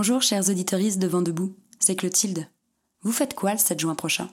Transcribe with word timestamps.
Bonjour 0.00 0.22
chers 0.22 0.48
auditeuristes 0.48 1.00
de 1.00 1.08
Vent 1.08 1.22
debout, 1.22 1.56
c'est 1.80 1.96
Clotilde. 1.96 2.46
Vous 3.02 3.10
faites 3.10 3.34
quoi 3.34 3.50
le 3.50 3.58
7 3.58 3.80
juin 3.80 3.96
prochain? 3.96 4.30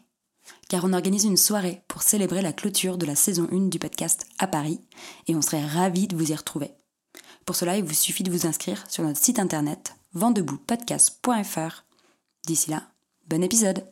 Car 0.69 0.85
on 0.85 0.93
organise 0.93 1.23
une 1.23 1.37
soirée 1.37 1.81
pour 1.87 2.03
célébrer 2.03 2.43
la 2.43 2.53
clôture 2.53 2.99
de 2.99 3.05
la 3.07 3.15
saison 3.15 3.49
1 3.51 3.69
du 3.69 3.79
podcast 3.79 4.27
à 4.37 4.45
Paris 4.45 4.79
et 5.27 5.33
on 5.33 5.41
serait 5.41 5.65
ravis 5.65 6.07
de 6.07 6.15
vous 6.15 6.31
y 6.31 6.35
retrouver. 6.35 6.69
Pour 7.47 7.55
cela, 7.55 7.79
il 7.79 7.83
vous 7.83 7.95
suffit 7.95 8.21
de 8.21 8.29
vous 8.29 8.45
inscrire 8.45 8.87
sur 8.87 9.03
notre 9.03 9.19
site 9.19 9.39
internet 9.39 9.95
ventdeboutpodcast.fr. 10.13 11.83
D'ici 12.45 12.69
là, 12.69 12.83
bon 13.27 13.41
épisode 13.41 13.87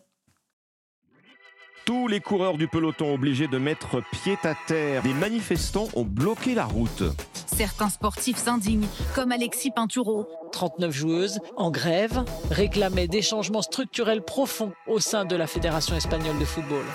tous 1.86 2.08
les 2.08 2.20
coureurs 2.20 2.58
du 2.58 2.68
peloton 2.68 3.14
obligés 3.14 3.48
de 3.48 3.58
mettre 3.58 4.02
pied 4.12 4.38
à 4.44 4.56
terre. 4.68 5.04
Des 5.04 5.14
manifestants 5.14 5.90
ont 5.96 6.04
bloqué 6.04 6.56
la 6.56 6.66
route. 6.66 7.04
Certains 7.46 7.90
sportifs 7.90 8.38
s'indignent, 8.38 8.88
comme 9.16 9.32
Alexis 9.32 9.72
Pinturo. 9.72 10.28
39 10.52 10.92
joueuses 10.92 11.40
en 11.58 11.72
grève 11.72 12.24
réclamaient 12.50 13.08
des 13.08 13.22
changements 13.22 13.62
structurels 13.62 14.24
profonds 14.24 14.74
au 14.88 15.00
sein 15.00 15.26
de 15.26 15.36
la 15.36 15.48
Fédération 15.48 15.96
espagnole 15.96 16.40
de 16.40 16.46
football. 16.46 16.86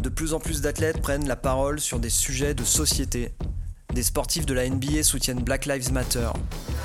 De 0.00 0.08
plus 0.08 0.34
en 0.34 0.40
plus 0.40 0.60
d'athlètes 0.60 1.00
prennent 1.00 1.26
la 1.26 1.36
parole 1.36 1.80
sur 1.80 1.98
des 1.98 2.10
sujets 2.10 2.54
de 2.54 2.64
société. 2.64 3.32
Des 3.94 4.02
sportifs 4.02 4.44
de 4.44 4.54
la 4.54 4.68
NBA 4.68 5.02
soutiennent 5.02 5.42
Black 5.42 5.64
Lives 5.64 5.92
Matter. 5.92 6.28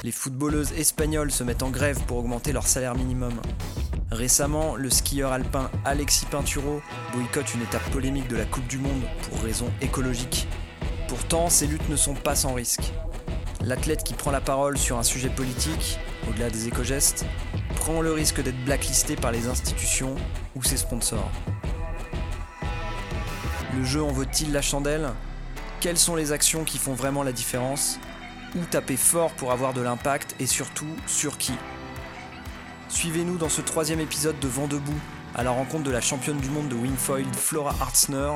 Les 0.03 0.11
footballeuses 0.11 0.71
espagnoles 0.71 1.31
se 1.31 1.43
mettent 1.43 1.61
en 1.61 1.69
grève 1.69 1.99
pour 2.07 2.17
augmenter 2.17 2.53
leur 2.53 2.65
salaire 2.65 2.95
minimum. 2.95 3.33
Récemment, 4.09 4.75
le 4.75 4.89
skieur 4.89 5.31
alpin 5.31 5.69
Alexis 5.85 6.25
Pinturo 6.25 6.81
boycotte 7.13 7.53
une 7.53 7.61
étape 7.61 7.83
polémique 7.91 8.29
de 8.29 8.37
la 8.37 8.45
Coupe 8.45 8.67
du 8.67 8.77
Monde 8.77 9.01
pour 9.23 9.43
raisons 9.43 9.69
écologiques. 9.81 10.47
Pourtant, 11.07 11.49
ces 11.49 11.67
luttes 11.67 11.89
ne 11.89 11.97
sont 11.97 12.15
pas 12.15 12.35
sans 12.35 12.53
risque. 12.53 12.93
L'athlète 13.61 14.03
qui 14.03 14.13
prend 14.13 14.31
la 14.31 14.41
parole 14.41 14.77
sur 14.77 14.97
un 14.97 15.03
sujet 15.03 15.29
politique, 15.29 15.99
au-delà 16.29 16.49
des 16.49 16.67
éco-gestes, 16.67 17.25
prend 17.75 18.01
le 18.01 18.13
risque 18.13 18.41
d'être 18.41 18.63
blacklisté 18.65 19.15
par 19.15 19.31
les 19.31 19.47
institutions 19.47 20.15
ou 20.55 20.63
ses 20.63 20.77
sponsors. 20.77 21.29
Le 23.75 23.83
jeu 23.83 24.01
en 24.01 24.11
vaut-il 24.11 24.51
la 24.51 24.61
chandelle? 24.61 25.11
Quelles 25.83 25.99
sont 25.99 26.15
les 26.15 26.31
actions 26.31 26.63
qui 26.63 26.77
font 26.77 26.93
vraiment 26.93 27.23
la 27.23 27.33
différence 27.33 27.99
Où 28.55 28.63
taper 28.63 28.95
fort 28.95 29.33
pour 29.33 29.51
avoir 29.51 29.73
de 29.73 29.81
l'impact 29.81 30.33
et 30.39 30.45
surtout 30.45 30.87
sur 31.07 31.37
qui 31.37 31.51
Suivez-nous 32.87 33.35
dans 33.35 33.49
ce 33.49 33.59
troisième 33.59 33.99
épisode 33.99 34.39
de 34.39 34.47
Vent 34.47 34.67
debout, 34.67 34.97
à 35.35 35.43
la 35.43 35.51
rencontre 35.51 35.83
de 35.83 35.91
la 35.91 35.99
championne 35.99 36.37
du 36.37 36.47
monde 36.47 36.69
de 36.69 36.75
wingfoil 36.75 37.25
Flora 37.35 37.75
Hartzner 37.81 38.31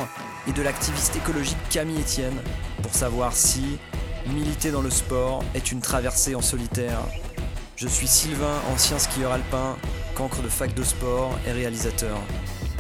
et 0.46 0.52
de 0.52 0.62
l'activiste 0.62 1.16
écologique 1.16 1.56
Camille 1.70 2.02
Etienne, 2.02 2.36
pour 2.84 2.94
savoir 2.94 3.34
si 3.34 3.78
militer 4.26 4.72
dans 4.72 4.82
le 4.82 4.92
sport 4.92 5.42
est 5.56 5.72
une 5.72 5.80
traversée 5.80 6.36
en 6.36 6.42
solitaire. 6.42 7.00
Je 7.78 7.88
suis 7.88 8.08
Sylvain, 8.08 8.60
ancien 8.74 9.00
skieur 9.00 9.32
alpin, 9.32 9.78
cancre 10.16 10.42
de 10.42 10.50
fac 10.50 10.74
de 10.74 10.84
sport 10.84 11.32
et 11.48 11.54
réalisateur. 11.54 12.20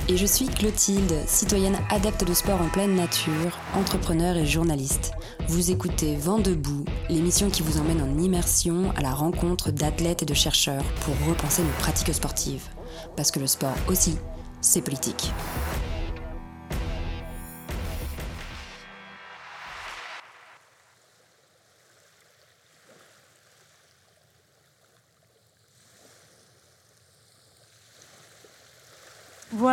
Et 0.09 0.15
je 0.15 0.25
suis 0.25 0.45
Clotilde, 0.45 1.13
citoyenne 1.27 1.77
adepte 1.89 2.23
de 2.23 2.33
sport 2.33 2.61
en 2.61 2.69
pleine 2.69 2.95
nature, 2.95 3.59
entrepreneur 3.73 4.37
et 4.37 4.45
journaliste. 4.45 5.11
Vous 5.49 5.69
écoutez 5.69 6.15
Vent 6.15 6.39
debout, 6.39 6.85
l'émission 7.09 7.49
qui 7.49 7.61
vous 7.61 7.77
emmène 7.77 8.01
en 8.01 8.17
immersion 8.17 8.93
à 8.95 9.01
la 9.01 9.11
rencontre 9.11 9.69
d'athlètes 9.69 10.23
et 10.23 10.25
de 10.25 10.33
chercheurs 10.33 10.85
pour 11.01 11.13
repenser 11.27 11.61
nos 11.61 11.77
pratiques 11.79 12.13
sportives. 12.13 12.69
Parce 13.17 13.31
que 13.31 13.41
le 13.41 13.47
sport 13.47 13.75
aussi, 13.89 14.17
c'est 14.61 14.81
politique. 14.81 15.33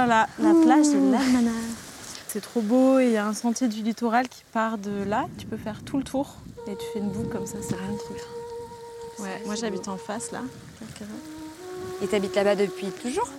Voilà, 0.07 0.29
la 0.39 0.53
plage 0.53 0.89
de 0.89 0.99
l'Hermana. 1.13 1.51
C'est 2.29 2.43
trop 2.43 2.61
beau 2.61 2.99
et 2.99 3.07
il 3.07 3.13
y 3.13 3.17
a 3.17 3.27
un 3.27 3.33
sentier 3.33 3.69
du 3.69 3.81
littoral 3.81 4.29
qui 4.29 4.42
part 4.53 4.77
de 4.77 5.03
là. 5.03 5.25
Tu 5.39 5.47
peux 5.47 5.57
faire 5.57 5.83
tout 5.83 5.97
le 5.97 6.03
tour 6.03 6.37
et 6.67 6.77
tu 6.77 6.85
fais 6.92 6.98
une 6.98 7.09
boucle 7.09 7.31
comme 7.31 7.47
ça, 7.47 7.57
c'est 7.63 7.81
magnifique. 7.81 8.23
Ouais, 9.19 9.41
moi 9.47 9.55
j'habite 9.55 9.89
en 9.89 9.97
face 9.97 10.31
là. 10.31 10.43
Et 12.03 12.07
t'habites 12.07 12.37
là-bas 12.37 12.55
depuis 12.55 12.89
toujours? 12.89 13.31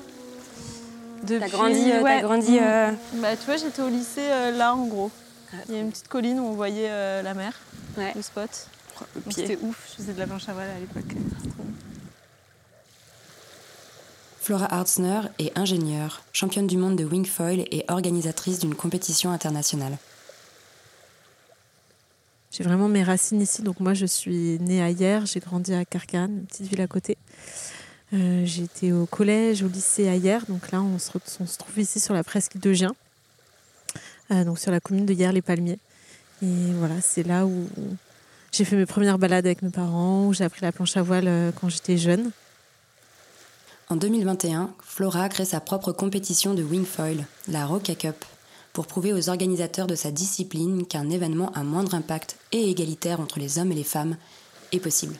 Depuis... 1.22 1.40
T'as 1.40 1.50
grandi, 1.50 1.92
euh, 1.92 2.02
t'as 2.02 2.22
grandi 2.24 2.58
euh, 2.59 2.92
Bah 3.18 3.36
tu 3.38 3.46
vois, 3.46 3.58
j'étais 3.58 3.84
au 3.84 3.90
lycée 3.90 4.22
euh, 4.22 4.50
là 4.50 4.74
en 4.74 4.88
gros. 4.88 5.12
Ah. 5.54 5.58
Il 5.70 5.75
y 5.75 5.78
a 5.78 5.81
une 5.81 5.92
petite 5.92 6.08
colline 6.08 6.40
où 6.40 6.46
on 6.46 6.54
voyait 6.54 6.90
euh, 6.90 7.22
la 7.22 7.36
mer, 7.36 7.54
Ouais. 7.96 8.12
le 8.16 8.24
spot. 8.24 8.50
C'était 9.30 9.59
ouf, 9.62 9.88
je 9.92 10.02
faisais 10.02 10.14
de 10.14 10.20
la 10.20 10.25
planche 10.25 10.50
à 10.50 10.54
voile 10.54 10.70
à 10.75 10.80
l'époque. 10.80 11.16
Flora 14.45 14.72
Hartzner 14.72 15.22
est 15.39 15.57
ingénieure, 15.57 16.22
championne 16.31 16.67
du 16.67 16.78
monde 16.78 16.95
de 16.95 17.03
wingfoil 17.03 17.61
et 17.72 17.83
organisatrice 17.88 18.59
d'une 18.59 18.75
compétition 18.75 19.31
internationale. 19.31 19.97
J'ai 22.51 22.63
vraiment 22.63 22.88
mes 22.88 23.01
racines 23.01 23.41
ici. 23.41 23.63
Donc 23.63 23.79
moi, 23.79 23.95
je 23.95 24.06
suis 24.06 24.59
née 24.59 24.83
à 24.83 24.91
Hier, 24.91 25.25
j'ai 25.25 25.39
grandi 25.39 25.73
à 25.73 25.83
Carcane, 25.83 26.31
une 26.31 26.45
petite 26.45 26.67
ville 26.67 26.81
à 26.81 26.85
côté. 26.85 27.17
Euh, 28.13 28.45
été 28.45 28.94
au 28.94 29.07
collège, 29.07 29.63
au 29.63 29.67
lycée 29.67 30.07
à 30.07 30.16
Hier. 30.16 30.45
Donc 30.47 30.72
là, 30.72 30.79
on 30.79 31.00
se, 31.00 31.09
re- 31.09 31.38
on 31.39 31.47
se 31.47 31.57
trouve 31.57 31.79
ici 31.79 32.00
sur 32.00 32.13
la 32.13 32.23
presqu'île 32.23 32.62
de 32.62 32.72
Gien, 32.72 32.95
euh, 34.29 34.44
donc 34.44 34.59
sur 34.59 34.69
la 34.69 34.79
commune 34.79 35.07
de 35.07 35.13
Hier-les-Palmiers. 35.13 35.79
Et 36.44 36.72
voilà, 36.77 37.01
c'est 37.01 37.23
là 37.23 37.47
où 37.47 37.67
j'ai 38.51 38.63
fait 38.63 38.75
mes 38.75 38.85
premières 38.85 39.17
balades 39.17 39.47
avec 39.47 39.63
mes 39.63 39.72
parents, 39.72 40.27
où 40.27 40.33
j'ai 40.35 40.44
appris 40.44 40.62
la 40.62 40.72
planche 40.72 40.95
à 40.97 41.01
voile 41.01 41.27
euh, 41.27 41.51
quand 41.59 41.67
j'étais 41.67 41.97
jeune. 41.97 42.29
En 43.88 43.97
2021, 43.97 44.73
Flora 44.79 45.29
crée 45.29 45.46
sa 45.46 45.59
propre 45.59 45.91
compétition 45.91 46.56
de 46.56 46.63
wingfoil, 46.63 47.28
la 47.47 47.68
Roca 47.68 47.94
Cup, 47.94 48.25
pour 48.73 48.88
prouver 48.88 49.13
aux 49.13 49.29
organisateurs 49.29 49.85
de 49.85 49.94
sa 49.94 50.09
discipline 50.09 50.88
qu'un 50.88 51.12
événement 51.12 51.51
à 51.53 51.63
moindre 51.63 51.94
impact 51.94 52.38
et 52.51 52.68
égalitaire 52.72 53.19
entre 53.19 53.38
les 53.38 53.59
hommes 53.59 53.72
et 53.72 53.75
les 53.75 53.84
femmes 53.84 54.18
est 54.72 54.79
possible. 54.79 55.16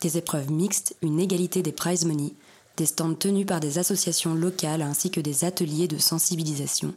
Des 0.00 0.16
épreuves 0.16 0.50
mixtes, 0.50 0.96
une 1.02 1.20
égalité 1.20 1.60
des 1.60 1.72
prize 1.72 2.06
money, 2.06 2.32
des 2.78 2.86
stands 2.86 3.14
tenus 3.14 3.46
par 3.46 3.60
des 3.60 3.78
associations 3.78 4.34
locales 4.34 4.80
ainsi 4.80 5.10
que 5.10 5.20
des 5.20 5.44
ateliers 5.44 5.86
de 5.86 5.98
sensibilisation. 5.98 6.94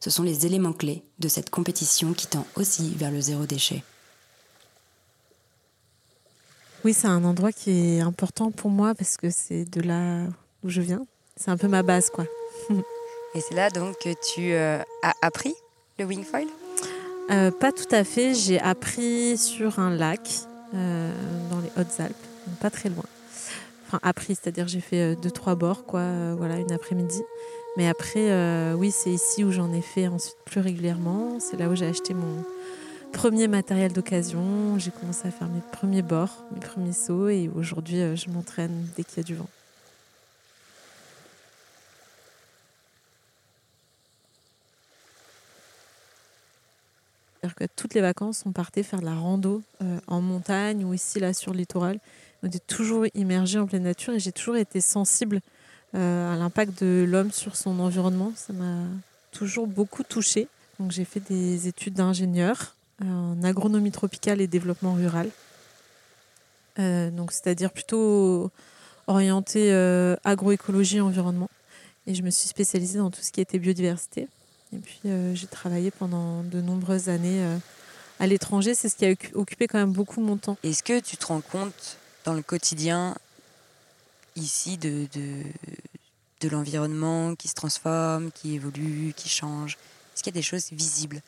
Ce 0.00 0.10
sont 0.10 0.22
les 0.22 0.44
éléments 0.44 0.74
clés 0.74 1.02
de 1.18 1.28
cette 1.28 1.48
compétition 1.48 2.12
qui 2.12 2.26
tend 2.26 2.46
aussi 2.56 2.90
vers 2.90 3.10
le 3.10 3.22
zéro 3.22 3.46
déchet. 3.46 3.82
Oui, 6.84 6.92
c'est 6.92 7.06
un 7.06 7.24
endroit 7.24 7.52
qui 7.52 7.70
est 7.96 8.00
important 8.00 8.50
pour 8.50 8.68
moi 8.68 8.94
parce 8.96 9.16
que 9.16 9.30
c'est 9.30 9.64
de 9.64 9.80
là 9.80 10.24
où 10.64 10.68
je 10.68 10.80
viens. 10.80 11.06
C'est 11.36 11.50
un 11.50 11.56
peu 11.56 11.68
ma 11.68 11.84
base, 11.84 12.10
quoi. 12.10 12.24
Et 13.34 13.40
c'est 13.40 13.54
là 13.54 13.70
donc 13.70 13.98
que 13.98 14.10
tu 14.10 14.52
euh, 14.52 14.78
as 15.02 15.14
appris 15.22 15.54
le 15.98 16.04
wingfoil 16.04 16.46
Euh, 17.30 17.52
pas 17.52 17.70
tout 17.70 17.92
à 17.92 18.02
fait. 18.02 18.34
J'ai 18.34 18.60
appris 18.60 19.38
sur 19.38 19.78
un 19.78 19.90
lac 19.90 20.28
euh, 20.74 21.12
dans 21.50 21.60
les 21.60 21.70
Hautes-Alpes, 21.80 22.16
pas 22.60 22.68
très 22.68 22.88
loin. 22.88 23.04
Enfin, 23.86 24.00
appris, 24.02 24.34
c'est-à-dire 24.34 24.66
j'ai 24.66 24.80
fait 24.80 25.14
deux, 25.16 25.30
trois 25.30 25.54
bords, 25.54 25.84
quoi, 25.84 26.34
voilà, 26.34 26.56
une 26.56 26.72
après-midi. 26.72 27.22
Mais 27.76 27.88
après, 27.88 28.74
oui, 28.74 28.90
c'est 28.90 29.10
ici 29.10 29.44
où 29.44 29.52
j'en 29.52 29.72
ai 29.72 29.82
fait 29.82 30.08
ensuite 30.08 30.36
plus 30.44 30.60
régulièrement. 30.60 31.38
C'est 31.38 31.56
là 31.56 31.68
où 31.68 31.76
j'ai 31.76 31.86
acheté 31.86 32.12
mon 32.12 32.44
premier 33.12 33.46
matériel 33.46 33.92
d'occasion. 33.92 34.78
J'ai 34.78 34.90
commencé 34.90 35.28
à 35.28 35.30
faire 35.30 35.48
mes 35.48 35.60
premiers 35.70 36.02
bords, 36.02 36.44
mes 36.52 36.60
premiers 36.60 36.92
sauts. 36.92 37.28
Et 37.28 37.48
aujourd'hui, 37.54 38.00
euh, 38.00 38.16
je 38.16 38.28
m'entraîne 38.30 38.88
dès 38.96 39.04
qu'il 39.04 39.18
y 39.18 39.20
a 39.20 39.22
du 39.22 39.34
vent. 39.34 39.48
Toutes 47.76 47.94
les 47.94 48.00
vacances, 48.00 48.44
on 48.46 48.52
partait 48.52 48.82
faire 48.82 49.00
de 49.00 49.04
la 49.04 49.14
rando 49.14 49.62
euh, 49.82 49.98
en 50.06 50.20
montagne 50.20 50.84
ou 50.84 50.94
ici, 50.94 51.20
là, 51.20 51.32
sur 51.32 51.52
le 51.52 51.58
littoral. 51.58 51.98
On 52.42 52.46
était 52.46 52.60
toujours 52.60 53.04
immergé 53.14 53.58
en 53.58 53.66
pleine 53.66 53.82
nature 53.82 54.14
et 54.14 54.20
j'ai 54.20 54.32
toujours 54.32 54.56
été 54.56 54.80
sensible 54.80 55.40
euh, 55.94 56.32
à 56.32 56.36
l'impact 56.36 56.82
de 56.82 57.04
l'homme 57.06 57.30
sur 57.30 57.56
son 57.56 57.78
environnement. 57.78 58.32
Ça 58.36 58.52
m'a 58.52 58.84
toujours 59.32 59.66
beaucoup 59.66 60.02
touchée. 60.02 60.48
Donc, 60.80 60.92
j'ai 60.92 61.04
fait 61.04 61.20
des 61.20 61.68
études 61.68 61.94
d'ingénieur 61.94 62.74
en 63.10 63.42
agronomie 63.42 63.92
tropicale 63.92 64.40
et 64.40 64.46
développement 64.46 64.94
rural. 64.94 65.30
Euh, 66.78 67.10
donc, 67.10 67.32
c'est-à-dire 67.32 67.70
plutôt 67.70 68.50
orienté 69.06 69.72
euh, 69.72 70.16
agroécologie 70.24 70.98
et 70.98 71.00
environnement. 71.00 71.50
Et 72.06 72.14
je 72.14 72.22
me 72.22 72.30
suis 72.30 72.48
spécialisée 72.48 72.98
dans 72.98 73.10
tout 73.10 73.22
ce 73.22 73.30
qui 73.30 73.40
était 73.40 73.58
biodiversité. 73.58 74.28
Et 74.72 74.78
puis 74.78 75.00
euh, 75.06 75.34
j'ai 75.34 75.46
travaillé 75.46 75.90
pendant 75.90 76.42
de 76.42 76.60
nombreuses 76.60 77.08
années 77.08 77.44
euh, 77.44 77.58
à 78.18 78.26
l'étranger. 78.26 78.74
C'est 78.74 78.88
ce 78.88 78.96
qui 78.96 79.04
a 79.04 79.12
occu- 79.12 79.34
occupé 79.34 79.68
quand 79.68 79.78
même 79.78 79.92
beaucoup 79.92 80.20
mon 80.20 80.36
temps. 80.36 80.56
Est-ce 80.62 80.82
que 80.82 80.98
tu 80.98 81.16
te 81.16 81.26
rends 81.26 81.42
compte 81.42 81.98
dans 82.24 82.34
le 82.34 82.42
quotidien 82.42 83.16
ici 84.34 84.78
de, 84.78 85.06
de, 85.12 85.42
de 86.40 86.48
l'environnement 86.48 87.34
qui 87.34 87.48
se 87.48 87.54
transforme, 87.54 88.32
qui 88.32 88.54
évolue, 88.54 89.12
qui 89.14 89.28
change? 89.28 89.76
Est-ce 90.14 90.22
qu'il 90.22 90.32
y 90.34 90.38
a 90.38 90.40
des 90.40 90.42
choses 90.42 90.70
visibles? 90.72 91.20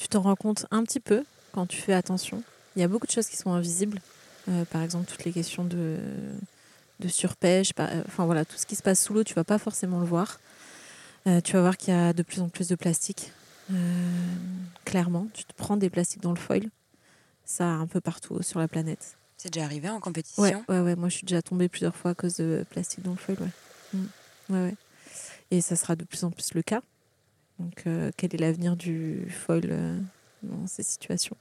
Tu 0.00 0.08
t'en 0.08 0.22
rends 0.22 0.34
compte 0.34 0.64
un 0.70 0.82
petit 0.82 0.98
peu 0.98 1.24
quand 1.52 1.66
tu 1.66 1.76
fais 1.76 1.92
attention. 1.92 2.42
Il 2.74 2.80
y 2.80 2.84
a 2.84 2.88
beaucoup 2.88 3.06
de 3.06 3.12
choses 3.12 3.26
qui 3.28 3.36
sont 3.36 3.52
invisibles. 3.52 4.00
Euh, 4.48 4.64
par 4.64 4.80
exemple, 4.82 5.04
toutes 5.04 5.24
les 5.26 5.32
questions 5.32 5.62
de, 5.62 5.98
de 7.00 7.08
surpêche, 7.08 7.74
par- 7.74 7.90
euh, 7.90 8.02
enfin 8.06 8.24
voilà, 8.24 8.46
tout 8.46 8.56
ce 8.56 8.64
qui 8.64 8.76
se 8.76 8.82
passe 8.82 9.02
sous 9.04 9.12
l'eau, 9.12 9.24
tu 9.24 9.34
vas 9.34 9.44
pas 9.44 9.58
forcément 9.58 10.00
le 10.00 10.06
voir. 10.06 10.40
Euh, 11.26 11.42
tu 11.42 11.52
vas 11.52 11.60
voir 11.60 11.76
qu'il 11.76 11.92
y 11.92 11.96
a 11.96 12.14
de 12.14 12.22
plus 12.22 12.40
en 12.40 12.48
plus 12.48 12.66
de 12.66 12.76
plastique. 12.76 13.30
Clairement, 14.86 15.28
tu 15.34 15.44
te 15.44 15.52
prends 15.54 15.76
des 15.76 15.90
plastiques 15.90 16.22
dans 16.22 16.32
le 16.32 16.38
foil. 16.40 16.70
Ça 17.44 17.66
un 17.66 17.86
peu 17.86 18.00
partout 18.00 18.42
sur 18.42 18.58
la 18.58 18.68
planète. 18.68 19.16
C'est 19.36 19.52
déjà 19.52 19.66
arrivé 19.66 19.90
en 19.90 20.00
compétition 20.00 20.42
Ouais, 20.42 20.56
ouais, 20.68 20.80
ouais. 20.80 20.96
Moi, 20.96 21.08
je 21.10 21.16
suis 21.16 21.26
déjà 21.26 21.42
tombée 21.42 21.68
plusieurs 21.68 21.94
fois 21.94 22.12
à 22.12 22.14
cause 22.14 22.36
de 22.36 22.64
plastique 22.70 23.02
dans 23.02 23.12
le 23.12 23.16
foil. 23.16 23.36
Ouais. 23.40 23.48
Mm. 23.94 24.06
Ouais, 24.48 24.64
ouais. 24.64 24.74
Et 25.50 25.60
ça 25.60 25.76
sera 25.76 25.94
de 25.94 26.04
plus 26.04 26.24
en 26.24 26.30
plus 26.30 26.54
le 26.54 26.62
cas. 26.62 26.80
Donc, 27.60 27.82
euh, 27.86 28.10
quel 28.16 28.34
est 28.34 28.38
l'avenir 28.38 28.74
du 28.74 29.28
foil 29.30 29.68
euh, 29.70 29.98
dans 30.42 30.66
ces 30.66 30.82
situations? 30.82 31.36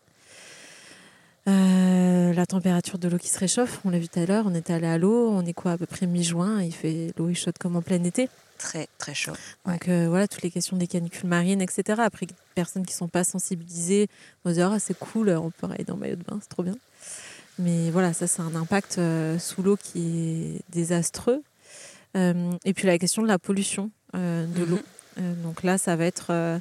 Euh, 1.47 2.33
La 2.33 2.45
température 2.45 2.99
de 2.99 3.07
l'eau 3.07 3.17
qui 3.17 3.29
se 3.29 3.39
réchauffe, 3.39 3.79
on 3.85 3.89
l'a 3.89 3.99
vu 3.99 4.09
tout 4.09 4.19
à 4.19 4.25
l'heure. 4.25 4.43
On 4.45 4.53
était 4.53 4.73
allé 4.73 4.87
à 4.87 4.97
l'eau, 4.97 5.29
on 5.29 5.45
est 5.45 5.53
quoi 5.53 5.71
à 5.71 5.77
peu 5.77 5.85
près 5.85 6.05
mi-juin. 6.07 6.61
Il 6.61 6.73
fait 6.73 7.13
l'eau 7.17 7.29
est 7.29 7.35
chaude 7.35 7.57
comme 7.57 7.77
en 7.77 7.81
plein 7.81 8.03
été. 8.03 8.29
Très, 8.57 8.89
très 8.97 9.13
chaud. 9.13 9.31
Ouais. 9.65 9.73
Donc 9.73 9.87
voilà, 9.87 10.27
toutes 10.27 10.41
les 10.41 10.51
questions 10.51 10.75
des 10.75 10.87
canicules 10.87 11.29
marines, 11.29 11.61
etc. 11.61 12.01
Après, 12.03 12.27
personnes 12.53 12.85
qui 12.85 12.93
ne 12.93 12.97
sont 12.97 13.07
pas 13.07 13.23
sensibilisées 13.23 14.09
vont 14.43 14.51
dire 14.51 14.69
ah, 14.73 14.79
c'est 14.79 14.99
cool, 14.99 15.29
on 15.29 15.49
peut 15.49 15.67
aller 15.71 15.85
dans 15.85 15.93
le 15.93 16.01
maillot 16.01 16.17
de 16.17 16.23
bain, 16.23 16.39
c'est 16.41 16.49
trop 16.49 16.63
bien. 16.63 16.75
Mais 17.57 17.89
voilà, 17.91 18.11
ça, 18.11 18.27
c'est 18.27 18.41
un 18.41 18.55
impact 18.55 18.99
sous 19.39 19.63
l'eau 19.63 19.77
qui 19.77 19.99
est 19.99 20.61
désastreux. 20.73 21.41
Et 22.15 22.73
puis 22.75 22.85
la 22.85 22.97
question 22.97 23.21
de 23.21 23.27
la 23.29 23.39
pollution 23.39 23.91
de 24.13 24.63
l'eau. 24.65 24.79
Euh, 25.19 25.33
donc 25.43 25.63
là, 25.63 25.77
ça 25.77 25.95
va 25.95 26.05
être 26.05 26.27
euh, 26.31 26.59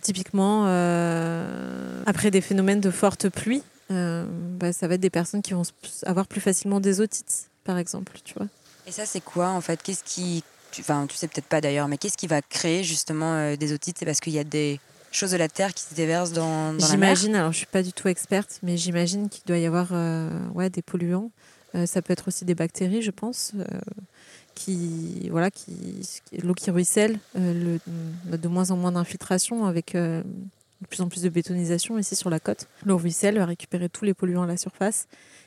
typiquement 0.00 0.64
euh, 0.66 2.02
après 2.06 2.30
des 2.30 2.40
phénomènes 2.40 2.80
de 2.80 2.90
forte 2.90 3.28
pluie. 3.28 3.62
bah, 3.90 4.72
ça 4.72 4.88
va 4.88 4.94
être 4.94 5.00
des 5.00 5.10
personnes 5.10 5.42
qui 5.42 5.52
vont 5.52 5.62
avoir 6.06 6.26
plus 6.26 6.40
facilement 6.40 6.80
des 6.80 7.00
otites, 7.00 7.48
par 7.64 7.78
exemple, 7.78 8.18
tu 8.24 8.34
vois. 8.34 8.46
Et 8.86 8.92
ça, 8.92 9.04
c'est 9.06 9.20
quoi 9.20 9.48
en 9.50 9.60
fait? 9.60 9.82
Qu'est-ce 9.82 10.04
qui. 10.04 10.42
tu- 10.70 10.80
Enfin, 10.80 11.06
tu 11.06 11.16
sais 11.16 11.28
peut-être 11.28 11.46
pas 11.46 11.60
d'ailleurs, 11.60 11.86
mais 11.88 11.98
qu'est-ce 11.98 12.16
qui 12.16 12.26
va 12.26 12.40
créer 12.42 12.82
justement 12.82 13.34
euh, 13.34 13.56
des 13.56 13.72
otites? 13.72 13.98
C'est 13.98 14.06
parce 14.06 14.20
qu'il 14.20 14.32
y 14.32 14.38
a 14.38 14.44
des 14.44 14.80
choses 15.12 15.32
de 15.32 15.36
la 15.36 15.48
terre 15.48 15.74
qui 15.74 15.84
se 15.84 15.94
déversent 15.94 16.32
dans, 16.32 16.72
dans 16.72 16.88
la 16.88 16.96
mer? 16.96 17.14
J'imagine, 17.14 17.36
alors 17.36 17.52
je 17.52 17.58
suis 17.58 17.66
pas 17.66 17.82
du 17.82 17.92
tout 17.92 18.08
experte, 18.08 18.58
mais 18.62 18.78
j'imagine 18.78 19.28
qu'il 19.28 19.44
doit 19.44 19.58
y 19.58 19.66
avoir 19.66 19.88
euh, 19.92 20.30
ouais, 20.54 20.70
des 20.70 20.80
polluants. 20.82 21.30
Euh, 21.74 21.84
ça 21.86 22.00
peut 22.02 22.12
être 22.14 22.28
aussi 22.28 22.44
des 22.46 22.54
bactéries, 22.54 23.02
je 23.02 23.10
pense, 23.10 23.52
qui 24.54 25.28
voilà, 25.30 25.50
qui 25.50 25.74
l'eau 26.42 26.54
qui 26.54 26.70
ruisselle, 26.70 27.18
euh, 27.36 27.78
le- 28.30 28.36
de 28.38 28.48
moins 28.48 28.70
en 28.70 28.76
moins 28.76 28.92
d'infiltration 28.92 29.66
avec 29.66 29.94
euh, 29.94 30.22
de 30.80 30.86
plus 30.88 31.00
en 31.00 31.08
plus 31.08 31.22
de 31.22 31.28
bétonisation 31.28 31.98
ici 31.98 32.16
sur 32.16 32.30
la 32.30 32.40
côte. 32.40 32.66
L'eau 32.84 32.96
ruisselle 32.96 33.38
va 33.38 33.46
récupérer 33.46 33.88
tous 33.88 34.04
les 34.04 34.14
polluants 34.14 34.42
à 34.42 34.46
la 34.46 34.56
surface 34.56 35.06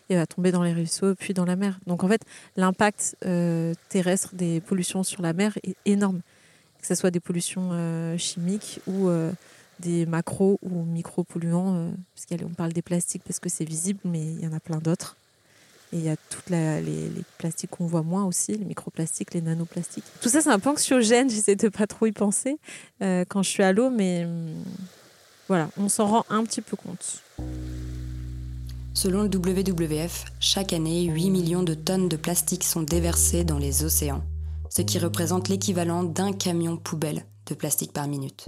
et 0.09 0.15
va 0.15 0.25
tomber 0.25 0.51
dans 0.51 0.63
les 0.63 0.73
ruisseaux 0.73 1.15
puis 1.15 1.33
dans 1.33 1.45
la 1.45 1.55
mer. 1.55 1.79
Donc 1.87 2.03
en 2.03 2.07
fait, 2.07 2.21
l'impact 2.55 3.15
euh, 3.25 3.73
terrestre 3.89 4.35
des 4.35 4.61
pollutions 4.61 5.03
sur 5.03 5.21
la 5.21 5.33
mer 5.33 5.57
est 5.63 5.75
énorme, 5.85 6.21
que 6.79 6.87
ce 6.87 6.95
soit 6.95 7.11
des 7.11 7.19
pollutions 7.19 7.71
chimiques 8.17 8.79
ou 8.87 9.09
des 9.79 10.05
macro 10.05 10.57
ou 10.61 10.83
micro-polluants, 10.85 11.75
euh, 11.75 11.91
parce 12.13 12.41
qu'on 12.41 12.49
parle 12.53 12.71
des 12.71 12.81
plastiques 12.81 13.23
parce 13.25 13.39
que 13.39 13.49
c'est 13.49 13.65
visible, 13.65 13.99
mais 14.05 14.21
il 14.21 14.41
y 14.41 14.47
en 14.47 14.53
a 14.53 14.59
plein 14.59 14.77
d'autres. 14.77 15.17
Et 15.93 15.97
il 15.97 16.03
y 16.03 16.09
a 16.09 16.15
tous 16.29 16.41
les, 16.49 17.09
plastiques 17.37 17.69
qu'on 17.71 17.85
voit 17.85 18.03
moins 18.03 18.25
aussi, 18.25 18.53
les 18.53 18.65
microplastiques, 18.65 19.33
les 19.33 19.41
nanoplastiques. 19.41 20.03
Tout 20.21 20.29
ça, 20.29 20.41
c'est 20.41 20.49
un 20.49 20.59
peu 20.59 20.71
j'essaie 20.77 21.55
de 21.55 21.69
pas 21.69 21.87
trop 21.87 22.05
y 22.05 22.11
penser 22.11 22.57
euh, 23.01 23.23
quand 23.27 23.43
je 23.43 23.49
suis 23.49 23.63
à 23.63 23.71
l'eau, 23.71 23.89
mais 23.89 24.25
hum, 24.25 24.63
voilà, 25.47 25.69
on 25.77 25.89
s'en 25.89 26.07
rend 26.07 26.25
un 26.29 26.43
petit 26.43 26.61
peu 26.61 26.75
compte. 26.75 27.21
Selon 28.93 29.23
le 29.23 29.29
WWF, 29.29 30.25
chaque 30.39 30.73
année, 30.73 31.03
8 31.03 31.29
millions 31.29 31.63
de 31.63 31.73
tonnes 31.73 32.07
de 32.07 32.15
plastique 32.15 32.63
sont 32.63 32.81
déversées 32.81 33.43
dans 33.43 33.57
les 33.57 33.83
océans, 33.83 34.23
ce 34.69 34.81
qui 34.81 34.99
représente 34.99 35.49
l'équivalent 35.49 36.03
d'un 36.03 36.31
camion 36.31 36.77
poubelle 36.77 37.25
de 37.45 37.53
plastique 37.53 37.93
par 37.93 38.07
minute. 38.07 38.47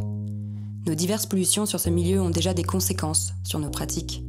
Nos 0.86 0.96
diverses 0.96 1.26
pollutions 1.26 1.66
sur 1.66 1.80
ce 1.80 1.90
milieu 1.90 2.22
ont 2.22 2.30
déjà 2.30 2.54
des 2.54 2.64
conséquences 2.64 3.34
sur 3.44 3.60
nos 3.60 3.70
pratiques. 3.70 4.24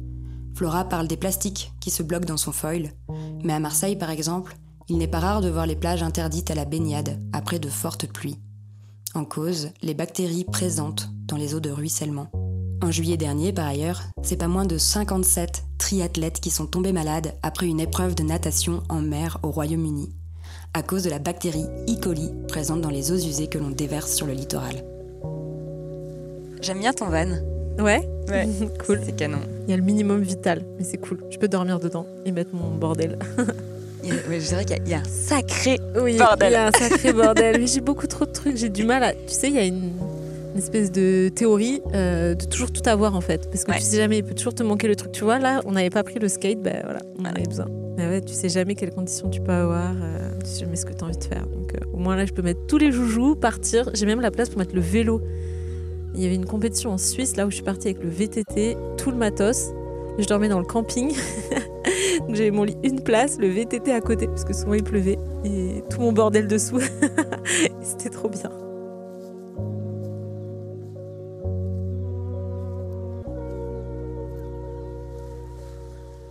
Flora 0.59 0.83
parle 0.83 1.07
des 1.07 1.15
plastiques 1.15 1.71
qui 1.79 1.89
se 1.89 2.03
bloquent 2.03 2.25
dans 2.25 2.35
son 2.35 2.51
foil, 2.51 2.91
mais 3.45 3.53
à 3.53 3.61
Marseille 3.61 3.95
par 3.95 4.09
exemple, 4.09 4.57
il 4.89 4.97
n'est 4.97 5.07
pas 5.07 5.21
rare 5.21 5.39
de 5.39 5.47
voir 5.47 5.65
les 5.65 5.77
plages 5.77 6.03
interdites 6.03 6.51
à 6.51 6.53
la 6.53 6.65
baignade 6.65 7.17
après 7.31 7.59
de 7.59 7.69
fortes 7.69 8.07
pluies. 8.07 8.37
En 9.15 9.23
cause, 9.23 9.69
les 9.81 9.93
bactéries 9.93 10.43
présentes 10.43 11.11
dans 11.27 11.37
les 11.37 11.55
eaux 11.55 11.61
de 11.61 11.69
ruissellement. 11.69 12.29
En 12.83 12.91
juillet 12.91 13.15
dernier, 13.15 13.53
par 13.53 13.67
ailleurs, 13.67 14.01
c'est 14.21 14.35
pas 14.35 14.49
moins 14.49 14.65
de 14.65 14.77
57 14.77 15.63
triathlètes 15.77 16.41
qui 16.41 16.49
sont 16.49 16.67
tombés 16.67 16.91
malades 16.91 17.35
après 17.41 17.67
une 17.67 17.79
épreuve 17.79 18.13
de 18.13 18.23
natation 18.23 18.83
en 18.89 18.99
mer 18.99 19.37
au 19.43 19.51
Royaume-Uni, 19.51 20.09
à 20.73 20.83
cause 20.83 21.03
de 21.03 21.09
la 21.09 21.19
bactérie 21.19 21.67
E. 21.87 22.01
coli 22.01 22.33
présente 22.49 22.81
dans 22.81 22.89
les 22.89 23.13
eaux 23.13 23.15
usées 23.15 23.47
que 23.47 23.59
l'on 23.59 23.69
déverse 23.69 24.13
sur 24.13 24.27
le 24.27 24.33
littoral. 24.33 24.83
J'aime 26.61 26.79
bien 26.79 26.91
ton 26.91 27.07
van. 27.07 27.58
Ouais, 27.79 28.01
Ouais. 28.29 28.47
cool. 28.85 28.99
C'est 29.05 29.15
canon. 29.15 29.39
Il 29.67 29.71
y 29.71 29.73
a 29.73 29.77
le 29.77 29.83
minimum 29.83 30.21
vital, 30.21 30.61
mais 30.77 30.83
c'est 30.83 30.97
cool. 30.97 31.19
Je 31.29 31.37
peux 31.37 31.47
dormir 31.47 31.79
dedans 31.79 32.05
et 32.25 32.31
mettre 32.31 32.51
mon 32.53 32.69
bordel. 32.75 33.17
Il 34.03 34.09
y 34.09 34.11
a- 34.13 34.29
ouais, 34.29 34.39
je 34.39 34.47
dirais 34.47 34.63
qu'il 34.63 34.77
y 34.77 34.79
a- 34.79 34.83
il 34.85 34.89
y, 34.91 34.93
a 34.93 34.99
un 34.99 35.03
sacré. 35.03 35.77
Oui, 36.01 36.17
Bordel. 36.17 36.49
il 36.51 36.53
y 36.53 36.55
a 36.55 36.67
un 36.67 36.71
sacré 36.71 37.11
bordel. 37.11 37.57
Mais 37.59 37.67
j'ai 37.67 37.81
beaucoup 37.81 38.07
trop 38.07 38.25
de 38.25 38.31
trucs. 38.31 38.55
J'ai 38.55 38.69
du 38.69 38.85
mal 38.85 39.03
à. 39.03 39.11
Tu 39.11 39.19
sais, 39.27 39.49
il 39.49 39.55
y 39.55 39.59
a 39.59 39.65
une, 39.65 39.91
une 40.53 40.57
espèce 40.57 40.89
de 40.89 41.29
théorie 41.35 41.81
euh, 41.93 42.33
de 42.33 42.45
toujours 42.45 42.71
tout 42.71 42.81
avoir 42.85 43.13
en 43.15 43.19
fait. 43.19 43.49
Parce 43.51 43.65
que 43.65 43.71
Ouais. 43.71 43.77
tu 43.77 43.83
sais 43.83 43.97
jamais, 43.97 44.19
il 44.19 44.23
peut 44.23 44.33
toujours 44.35 44.55
te 44.55 44.63
manquer 44.63 44.87
le 44.87 44.95
truc. 44.95 45.11
Tu 45.11 45.25
vois, 45.25 45.37
là, 45.37 45.59
on 45.65 45.73
n'avait 45.73 45.89
pas 45.89 46.03
pris 46.03 46.17
le 46.17 46.29
skate, 46.29 46.61
ben 46.61 46.79
voilà, 46.85 46.99
on 47.17 47.23
en 47.23 47.25
avait 47.25 47.43
besoin. 47.43 47.65
Mais 47.97 48.07
ouais, 48.07 48.21
tu 48.21 48.33
sais 48.33 48.47
jamais 48.47 48.73
quelles 48.75 48.93
conditions 48.93 49.29
tu 49.29 49.41
peux 49.41 49.51
avoir. 49.51 49.91
euh, 50.01 50.29
tu 50.45 50.49
sais 50.49 50.59
jamais 50.61 50.77
ce 50.77 50.85
que 50.85 50.93
tu 50.93 51.03
as 51.03 51.07
envie 51.07 51.17
de 51.17 51.23
faire. 51.25 51.45
Donc 51.47 51.73
euh, 51.75 51.85
au 51.93 51.97
moins 51.97 52.15
là, 52.15 52.25
je 52.25 52.31
peux 52.31 52.41
mettre 52.41 52.65
tous 52.67 52.77
les 52.77 52.93
joujoux, 52.93 53.35
partir. 53.35 53.89
J'ai 53.93 54.05
même 54.05 54.21
la 54.21 54.31
place 54.31 54.47
pour 54.47 54.59
mettre 54.59 54.75
le 54.75 54.81
vélo. 54.81 55.21
Il 56.15 56.21
y 56.21 56.25
avait 56.25 56.35
une 56.35 56.45
compétition 56.45 56.91
en 56.91 56.97
Suisse, 56.97 57.35
là 57.35 57.45
où 57.45 57.49
je 57.49 57.55
suis 57.55 57.63
partie 57.63 57.89
avec 57.89 58.03
le 58.03 58.09
VTT, 58.09 58.75
tout 58.97 59.11
le 59.11 59.17
matos. 59.17 59.69
Je 60.17 60.25
dormais 60.25 60.49
dans 60.49 60.59
le 60.59 60.65
camping. 60.65 61.15
J'avais 62.29 62.51
mon 62.51 62.63
lit 62.63 62.77
une 62.83 63.01
place, 63.01 63.37
le 63.37 63.47
VTT 63.47 63.91
à 63.91 64.01
côté, 64.01 64.27
parce 64.27 64.43
que 64.43 64.53
souvent 64.53 64.73
il 64.73 64.83
pleuvait, 64.83 65.17
et 65.45 65.83
tout 65.89 66.01
mon 66.01 66.11
bordel 66.11 66.47
dessous. 66.47 66.81
C'était 67.81 68.09
trop 68.09 68.29
bien. 68.29 68.49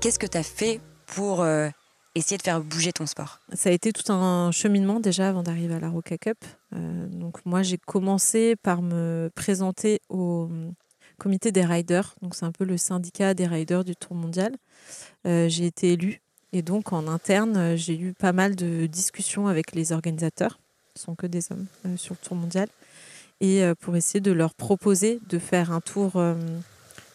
Qu'est-ce 0.00 0.18
que 0.18 0.26
tu 0.26 0.38
as 0.38 0.44
fait 0.44 0.80
pour 1.06 1.42
euh, 1.42 1.68
essayer 2.14 2.36
de 2.36 2.42
faire 2.42 2.60
bouger 2.60 2.92
ton 2.92 3.06
sport? 3.06 3.40
Ça 3.52 3.70
a 3.70 3.72
été 3.72 3.92
tout 3.92 4.12
un 4.12 4.52
cheminement 4.52 5.00
déjà 5.00 5.28
avant 5.28 5.42
d'arriver 5.42 5.74
à 5.74 5.80
la 5.80 5.88
Roca 5.88 6.16
Cup. 6.18 6.38
Euh, 6.74 7.06
donc 7.08 7.44
moi 7.44 7.62
j'ai 7.62 7.78
commencé 7.78 8.56
par 8.56 8.82
me 8.82 9.30
présenter 9.34 10.00
au 10.08 10.44
hum, 10.44 10.72
comité 11.18 11.52
des 11.52 11.64
riders. 11.64 12.14
Donc 12.22 12.34
c'est 12.34 12.44
un 12.44 12.52
peu 12.52 12.64
le 12.64 12.76
syndicat 12.76 13.34
des 13.34 13.46
riders 13.46 13.84
du 13.84 13.96
Tour 13.96 14.14
mondial. 14.14 14.54
Euh, 15.26 15.48
j'ai 15.48 15.66
été 15.66 15.92
élue 15.92 16.20
et 16.52 16.62
donc 16.62 16.92
en 16.92 17.06
interne 17.08 17.56
euh, 17.56 17.76
j'ai 17.76 17.98
eu 17.98 18.12
pas 18.12 18.32
mal 18.32 18.56
de 18.56 18.86
discussions 18.86 19.48
avec 19.48 19.74
les 19.74 19.92
organisateurs. 19.92 20.58
Ce 20.94 21.04
sont 21.04 21.14
que 21.14 21.26
des 21.26 21.52
hommes 21.52 21.66
sur 21.96 22.14
le 22.14 22.26
Tour 22.26 22.36
mondial 22.36 22.68
et 23.40 23.62
pour 23.80 23.94
essayer 23.94 24.20
de 24.20 24.32
leur 24.32 24.52
proposer 24.54 25.20
de 25.28 25.38
faire 25.38 25.70
un 25.70 25.80
tour. 25.80 26.16
euh, 26.16 26.34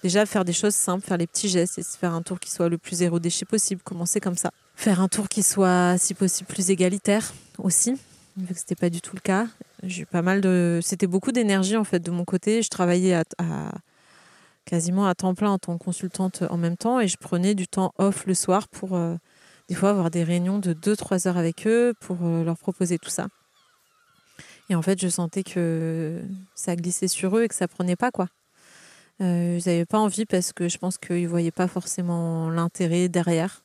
Déjà, 0.03 0.25
faire 0.25 0.43
des 0.43 0.51
choses 0.51 0.75
simples, 0.75 1.05
faire 1.05 1.17
les 1.17 1.27
petits 1.27 1.47
gestes 1.47 1.79
et 1.79 1.83
faire 1.83 2.13
un 2.13 2.21
tour 2.21 2.37
qui 2.37 2.51
soit 2.51 2.67
le 2.67 2.77
plus 2.77 2.97
zéro 2.97 3.19
déchet 3.19 3.45
possible. 3.45 3.81
Commencer 3.81 4.19
comme 4.19 4.35
ça. 4.35 4.51
Faire 4.75 4.99
un 4.99 5.07
tour 5.07 5.29
qui 5.29 5.43
soit, 5.43 5.97
si 5.97 6.13
possible, 6.13 6.47
plus 6.49 6.69
égalitaire 6.71 7.33
aussi, 7.57 7.97
vu 8.37 8.53
que 8.53 8.59
c'était 8.59 8.75
pas 8.75 8.89
du 8.89 9.01
tout 9.01 9.15
le 9.15 9.21
cas. 9.21 9.47
J'ai 9.83 10.05
pas 10.05 10.21
mal 10.21 10.41
de. 10.41 10.79
C'était 10.81 11.07
beaucoup 11.07 11.31
d'énergie 11.31 11.77
en 11.77 11.83
fait 11.83 11.99
de 11.99 12.11
mon 12.11 12.25
côté. 12.25 12.61
Je 12.61 12.69
travaillais 12.69 13.13
à, 13.13 13.23
quasiment 14.65 15.05
à 15.07 15.15
temps 15.15 15.35
plein 15.35 15.51
en 15.51 15.59
tant 15.59 15.77
que 15.77 15.83
consultante 15.83 16.43
en 16.49 16.57
même 16.57 16.77
temps 16.77 16.99
et 16.99 17.07
je 17.07 17.17
prenais 17.17 17.55
du 17.55 17.67
temps 17.67 17.93
off 17.97 18.25
le 18.25 18.33
soir 18.33 18.67
pour 18.67 18.95
euh, 18.95 19.15
des 19.69 19.75
fois 19.75 19.89
avoir 19.89 20.09
des 20.09 20.23
réunions 20.23 20.59
de 20.59 20.73
2-3 20.73 21.27
heures 21.27 21.37
avec 21.37 21.67
eux 21.67 21.93
pour 21.99 22.17
euh, 22.23 22.43
leur 22.43 22.57
proposer 22.57 22.97
tout 22.97 23.09
ça. 23.09 23.27
Et 24.69 24.75
en 24.75 24.81
fait, 24.81 24.99
je 24.99 25.09
sentais 25.09 25.43
que 25.43 26.21
ça 26.55 26.75
glissait 26.75 27.09
sur 27.09 27.37
eux 27.37 27.43
et 27.43 27.47
que 27.47 27.55
ça 27.55 27.67
prenait 27.67 27.97
pas 27.97 28.11
quoi. 28.11 28.29
Euh, 29.21 29.59
ils 29.63 29.69
n'avaient 29.69 29.85
pas 29.85 29.99
envie 29.99 30.25
parce 30.25 30.53
que 30.53 30.69
je 30.69 30.77
pense 30.77 30.97
qu'ils 30.97 31.23
ne 31.23 31.27
voyaient 31.27 31.51
pas 31.51 31.67
forcément 31.67 32.49
l'intérêt 32.49 33.09
derrière, 33.09 33.63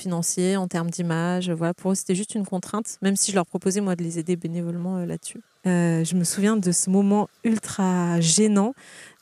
financier, 0.00 0.56
en 0.56 0.66
termes 0.68 0.90
d'image. 0.90 1.50
Voilà, 1.50 1.74
pour 1.74 1.92
eux, 1.92 1.94
c'était 1.94 2.14
juste 2.14 2.34
une 2.34 2.46
contrainte, 2.46 2.96
même 3.02 3.16
si 3.16 3.30
je 3.30 3.36
leur 3.36 3.46
proposais, 3.46 3.80
moi, 3.80 3.96
de 3.96 4.02
les 4.02 4.18
aider 4.18 4.36
bénévolement 4.36 4.98
euh, 4.98 5.06
là-dessus. 5.06 5.40
Euh, 5.66 6.04
je 6.04 6.14
me 6.16 6.24
souviens 6.24 6.56
de 6.56 6.72
ce 6.72 6.88
moment 6.88 7.28
ultra 7.44 8.18
gênant 8.20 8.74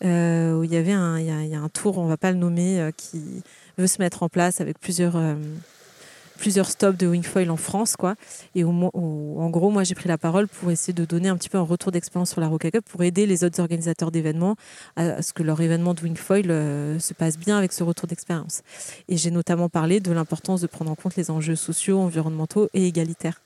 euh, 0.04 0.54
où 0.54 0.64
il 0.64 0.72
y 0.72 0.76
avait 0.76 0.92
un, 0.92 1.18
y 1.18 1.48
y 1.48 1.54
a 1.54 1.60
un 1.60 1.68
tour, 1.68 1.98
on 1.98 2.04
ne 2.04 2.08
va 2.08 2.16
pas 2.16 2.30
le 2.30 2.38
nommer, 2.38 2.90
qui 2.96 3.42
veut 3.76 3.88
se 3.88 4.00
mettre 4.00 4.22
en 4.22 4.28
place 4.28 4.60
avec 4.60 4.78
plusieurs, 4.78 5.16
plusieurs 6.38 6.70
stops 6.70 6.96
de 6.96 7.06
wingfoil 7.06 7.50
en 7.50 7.56
France. 7.56 7.96
Quoi. 7.96 8.14
Et 8.54 8.64
en 8.64 9.50
gros, 9.50 9.70
moi, 9.70 9.84
j'ai 9.84 9.94
pris 9.94 10.08
la 10.08 10.16
parole 10.16 10.48
pour 10.48 10.70
essayer 10.70 10.94
de 10.94 11.04
donner 11.04 11.28
un 11.28 11.36
petit 11.36 11.50
peu 11.50 11.58
un 11.58 11.62
retour 11.62 11.92
d'expérience 11.92 12.30
sur 12.30 12.40
la 12.40 12.48
Roca 12.48 12.70
Cup 12.70 12.84
pour 12.88 13.02
aider 13.02 13.26
les 13.26 13.44
autres 13.44 13.60
organisateurs 13.60 14.10
d'événements 14.10 14.56
à, 14.96 15.20
ce 15.20 15.32
que 15.32 15.42
leur 15.42 15.60
événement 15.60 15.94
de 15.94 16.00
wingfoil 16.00 16.46
se 17.00 17.14
passe 17.14 17.38
bien 17.38 17.58
avec 17.58 17.72
ce 17.72 17.82
retour 17.82 18.08
d'expérience. 18.08 18.62
Et 19.08 19.16
j'ai 19.16 19.30
notamment 19.30 19.68
parlé 19.68 20.00
de 20.00 20.12
l'importance 20.12 20.60
de 20.60 20.66
prendre 20.66 20.90
en 20.90 20.94
compte 20.94 21.16
les 21.16 21.30
enjeux 21.30 21.56
sociaux, 21.56 21.98
environnementaux 21.98 22.68
et 22.72 22.86
égalitaires 22.86 23.40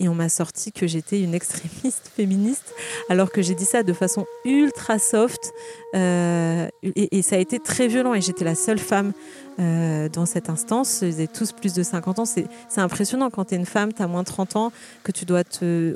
et 0.00 0.08
on 0.08 0.14
m'a 0.14 0.28
sorti 0.28 0.72
que 0.72 0.86
j'étais 0.86 1.20
une 1.20 1.34
extrémiste 1.34 2.10
féministe, 2.16 2.74
alors 3.08 3.30
que 3.30 3.42
j'ai 3.42 3.54
dit 3.54 3.64
ça 3.64 3.82
de 3.82 3.92
façon 3.92 4.26
ultra 4.44 4.98
soft. 4.98 5.52
Euh, 5.94 6.68
et, 6.82 7.22
ça 7.22 7.36
a 7.36 7.38
été 7.38 7.58
très 7.58 7.88
violent. 7.88 8.14
Et 8.14 8.20
j'étais 8.20 8.44
la 8.44 8.54
seule 8.54 8.78
femme 8.78 9.12
euh, 9.58 10.08
dans 10.08 10.26
cette 10.26 10.50
instance. 10.50 11.00
Ils 11.02 11.14
avaient 11.14 11.26
tous 11.26 11.52
plus 11.52 11.74
de 11.74 11.82
50 11.82 12.18
ans. 12.20 12.24
C'est 12.24 12.46
impressionnant 12.76 13.30
quand 13.30 13.46
tu 13.46 13.54
es 13.54 13.56
une 13.56 13.66
femme, 13.66 13.92
tu 13.92 14.02
as 14.02 14.06
moins 14.06 14.22
de 14.22 14.28
30 14.28 14.56
ans, 14.56 14.72
que 15.02 15.12
tu 15.12 15.24
dois 15.24 15.44
te. 15.44 15.94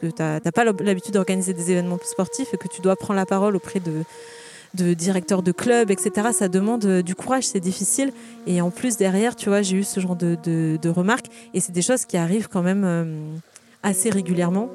que 0.00 0.06
tu 0.06 0.22
n'as 0.22 0.40
pas 0.40 0.64
l'habitude 0.64 1.14
d'organiser 1.14 1.52
des 1.52 1.70
événements 1.70 1.98
sportifs 2.02 2.54
et 2.54 2.56
que 2.56 2.68
tu 2.68 2.80
dois 2.80 2.96
prendre 2.96 3.16
la 3.16 3.26
parole 3.26 3.54
auprès 3.54 3.80
de, 3.80 4.04
de 4.74 4.94
directeur 4.94 5.42
de 5.42 5.52
club, 5.52 5.90
etc. 5.90 6.28
Ça 6.32 6.48
demande 6.48 6.84
euh, 6.84 7.02
du 7.02 7.14
courage, 7.14 7.44
c'est 7.44 7.60
difficile. 7.60 8.12
Et 8.46 8.60
en 8.60 8.70
plus, 8.70 8.96
derrière, 8.96 9.36
tu 9.36 9.48
vois, 9.48 9.62
j'ai 9.62 9.76
eu 9.76 9.84
ce 9.84 10.00
genre 10.00 10.16
de, 10.16 10.36
de, 10.44 10.88
remarques. 10.88 11.26
Et 11.54 11.60
c'est 11.60 11.72
des 11.72 11.82
choses 11.82 12.04
qui 12.04 12.16
arrivent 12.16 12.48
quand 12.48 12.62
même 12.62 12.84
euh, 12.84 13.04
assez 13.82 14.10
régulièrement. 14.10 14.68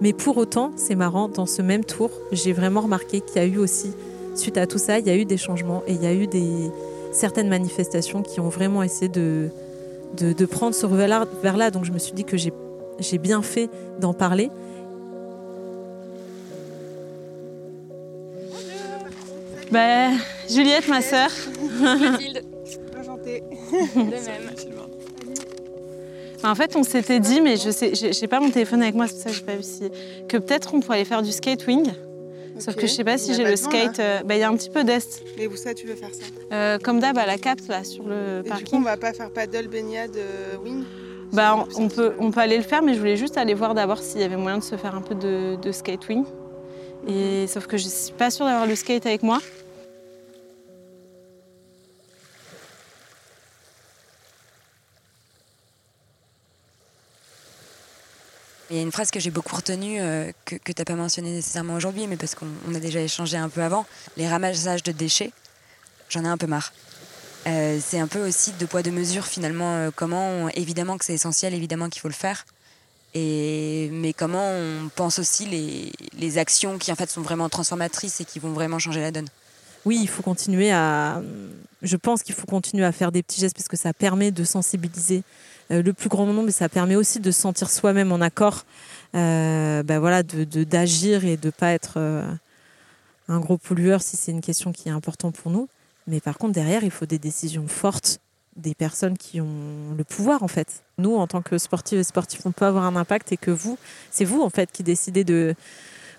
Mais 0.00 0.12
pour 0.12 0.36
autant, 0.36 0.72
c'est 0.76 0.96
marrant, 0.96 1.28
dans 1.28 1.46
ce 1.46 1.62
même 1.62 1.84
tour, 1.84 2.10
j'ai 2.32 2.52
vraiment 2.52 2.80
remarqué 2.80 3.20
qu'il 3.20 3.36
y 3.36 3.44
a 3.44 3.46
eu 3.46 3.58
aussi, 3.58 3.92
suite 4.34 4.58
à 4.58 4.66
tout 4.66 4.78
ça, 4.78 4.98
il 4.98 5.06
y 5.06 5.10
a 5.10 5.16
eu 5.16 5.24
des 5.24 5.36
changements 5.36 5.84
et 5.86 5.92
il 5.92 6.02
y 6.02 6.06
a 6.06 6.12
eu 6.12 6.26
des, 6.26 6.72
certaines 7.12 7.48
manifestations 7.48 8.22
qui 8.22 8.40
ont 8.40 8.48
vraiment 8.48 8.82
essayé 8.82 9.08
de, 9.08 9.50
de, 10.16 10.32
de 10.32 10.46
prendre 10.46 10.74
ce 10.74 10.86
vers-là. 10.86 11.70
Donc 11.70 11.84
je 11.84 11.92
me 11.92 11.98
suis 11.98 12.14
dit 12.14 12.24
que 12.24 12.36
j'ai 12.36 13.18
bien 13.18 13.42
fait 13.42 13.70
d'en 14.00 14.14
parler. 14.14 14.50
Bah, 19.72 20.10
Juliette, 20.50 20.86
ma 20.88 21.00
sœur. 21.00 21.30
Mathilde. 21.80 22.42
Enchantée. 23.00 23.42
De 23.72 24.00
même. 24.10 24.50
Bah, 26.42 26.50
en 26.50 26.54
fait, 26.54 26.76
on 26.76 26.82
s'était 26.82 27.20
dit, 27.20 27.40
mais 27.40 27.56
je 27.56 27.70
sais, 27.70 27.92
j'ai 27.94 28.28
pas 28.28 28.40
mon 28.40 28.50
téléphone 28.50 28.82
avec 28.82 28.94
moi, 28.94 29.06
c'est 29.06 29.14
pour 29.14 29.22
ça 29.22 29.30
que 29.30 29.36
j'ai 29.36 29.42
pas 29.42 29.56
vu 29.56 29.62
si. 29.62 29.90
que 30.28 30.36
peut-être 30.36 30.74
on 30.74 30.80
pourrait 30.80 30.98
aller 30.98 31.04
faire 31.06 31.22
du 31.22 31.32
skate 31.32 31.66
wing. 31.66 31.90
Sauf 32.58 32.74
que 32.74 32.82
je 32.82 32.92
sais 32.92 33.02
pas 33.02 33.16
si 33.16 33.32
j'ai 33.32 33.44
le 33.44 33.56
skate. 33.56 33.98
Euh, 33.98 34.22
bah, 34.24 34.34
il 34.34 34.40
y 34.40 34.42
a 34.42 34.48
un 34.50 34.56
petit 34.56 34.68
peu 34.68 34.84
d'est. 34.84 35.22
Mais 35.38 35.46
où 35.46 35.56
ça, 35.56 35.72
tu 35.72 35.86
veux 35.86 35.94
faire 35.94 36.12
ça? 36.12 36.24
Euh, 36.52 36.78
Comme 36.78 37.00
d'hab, 37.00 37.16
à 37.16 37.24
la 37.24 37.38
cap, 37.38 37.58
là, 37.68 37.82
sur 37.82 38.06
le 38.06 38.42
Et 38.44 38.48
parking. 38.48 38.66
Du 38.66 38.70
coup, 38.70 38.76
on 38.76 38.82
va 38.82 38.98
pas 38.98 39.14
faire 39.14 39.30
paddle, 39.30 39.68
baignade, 39.68 40.16
euh, 40.16 40.56
wing? 40.62 40.84
Bah, 41.32 41.66
on, 41.76 41.88
peut, 41.88 42.12
on 42.18 42.30
peut 42.30 42.40
aller 42.40 42.58
le 42.58 42.62
faire, 42.62 42.82
mais 42.82 42.92
je 42.92 42.98
voulais 42.98 43.16
juste 43.16 43.38
aller 43.38 43.54
voir 43.54 43.72
d'abord 43.74 44.00
s'il 44.00 44.20
y 44.20 44.24
avait 44.24 44.36
moyen 44.36 44.58
de 44.58 44.62
se 44.62 44.76
faire 44.76 44.94
un 44.94 45.00
peu 45.00 45.14
de, 45.14 45.56
de 45.56 45.72
skate 45.72 46.06
wing. 46.10 46.24
Et 47.08 47.46
sauf 47.46 47.66
que 47.66 47.78
je 47.78 47.88
suis 47.88 48.12
pas 48.12 48.30
sûre 48.30 48.44
d'avoir 48.44 48.66
le 48.66 48.76
skate 48.76 49.06
avec 49.06 49.22
moi. 49.22 49.38
Il 58.72 58.76
y 58.76 58.78
a 58.78 58.82
une 58.82 58.90
phrase 58.90 59.10
que 59.10 59.20
j'ai 59.20 59.30
beaucoup 59.30 59.54
retenue, 59.54 60.00
euh, 60.00 60.32
que, 60.46 60.56
tu 60.56 60.72
n'as 60.78 60.84
pas 60.86 60.94
mentionnée 60.94 61.30
nécessairement 61.30 61.74
aujourd'hui, 61.74 62.06
mais 62.06 62.16
parce 62.16 62.34
qu'on 62.34 62.46
a 62.74 62.78
déjà 62.78 63.02
échangé 63.02 63.36
un 63.36 63.50
peu 63.50 63.60
avant. 63.60 63.84
Les 64.16 64.26
ramassages 64.26 64.82
de 64.82 64.92
déchets, 64.92 65.30
j'en 66.08 66.24
ai 66.24 66.28
un 66.28 66.38
peu 66.38 66.46
marre. 66.46 66.72
Euh, 67.46 67.78
c'est 67.84 67.98
un 67.98 68.06
peu 68.06 68.26
aussi 68.26 68.52
de 68.52 68.64
poids 68.64 68.82
de 68.82 68.90
mesure 68.90 69.26
finalement. 69.26 69.74
Euh, 69.76 69.90
comment, 69.94 70.48
évidemment 70.54 70.96
que 70.96 71.04
c'est 71.04 71.12
essentiel, 71.12 71.52
évidemment 71.52 71.90
qu'il 71.90 72.00
faut 72.00 72.08
le 72.08 72.14
faire. 72.14 72.46
Et, 73.12 73.90
mais 73.92 74.14
comment 74.14 74.48
on 74.48 74.88
pense 74.88 75.18
aussi 75.18 75.44
les, 75.44 75.92
les, 76.18 76.38
actions 76.38 76.78
qui 76.78 76.90
en 76.90 76.94
fait 76.94 77.10
sont 77.10 77.20
vraiment 77.20 77.50
transformatrices 77.50 78.22
et 78.22 78.24
qui 78.24 78.38
vont 78.38 78.54
vraiment 78.54 78.78
changer 78.78 79.02
la 79.02 79.10
donne. 79.10 79.28
Oui, 79.84 79.98
il 80.00 80.08
faut 80.08 80.22
continuer 80.22 80.70
à. 80.70 81.22
Je 81.82 81.96
pense 81.96 82.22
qu'il 82.22 82.34
faut 82.34 82.46
continuer 82.46 82.84
à 82.84 82.92
faire 82.92 83.10
des 83.10 83.22
petits 83.22 83.40
gestes 83.40 83.56
parce 83.56 83.68
que 83.68 83.76
ça 83.76 83.92
permet 83.92 84.30
de 84.30 84.44
sensibiliser 84.44 85.24
euh, 85.72 85.82
le 85.82 85.92
plus 85.92 86.08
grand 86.08 86.26
nombre, 86.26 86.42
mais 86.44 86.52
ça 86.52 86.68
permet 86.68 86.94
aussi 86.94 87.18
de 87.18 87.30
se 87.30 87.40
sentir 87.40 87.70
soi-même 87.70 88.12
en 88.12 88.20
accord, 88.20 88.64
euh, 89.14 89.82
ben 89.82 89.98
voilà, 89.98 90.22
d'agir 90.22 91.24
et 91.24 91.36
de 91.36 91.50
pas 91.50 91.72
être 91.72 91.94
euh, 91.96 92.24
un 93.28 93.40
gros 93.40 93.58
pollueur 93.58 94.02
si 94.02 94.16
c'est 94.16 94.30
une 94.30 94.40
question 94.40 94.72
qui 94.72 94.88
est 94.88 94.92
importante 94.92 95.36
pour 95.36 95.50
nous. 95.50 95.68
Mais 96.06 96.20
par 96.20 96.38
contre, 96.38 96.52
derrière, 96.52 96.84
il 96.84 96.90
faut 96.90 97.06
des 97.06 97.18
décisions 97.18 97.66
fortes 97.66 98.20
des 98.56 98.74
personnes 98.74 99.16
qui 99.16 99.40
ont 99.40 99.94
le 99.96 100.04
pouvoir 100.04 100.42
en 100.42 100.48
fait. 100.48 100.82
Nous, 100.98 101.14
en 101.14 101.26
tant 101.26 101.42
que 101.42 101.56
sportifs 101.58 101.98
et 101.98 102.04
sportifs, 102.04 102.44
on 102.44 102.52
peut 102.52 102.66
avoir 102.66 102.84
un 102.84 102.96
impact 102.96 103.32
et 103.32 103.36
que 103.36 103.50
vous, 103.50 103.78
c'est 104.10 104.24
vous 104.24 104.42
en 104.42 104.50
fait 104.50 104.70
qui 104.70 104.82
décidez 104.82 105.24
de 105.24 105.54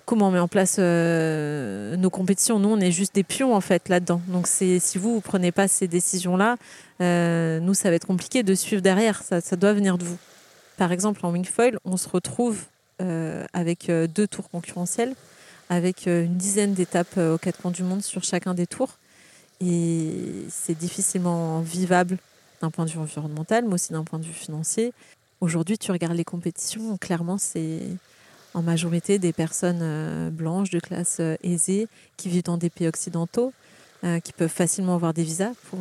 comment 0.04 0.28
on 0.28 0.30
met 0.30 0.38
en 0.38 0.48
place 0.48 0.76
euh, 0.78 1.96
nos 1.96 2.10
compétitions. 2.10 2.58
Nous, 2.58 2.68
on 2.68 2.80
est 2.80 2.92
juste 2.92 3.14
des 3.14 3.24
pions 3.24 3.54
en 3.54 3.60
fait 3.60 3.88
là-dedans. 3.88 4.20
Donc, 4.28 4.46
si 4.46 4.80
vous 4.96 5.16
ne 5.16 5.20
prenez 5.20 5.52
pas 5.52 5.68
ces 5.68 5.88
décisions-là, 5.88 6.56
euh, 7.00 7.60
nous, 7.60 7.74
ça 7.74 7.90
va 7.90 7.96
être 7.96 8.06
compliqué 8.06 8.42
de 8.42 8.54
suivre 8.54 8.82
derrière. 8.82 9.22
Ça, 9.22 9.40
ça, 9.40 9.56
doit 9.56 9.72
venir 9.72 9.98
de 9.98 10.04
vous. 10.04 10.18
Par 10.76 10.92
exemple, 10.92 11.24
en 11.24 11.30
wingfoil, 11.30 11.78
on 11.84 11.96
se 11.96 12.08
retrouve 12.08 12.64
euh, 13.00 13.44
avec 13.52 13.90
deux 13.90 14.26
tours 14.26 14.50
concurrentiels, 14.50 15.14
avec 15.70 16.06
une 16.06 16.36
dizaine 16.36 16.74
d'étapes 16.74 17.16
aux 17.16 17.38
quatre 17.38 17.60
coins 17.60 17.70
du 17.70 17.82
monde 17.82 18.02
sur 18.02 18.24
chacun 18.24 18.54
des 18.54 18.66
tours. 18.66 18.98
Et 19.60 20.46
c'est 20.50 20.76
difficilement 20.76 21.60
vivable 21.60 22.18
d'un 22.60 22.70
point 22.70 22.84
de 22.84 22.90
vue 22.90 22.98
environnemental, 22.98 23.64
mais 23.64 23.74
aussi 23.74 23.92
d'un 23.92 24.04
point 24.04 24.18
de 24.18 24.24
vue 24.24 24.32
financier. 24.32 24.92
Aujourd'hui, 25.40 25.78
tu 25.78 25.92
regardes 25.92 26.16
les 26.16 26.24
compétitions, 26.24 26.96
clairement, 26.96 27.38
c'est 27.38 27.82
en 28.54 28.62
majorité 28.62 29.18
des 29.18 29.32
personnes 29.32 29.80
euh, 29.82 30.30
blanches 30.30 30.70
de 30.70 30.78
classe 30.78 31.18
euh, 31.20 31.36
aisée 31.42 31.88
qui 32.16 32.28
vivent 32.28 32.44
dans 32.44 32.56
des 32.56 32.70
pays 32.70 32.86
occidentaux, 32.86 33.52
euh, 34.04 34.20
qui 34.20 34.32
peuvent 34.32 34.48
facilement 34.48 34.94
avoir 34.94 35.12
des 35.12 35.24
visas 35.24 35.52
pour, 35.68 35.80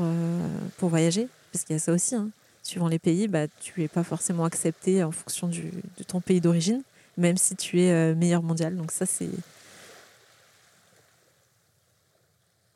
pour 0.77 0.89
voyager, 0.89 1.27
parce 1.51 1.63
qu'il 1.63 1.75
y 1.75 1.77
a 1.77 1.80
ça 1.80 1.94
aussi. 1.94 2.15
Hein. 2.15 2.30
Suivant 2.63 2.88
les 2.88 3.00
pays, 3.00 3.27
bah, 3.27 3.48
tu 3.62 3.82
n'es 3.82 3.88
pas 3.88 4.03
forcément 4.03 4.46
accepté 4.46 5.03
en 5.03 5.12
fonction 5.12 5.48
du, 5.48 5.72
de 5.98 6.03
ton 6.03 6.22
pays 6.22 6.42
d'origine, 6.42 6.82
même 7.18 7.38
si 7.38 7.56
tu 7.56 7.82
es 7.82 8.15
meilleur 8.15 8.42
mondial. 8.42 8.75
Donc 8.75 8.92
ça, 8.92 9.06
c'est... 9.06 9.30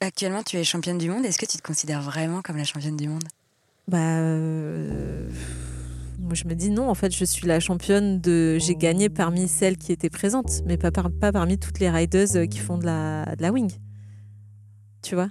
Actuellement, 0.02 0.44
tu 0.44 0.58
es 0.58 0.64
championne 0.64 0.98
du 0.98 1.10
monde. 1.10 1.26
Est-ce 1.26 1.40
que 1.40 1.46
tu 1.46 1.58
te 1.58 1.64
considères 1.64 2.02
vraiment 2.02 2.42
comme 2.42 2.58
la 2.58 2.66
championne 2.66 2.98
du 2.98 3.08
monde? 3.08 3.24
Bah 3.88 4.20
moi, 6.28 6.36
je 6.36 6.46
me 6.46 6.56
dis 6.56 6.70
non, 6.70 6.90
en 6.90 6.94
fait, 6.94 7.16
je 7.16 7.24
suis 7.24 7.48
la 7.48 7.62
championne 7.62 8.20
de. 8.20 8.58
J'ai 8.60 8.76
gagné 8.76 9.08
parmi 9.08 9.48
celles 9.48 9.78
qui 9.78 9.94
étaient 9.94 10.10
présentes, 10.10 10.62
mais 10.66 10.78
pas, 10.78 10.92
parmi 10.92 11.58
toutes 11.58 11.80
les 11.80 11.90
riders 11.90 12.36
euh, 12.36 12.46
qui 12.46 12.60
font 12.60 12.78
de 12.78 12.86
la, 12.86 13.52
wing. 13.54 13.72
Tu 15.02 15.16
vois? 15.16 15.30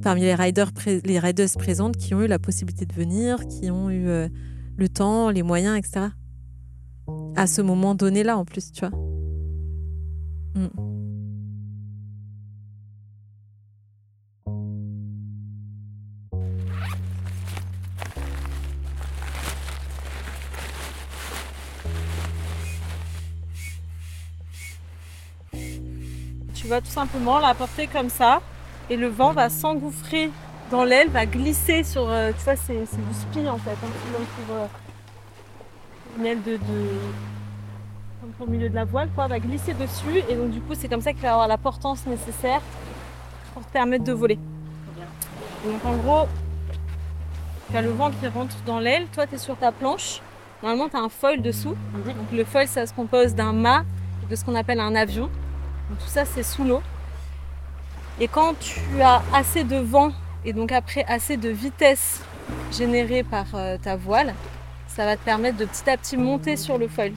Parmi 0.00 0.20
les, 0.20 0.36
riders 0.36 0.70
les 1.04 1.18
riders 1.18 1.48
présentes 1.58 1.96
qui 1.96 2.14
ont 2.14 2.22
eu 2.22 2.28
la 2.28 2.38
possibilité 2.38 2.86
de 2.86 2.94
venir, 2.94 3.38
qui 3.48 3.72
ont 3.72 3.90
eu 3.90 4.06
euh, 4.06 4.28
le 4.76 4.88
temps, 4.88 5.30
les 5.30 5.42
moyens, 5.42 5.76
etc. 5.76 6.06
À 7.34 7.48
ce 7.48 7.60
moment 7.60 7.96
donné-là, 7.96 8.38
en 8.38 8.44
plus, 8.44 8.70
tu 8.70 8.86
vois. 8.86 8.96
Mm. 10.54 10.97
Tu 26.68 26.74
vas 26.74 26.80
tout 26.82 26.90
simplement 26.90 27.38
la 27.38 27.54
porter 27.54 27.86
comme 27.86 28.10
ça 28.10 28.42
et 28.90 28.96
le 28.98 29.08
vent 29.08 29.32
va 29.32 29.48
s'engouffrer 29.48 30.30
dans 30.70 30.84
l'aile, 30.84 31.08
va 31.08 31.24
glisser 31.24 31.82
sur. 31.82 32.06
Euh, 32.10 32.30
tu 32.36 32.44
vois, 32.44 32.56
c'est 32.56 32.74
du 32.74 33.14
spi 33.14 33.48
en 33.48 33.56
fait, 33.56 33.70
hein, 33.70 33.88
pour 34.46 34.54
euh, 34.54 34.66
une 36.18 36.26
aile 36.26 36.42
de, 36.42 36.58
au 38.38 38.46
milieu 38.46 38.68
de 38.68 38.74
la 38.74 38.84
voile, 38.84 39.08
quoi, 39.14 39.28
va 39.28 39.38
glisser 39.38 39.72
dessus 39.72 40.22
et 40.28 40.34
donc 40.34 40.50
du 40.50 40.60
coup 40.60 40.74
c'est 40.74 40.88
comme 40.88 41.00
ça 41.00 41.14
qu'il 41.14 41.22
va 41.22 41.32
avoir 41.32 41.48
la 41.48 41.56
portance 41.56 42.04
nécessaire 42.04 42.60
pour 43.54 43.64
te 43.64 43.72
permettre 43.72 44.04
de 44.04 44.12
voler. 44.12 44.38
donc 45.64 45.82
en 45.86 45.96
gros, 45.96 46.28
tu 47.70 47.76
as 47.78 47.80
le 47.80 47.92
vent 47.92 48.10
qui 48.10 48.26
rentre 48.28 48.56
dans 48.66 48.78
l'aile, 48.78 49.06
toi 49.14 49.26
tu 49.26 49.36
es 49.36 49.38
sur 49.38 49.56
ta 49.56 49.72
planche, 49.72 50.20
normalement 50.62 50.90
tu 50.90 50.96
as 50.96 51.00
un 51.00 51.08
foil 51.08 51.40
dessous. 51.40 51.76
Donc 51.94 52.30
le 52.30 52.44
foil 52.44 52.68
ça 52.68 52.86
se 52.86 52.92
compose 52.92 53.34
d'un 53.34 53.54
mât 53.54 53.84
et 54.22 54.30
de 54.30 54.36
ce 54.36 54.44
qu'on 54.44 54.54
appelle 54.54 54.80
un 54.80 54.94
avion 54.94 55.30
tout 55.96 56.08
ça, 56.08 56.24
c'est 56.24 56.42
sous 56.42 56.64
l'eau. 56.64 56.82
Et 58.20 58.28
quand 58.28 58.58
tu 58.58 58.80
as 59.00 59.22
assez 59.32 59.64
de 59.64 59.76
vent 59.76 60.10
et 60.44 60.52
donc 60.52 60.72
après 60.72 61.04
assez 61.04 61.36
de 61.36 61.48
vitesse 61.48 62.22
générée 62.72 63.22
par 63.22 63.46
euh, 63.54 63.76
ta 63.78 63.96
voile, 63.96 64.34
ça 64.88 65.04
va 65.04 65.16
te 65.16 65.24
permettre 65.24 65.56
de 65.56 65.64
petit 65.64 65.88
à 65.88 65.96
petit 65.96 66.16
monter 66.16 66.56
sur 66.56 66.78
le 66.78 66.88
foil. 66.88 67.12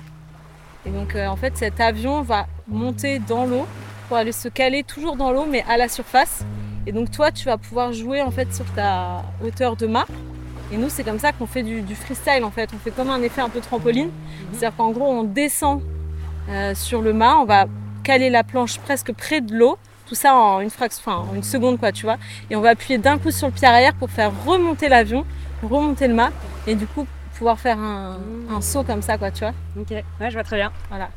Et 0.86 0.92
donc 0.92 1.16
euh, 1.16 1.26
en 1.28 1.36
fait 1.36 1.58
cet 1.58 1.80
avion 1.80 2.22
va 2.22 2.46
monter 2.68 3.20
dans 3.20 3.46
l'eau 3.46 3.66
pour 4.08 4.18
aller 4.18 4.32
se 4.32 4.48
caler 4.48 4.84
toujours 4.84 5.16
dans 5.16 5.32
l'eau 5.32 5.46
mais 5.46 5.64
à 5.68 5.78
la 5.78 5.88
surface. 5.88 6.46
Et 6.88 6.92
donc 6.92 7.12
toi, 7.12 7.32
tu 7.32 7.46
vas 7.46 7.58
pouvoir 7.58 7.94
jouer 7.94 8.22
en 8.22 8.32
fait 8.32 8.54
sur 8.54 8.66
ta 8.74 9.24
hauteur 9.44 9.76
de 9.76 9.88
mât. 9.88 10.08
Et 10.72 10.78
nous, 10.78 10.90
c'est 10.90 11.04
comme 11.04 11.20
ça 11.20 11.32
qu'on 11.32 11.46
fait 11.46 11.64
du, 11.64 11.96
freestyle 11.96 12.44
en 12.44 12.52
fait. 12.52 12.70
On 12.74 12.78
fait 12.78 12.92
comme 12.92 13.10
un 13.10 13.22
effet 13.22 13.42
un 13.42 13.50
peu 13.50 13.60
trampoline. 13.60 14.08
Mhm. 14.08 14.14
C'est-à-dire 14.52 14.76
qu'en 14.78 14.92
gros, 14.92 15.06
on 15.06 15.24
descend 15.24 15.82
euh, 16.50 16.74
sur 16.74 17.02
le 17.02 17.14
mât, 17.14 17.38
on 17.40 17.46
va 17.46 17.66
caler 18.04 18.30
la 18.30 18.44
planche 18.44 18.80
presque 18.80 19.14
près 19.14 19.42
de 19.42 19.56
l'eau. 19.56 19.78
Tout 20.08 20.16
ça 20.16 20.36
en 20.36 20.60
une 20.60 20.70
fraction, 20.70 21.02
enfin 21.06 21.30
en 21.30 21.36
une 21.36 21.44
seconde 21.44 21.80
quoi, 21.80 21.92
tu 21.92 22.04
vois. 22.04 22.18
Et 22.50 22.56
on 22.56 22.62
va 22.62 22.70
appuyer 22.70 22.98
d'un 22.98 23.18
coup 23.18 23.32
sur 23.32 23.48
le 23.48 23.54
pied 23.54 23.68
arrière 23.68 23.94
pour 23.94 24.10
faire 24.10 24.32
remonter 24.46 24.90
l'avion, 24.90 25.26
remonter 25.64 26.08
le 26.08 26.14
mât, 26.14 26.32
et 26.68 26.76
du 26.76 26.86
coup 26.86 27.08
pouvoir 27.38 27.60
faire 27.60 27.80
un, 27.80 28.20
un, 28.50 28.62
saut 28.62 28.84
comme 28.84 29.02
ça 29.02 29.18
quoi, 29.18 29.32
tu 29.32 29.40
vois. 29.40 29.54
Ok, 29.80 29.90
ouais, 29.92 30.04
je 30.30 30.34
vois 30.34 30.44
très 30.44 30.58
bien. 30.58 30.72
Voilà. 30.90 31.10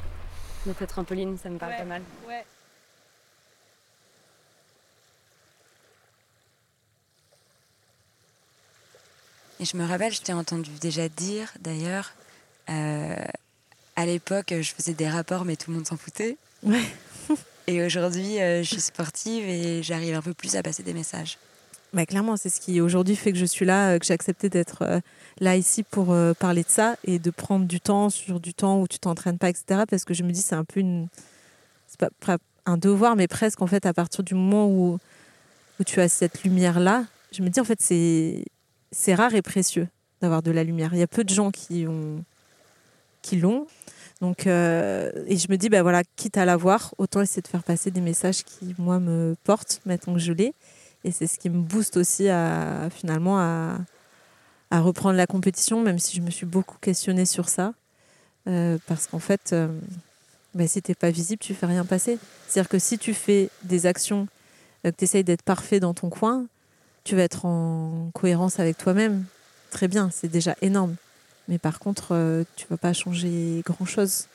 Notre 0.67 0.87
trampoline, 0.87 1.37
ça 1.37 1.51
me 1.51 1.59
parle 1.59 1.77
pas 1.77 1.85
mal. 1.85 2.03
Ouais. 2.27 2.45
Et 9.61 9.65
je 9.65 9.77
me 9.77 9.87
rappelle, 9.87 10.13
je 10.13 10.21
t'ai 10.21 10.33
entendu 10.33 10.71
déjà 10.81 11.09
dire 11.09 11.53
d'ailleurs, 11.61 12.13
euh, 12.71 13.17
à 13.97 14.07
l'époque, 14.07 14.53
je 14.61 14.73
faisais 14.73 14.95
des 14.95 15.09
rapports, 15.09 15.45
mais 15.45 15.57
tout 15.57 15.71
le 15.71 15.77
monde 15.77 15.87
s'en 15.87 15.97
foutait. 15.97 16.37
Et 17.67 17.83
aujourd'hui, 17.83 18.41
euh, 18.41 18.63
je 18.63 18.69
suis 18.69 18.81
sportive 18.81 19.43
et 19.49 19.83
j'arrive 19.83 20.15
un 20.15 20.21
peu 20.21 20.35
plus 20.35 20.55
à 20.55 20.63
passer 20.63 20.83
des 20.83 20.93
messages. 20.93 21.39
Bah, 21.95 22.05
clairement, 22.05 22.37
c'est 22.37 22.51
ce 22.51 22.61
qui 22.61 22.81
aujourd'hui 22.81 23.17
fait 23.17 23.33
que 23.33 23.39
je 23.39 23.45
suis 23.47 23.65
là, 23.65 23.93
euh, 23.93 23.99
que 23.99 24.05
j'ai 24.05 24.13
accepté 24.13 24.51
d'être 24.51 25.01
là 25.41 25.57
ici 25.57 25.83
pour 25.83 26.15
parler 26.39 26.63
de 26.63 26.69
ça 26.69 26.97
et 27.05 27.19
de 27.19 27.31
prendre 27.31 27.65
du 27.65 27.81
temps 27.81 28.11
sur 28.11 28.39
du 28.39 28.53
temps 28.53 28.81
où 28.81 28.89
tu 28.89 28.99
t'entraînes 28.99 29.39
pas, 29.39 29.49
etc. 29.49 29.85
Parce 29.89 30.05
que 30.05 30.13
je 30.13 30.25
me 30.25 30.31
dis, 30.31 30.43
c'est 30.43 30.55
un 30.55 30.65
peu 30.65 30.83
un 32.67 32.77
devoir, 32.77 33.17
mais 33.17 33.29
presque 33.29 33.63
en 33.63 33.67
fait, 33.67 33.87
à 33.87 33.95
partir 33.95 34.23
du 34.25 34.35
moment 34.35 34.69
où, 34.69 34.99
tu 35.87 36.01
as 36.01 36.09
cette 36.09 36.45
lumière-là, 36.45 37.05
je 37.33 37.43
me 37.43 37.49
dis, 37.49 37.61
en 37.61 37.65
fait, 37.65 37.81
c'est 37.81 39.15
rare 39.15 39.35
et 39.35 39.43
précieux 39.43 39.89
d'avoir 40.21 40.43
de 40.43 40.51
la 40.51 40.65
lumière. 40.65 40.91
Il 40.93 40.99
y 40.99 41.03
a 41.03 41.07
peu 41.07 41.25
de 41.25 41.35
gens 41.35 41.51
qui 41.51 41.85
l'ont. 41.85 43.67
Donc, 44.21 44.47
euh, 44.47 45.11
et 45.27 45.37
je 45.37 45.51
me 45.51 45.57
dis, 45.57 45.69
ben 45.69 45.83
voilà, 45.83 46.03
quitte 46.17 46.37
à 46.37 46.45
l'avoir, 46.45 46.95
autant 46.99 47.21
essayer 47.21 47.43
de 47.43 47.49
faire 47.49 47.63
passer 47.63 47.91
des 47.91 48.01
messages 48.01 48.45
qui, 48.45 48.75
moi, 48.79 49.01
me 49.01 49.37
portent, 49.45 49.81
maintenant 49.87 50.15
que 50.15 50.21
je 50.21 50.33
l'ai. 50.33 50.55
Et 51.05 51.11
c'est 51.11 51.27
ce 51.27 51.39
qui 51.39 51.51
me 51.51 51.61
booste 51.61 51.97
aussi 51.97 52.29
à, 52.29 52.89
finalement, 52.91 53.39
à, 53.39 53.79
reprendre 54.71 55.17
la 55.17 55.27
compétition, 55.27 55.81
même 55.83 56.01
si 56.01 56.17
je 56.17 56.21
me 56.21 56.31
suis 56.31 56.47
beaucoup 56.47 56.79
questionnée 56.81 57.27
sur 57.27 57.49
ça. 57.49 57.75
Euh, 58.49 58.77
parce 58.89 59.07
qu'en 59.07 59.21
fait, 59.21 59.53
euh, 59.53 59.69
ben, 60.55 60.67
si 60.67 60.83
tu 60.83 60.91
n'es 60.91 60.95
pas 60.97 61.11
visible, 61.11 61.39
tu 61.41 61.55
fais 61.55 61.67
rien 61.67 61.85
passer. 61.85 62.19
C'est-à-dire 62.49 62.69
que 62.69 62.79
si 62.81 62.99
tu 62.99 63.15
fais 63.15 63.51
des 63.63 63.87
actions, 63.87 64.27
que 64.83 64.91
tu 64.91 65.05
essayes 65.05 65.23
d'être 65.23 65.43
parfait 65.43 65.79
dans 65.79 65.95
ton 65.95 66.11
coin, 66.11 66.47
tu 67.05 67.15
vas 67.15 67.23
être 67.23 67.45
en 67.45 68.11
cohérence 68.15 68.59
avec 68.59 68.77
toi-même. 68.79 69.25
Très 69.71 69.87
bien, 69.87 70.11
c'est 70.11 70.29
déjà 70.29 70.57
énorme. 70.61 70.97
Mais 71.49 71.59
par 71.59 71.79
contre, 71.79 72.09
euh, 72.13 72.45
tu 72.57 72.67
vas 72.69 72.77
pas 72.77 72.93
changer 72.93 73.63
grand-chose. 73.65 74.27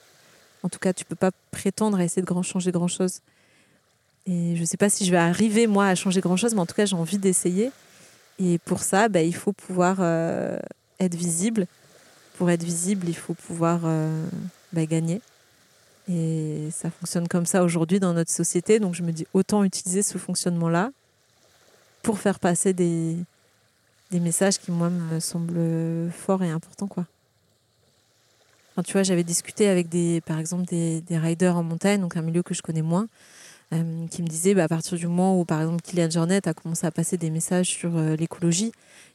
En 0.63 0.69
tout 0.69 0.79
cas, 0.79 0.93
tu 0.93 1.05
peux 1.05 1.15
pas 1.15 1.31
prétendre 1.51 1.99
à 1.99 2.03
essayer 2.03 2.21
de 2.21 2.27
grand 2.27 2.43
changer 2.43 2.71
grand-chose. 2.71 3.21
Et 4.27 4.55
je 4.55 4.63
sais 4.63 4.77
pas 4.77 4.89
si 4.89 5.05
je 5.05 5.11
vais 5.11 5.17
arriver, 5.17 5.65
moi, 5.65 5.87
à 5.87 5.95
changer 5.95 6.21
grand-chose, 6.21 6.53
mais 6.53 6.59
en 6.59 6.65
tout 6.65 6.75
cas, 6.75 6.85
j'ai 6.85 6.95
envie 6.95 7.17
d'essayer. 7.17 7.71
Et 8.39 8.59
pour 8.59 8.83
ça, 8.83 9.09
bah, 9.09 9.21
il 9.21 9.35
faut 9.35 9.53
pouvoir 9.53 9.97
euh, 9.99 10.59
être 10.99 11.15
visible. 11.15 11.65
Pour 12.37 12.49
être 12.49 12.63
visible, 12.63 13.09
il 13.09 13.15
faut 13.15 13.33
pouvoir 13.33 13.81
euh, 13.85 14.25
bah, 14.71 14.85
gagner. 14.85 15.21
Et 16.09 16.69
ça 16.71 16.89
fonctionne 16.89 17.27
comme 17.27 17.45
ça 17.45 17.63
aujourd'hui 17.63 17.99
dans 17.99 18.13
notre 18.13 18.31
société. 18.31 18.79
Donc 18.79 18.95
je 18.95 19.03
me 19.03 19.11
dis, 19.11 19.25
autant 19.33 19.63
utiliser 19.63 20.03
ce 20.03 20.17
fonctionnement-là 20.17 20.91
pour 22.01 22.19
faire 22.19 22.39
passer 22.39 22.73
des, 22.73 23.17
des 24.11 24.19
messages 24.19 24.59
qui, 24.59 24.71
moi, 24.71 24.89
me 24.89 25.19
semblent 25.19 26.11
forts 26.11 26.43
et 26.43 26.49
importants. 26.49 26.87
Quoi. 26.87 27.05
tu 28.83 28.93
vois, 28.93 29.03
j'avais 29.03 29.23
discuté 29.23 29.67
avec, 29.67 29.89
des, 29.89 30.21
par 30.21 30.39
exemple, 30.39 30.65
des, 30.65 31.01
des, 31.01 31.17
riders 31.17 31.55
en 31.55 31.63
montagne, 31.63 32.01
donc 32.01 32.17
un 32.17 32.21
milieu 32.21 32.43
que 32.43 32.53
je 32.53 32.61
connais 32.61 32.81
moins, 32.81 33.07
euh, 33.71 34.07
qui 34.07 34.23
me 34.23 34.27
disaient, 34.27 34.55
bah, 34.55 34.63
à 34.63 34.67
partir 34.67 34.97
du 34.97 35.05
moment 35.05 35.39
où, 35.39 35.45
par 35.45 35.61
exemple, 35.61 35.81
Kylian 35.83 36.09
Jornet 36.09 36.47
a 36.47 36.55
commencé 36.55 36.87
à 36.87 36.91
passer 36.91 37.17
des 37.17 37.29
messages 37.29 37.67
sur 37.67 37.97
euh, 37.97 38.15
l'écologie, 38.15 38.71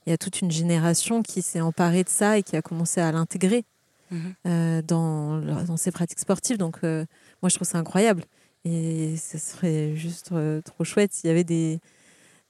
il 0.06 0.10
y 0.10 0.12
a 0.12 0.18
toute 0.18 0.40
une 0.42 0.50
génération 0.50 1.24
qui 1.24 1.42
s'est 1.42 1.60
emparée 1.60 2.04
de 2.04 2.08
ça 2.08 2.38
et 2.38 2.44
qui 2.44 2.54
a 2.54 2.62
commencé 2.62 3.00
à 3.00 3.10
l'intégrer 3.10 3.64
mhm. 4.12 4.34
euh, 4.46 4.82
dans, 4.82 5.40
dans 5.64 5.76
ses 5.76 5.90
pratiques 5.90 6.20
sportives. 6.20 6.56
Donc, 6.56 6.82
moi, 6.84 7.48
je 7.48 7.56
trouve 7.56 7.66
ça 7.66 7.78
incroyable. 7.78 8.22
Et 8.64 9.16
ce 9.16 9.38
serait 9.38 9.96
juste 9.96 10.32
trop 10.64 10.84
chouette 10.84 11.12
s'il 11.12 11.28
y 11.28 11.30
avait 11.30 11.44
des, 11.44 11.80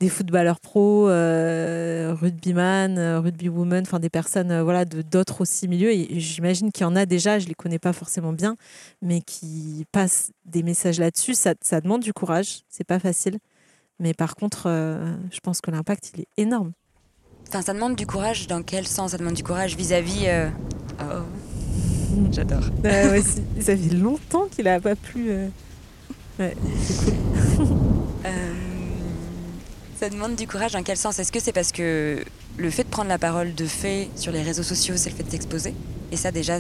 des 0.01 0.09
footballeurs 0.09 0.61
pros, 0.61 1.09
euh, 1.09 2.15
rugbyman, 2.21 2.99
euh, 2.99 3.21
rugbywoman, 3.21 3.83
enfin 3.83 4.01
des 4.01 4.11
personnes 4.11 4.51
euh, 4.51 4.65
voilà 4.65 4.85
de 4.85 5.03
d'autres 5.03 5.43
aussi 5.43 5.69
milieux. 5.69 5.93
Et 5.93 6.21
j'imagine 6.21 6.73
qu'il 6.73 6.83
y 6.83 6.87
en 6.87 6.97
a 6.97 7.07
déjà, 7.07 7.39
je 7.39 7.47
les 7.47 7.55
connais 7.55 7.79
pas 7.79 7.93
forcément 7.93 8.33
bien, 8.33 8.57
mais 9.03 9.21
qui 9.21 9.87
passent 9.93 10.33
des 10.45 10.63
messages 10.63 10.99
là-dessus. 10.99 11.35
Ça, 11.35 11.55
ça, 11.61 11.81
demande 11.81 12.03
du 12.03 12.13
courage, 12.13 12.63
c'est 12.69 12.85
pas 12.85 12.99
facile. 12.99 13.39
Mais 14.01 14.13
par 14.13 14.35
contre, 14.35 14.65
je 15.31 15.39
pense 15.41 15.61
que 15.61 15.71
l'impact 15.71 16.11
il 16.15 16.23
est 16.23 16.29
énorme. 16.37 16.73
Enfin, 17.49 17.63
ça 17.63 17.73
demande 17.73 17.95
du 17.95 18.07
courage. 18.07 18.49
Dans 18.49 18.63
quel 18.63 18.89
sens 18.89 19.13
ça 19.13 19.19
demande 19.19 19.35
du 19.35 19.45
courage 19.45 19.77
vis-à-vis 19.77 20.27
oh. 21.01 21.23
J'adore. 22.33 22.65
ça 23.61 23.77
fait 23.77 23.95
longtemps 23.95 24.49
qu'il 24.49 24.67
a 24.67 24.81
pas 24.81 24.97
plu. 24.97 25.31
Ouais, 26.41 26.57
c'est 26.83 27.05
cool. 27.05 27.15
Ça 29.97 30.11
demande 30.11 30.35
du 30.35 30.49
courage. 30.49 30.73
Dans 30.73 30.83
quel 30.83 30.97
sens? 30.97 31.19
Est-ce 31.19 31.31
que 31.31 31.41
c'est 31.41 31.53
parce 31.53 31.71
que 31.71 32.25
le 32.57 32.71
fait 32.71 32.85
de 32.85 32.89
prendre 32.89 33.09
la 33.09 33.19
parole 33.19 33.55
de 33.55 33.67
fait 33.67 34.11
sur 34.17 34.33
les 34.33 34.43
réseaux 34.43 34.65
sociaux, 34.65 34.97
c'est 34.97 35.11
le 35.11 35.17
fait 35.17 35.23
de 35.23 35.31
s'exposer 35.31 35.75
Et 36.11 36.17
ça 36.17 36.33
déjà, 36.33 36.59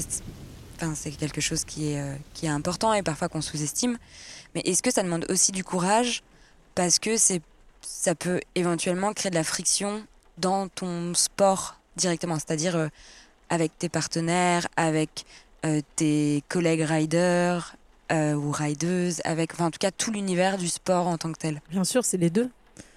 c'est 0.94 1.10
quelque 1.10 1.40
chose 1.40 1.64
qui 1.64 1.92
est, 1.92 2.00
euh, 2.00 2.14
qui 2.32 2.46
est 2.46 2.50
important 2.50 2.92
et 2.94 3.02
parfois 3.02 3.28
qu'on 3.28 3.40
sous-estime. 3.40 3.98
Mais 4.54 4.60
est-ce 4.64 4.82
que 4.82 4.92
ça 4.92 5.02
demande 5.02 5.26
aussi 5.28 5.50
du 5.50 5.64
courage 5.64 6.22
parce 6.76 6.98
que 6.98 7.16
ça 7.80 8.14
peut 8.14 8.40
éventuellement 8.54 9.12
créer 9.12 9.30
de 9.30 9.36
la 9.36 9.44
friction 9.44 10.04
dans 10.38 10.68
ton 10.68 11.14
sport 11.14 11.76
directement, 11.96 12.36
c'est-à-dire 12.36 12.76
euh, 12.76 12.88
avec 13.50 13.76
tes 13.78 13.88
partenaires, 13.88 14.68
avec 14.76 15.24
euh, 15.64 15.80
tes 15.96 16.42
collègues 16.48 16.82
riders 16.82 17.76
ou 18.12 18.52
rideuses, 18.52 19.20
avec 19.24 19.54
enfin, 19.54 19.66
en 19.66 19.70
tout 19.72 19.80
cas 19.80 19.90
tout 19.90 20.12
l'univers 20.12 20.56
du 20.56 20.68
sport 20.68 21.08
en 21.08 21.18
tant 21.18 21.32
que 21.32 21.38
tel? 21.38 21.60
Bien 21.70 21.82
sûr, 21.82 22.04
c'est 22.04 22.16
les 22.16 22.30
deux. 22.30 22.48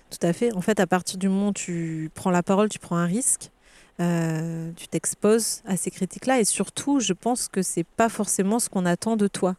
Tout 0.10 0.26
à 0.26 0.34
fait. 0.34 0.54
En 0.56 0.62
fait, 0.62 0.80
à 0.80 0.88
partir 0.88 1.18
du 1.18 1.30
moment 1.30 1.50
où 1.50 1.54
tu 1.54 2.10
prends 2.14 2.32
la 2.32 2.44
parole, 2.44 2.70
tu 2.70 2.80
prends 2.80 2.98
un 2.98 3.06
risque. 3.06 3.52
Euh, 4.00 4.72
tu 4.76 4.88
t'exposes 4.88 5.62
à 5.66 5.76
ces 5.76 5.90
critiques-là 5.90 6.40
et 6.40 6.46
surtout, 6.46 7.00
je 7.00 7.14
pense 7.14 7.48
que 7.48 7.64
c'est 7.64 7.84
pas 7.84 8.10
forcément 8.10 8.60
ce 8.60 8.70
qu'on 8.70 8.86
attend 8.86 9.16
de 9.16 9.28
toi. 9.28 9.56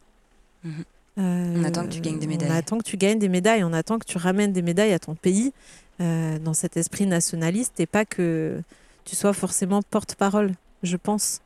Mhm. 0.63 0.83
Euh, 1.17 1.53
on 1.57 1.63
attend 1.65 1.83
que 1.83 1.89
tu 1.89 1.99
gagnes 1.99 2.19
des 2.19 2.27
médailles. 2.27 2.49
On 2.49 2.55
attend 2.55 2.77
que 2.77 2.83
tu 2.83 2.95
gagnes 2.95 3.19
des 3.19 3.27
médailles, 3.27 3.63
on 3.65 3.73
attend 3.73 3.99
que 3.99 4.05
tu 4.05 4.17
ramènes 4.17 4.53
des 4.53 4.61
médailles 4.61 4.93
à 4.93 4.99
ton 4.99 5.15
pays 5.15 5.51
euh, 5.99 6.39
dans 6.39 6.53
cet 6.53 6.77
esprit 6.77 7.05
nationaliste 7.05 7.79
et 7.81 7.85
pas 7.85 8.05
que 8.05 8.61
tu 9.03 9.17
sois 9.17 9.33
forcément 9.33 9.81
porte-parole, 9.81 10.53
je 10.83 10.95
pense. 10.95 11.41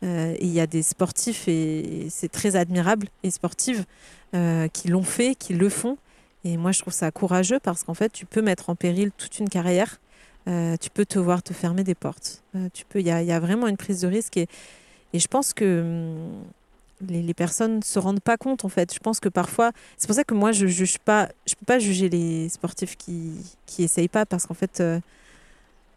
Il 0.00 0.46
y 0.46 0.60
a 0.60 0.68
des 0.68 0.84
sportifs 0.84 1.48
et 1.48 2.06
c'est 2.08 2.30
très 2.30 2.54
admirable 2.54 3.08
et 3.24 3.32
sportives 3.32 3.84
qui 4.72 4.88
l'ont 4.88 5.02
fait, 5.02 5.34
qui 5.34 5.54
le 5.54 5.68
font 5.68 5.98
et 6.48 6.56
moi, 6.56 6.72
je 6.72 6.80
trouve 6.80 6.94
ça 6.94 7.10
courageux 7.10 7.60
parce 7.60 7.84
qu'en 7.84 7.92
fait, 7.92 8.10
tu 8.10 8.24
peux 8.24 8.40
mettre 8.40 8.70
en 8.70 8.74
péril 8.74 9.10
toute 9.16 9.38
une 9.38 9.50
carrière. 9.50 10.00
Euh, 10.48 10.76
tu 10.80 10.88
peux 10.88 11.04
te 11.04 11.18
voir 11.18 11.42
te 11.42 11.52
fermer 11.52 11.84
des 11.84 11.94
portes. 11.94 12.42
Euh, 12.56 12.68
tu 12.72 12.86
peux, 12.86 13.00
il 13.00 13.06
y, 13.06 13.10
a 13.10 13.40
vraiment 13.40 13.66
une 13.66 13.76
prise 13.76 14.00
de 14.00 14.08
risque 14.08 14.38
et, 14.38 14.48
et 15.12 15.18
je 15.18 15.28
pense 15.28 15.52
que 15.52 15.82
hum, 15.82 16.42
les, 17.06 17.20
les, 17.20 17.34
personnes 17.34 17.82
se 17.82 17.98
rendent 17.98 18.20
pas 18.20 18.38
compte 18.38 18.64
en 18.64 18.70
fait. 18.70 18.94
Je 18.94 18.98
pense 18.98 19.20
que 19.20 19.28
parfois, 19.28 19.72
c'est 19.98 20.06
pour 20.06 20.16
ça 20.16 20.24
que 20.24 20.32
moi 20.32 20.52
je 20.52 20.66
juge 20.66 20.98
pas, 20.98 21.28
je 21.46 21.54
peux 21.54 21.66
pas 21.66 21.78
juger 21.78 22.08
les 22.08 22.48
sportifs 22.48 22.96
qui 22.96 23.32
qui 23.66 23.86
pas 24.08 24.24
parce 24.24 24.46
qu'en 24.46 24.54
fait 24.54 24.80
euh, 24.80 25.00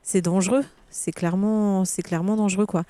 c'est 0.03 0.21
dangereux. 0.21 0.65
C'est 0.89 1.13
clairement, 1.13 1.85
c'est 1.85 2.01
clairement 2.01 2.35
dangereux 2.35 2.65
quoi. 2.65 2.83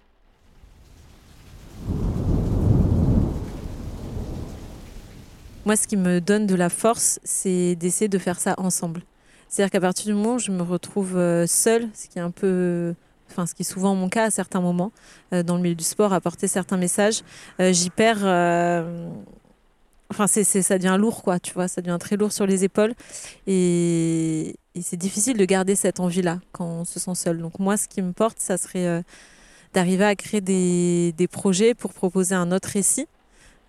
Moi, 5.71 5.77
ce 5.77 5.87
qui 5.87 5.95
me 5.95 6.19
donne 6.19 6.47
de 6.47 6.55
la 6.55 6.67
force, 6.67 7.21
c'est 7.23 7.75
d'essayer 7.75 8.09
de 8.09 8.17
faire 8.17 8.41
ça 8.41 8.55
ensemble. 8.57 9.03
C'est-à-dire 9.47 9.71
qu'à 9.71 9.79
partir 9.79 10.07
du 10.07 10.13
moment 10.13 10.33
où 10.33 10.37
je 10.37 10.51
me 10.51 10.63
retrouve 10.63 11.15
euh, 11.15 11.47
seule, 11.47 11.87
ce 11.93 12.09
qui 12.09 12.19
est 12.19 12.21
un 12.21 12.29
peu, 12.29 12.93
enfin, 13.29 13.45
ce 13.45 13.55
qui 13.55 13.61
est 13.61 13.71
souvent 13.71 13.95
mon 13.95 14.09
cas 14.09 14.25
à 14.25 14.31
certains 14.31 14.59
moments 14.59 14.91
euh, 15.33 15.43
dans 15.43 15.55
le 15.55 15.61
milieu 15.61 15.75
du 15.75 15.85
sport, 15.85 16.11
à 16.11 16.19
porter 16.19 16.49
certains 16.49 16.75
messages, 16.75 17.21
euh, 17.61 17.71
j'y 17.71 17.89
perds. 17.89 18.25
Enfin, 20.09 20.27
c'est, 20.27 20.43
ça 20.43 20.77
devient 20.77 20.97
lourd, 20.99 21.23
quoi, 21.23 21.39
tu 21.39 21.53
vois, 21.53 21.69
ça 21.69 21.79
devient 21.79 21.99
très 22.01 22.17
lourd 22.17 22.33
sur 22.33 22.45
les 22.45 22.65
épaules. 22.65 22.93
Et, 23.47 24.57
c'est 24.81 24.97
difficile 24.97 25.37
de 25.37 25.45
garder 25.45 25.75
cette 25.75 26.01
envie-là 26.01 26.41
quand 26.51 26.65
on 26.65 26.83
se 26.83 26.99
sent 26.99 27.15
seul. 27.15 27.37
Donc, 27.37 27.59
moi, 27.59 27.77
ce 27.77 27.87
qui 27.87 28.01
me 28.01 28.11
porte, 28.11 28.41
ça 28.41 28.57
serait 28.57 29.05
d'arriver 29.73 30.03
à 30.03 30.17
créer 30.17 30.41
des, 30.41 31.27
projets 31.31 31.75
pour 31.75 31.93
proposer 31.93 32.35
un 32.35 32.51
autre 32.51 32.67
récit 32.67 33.07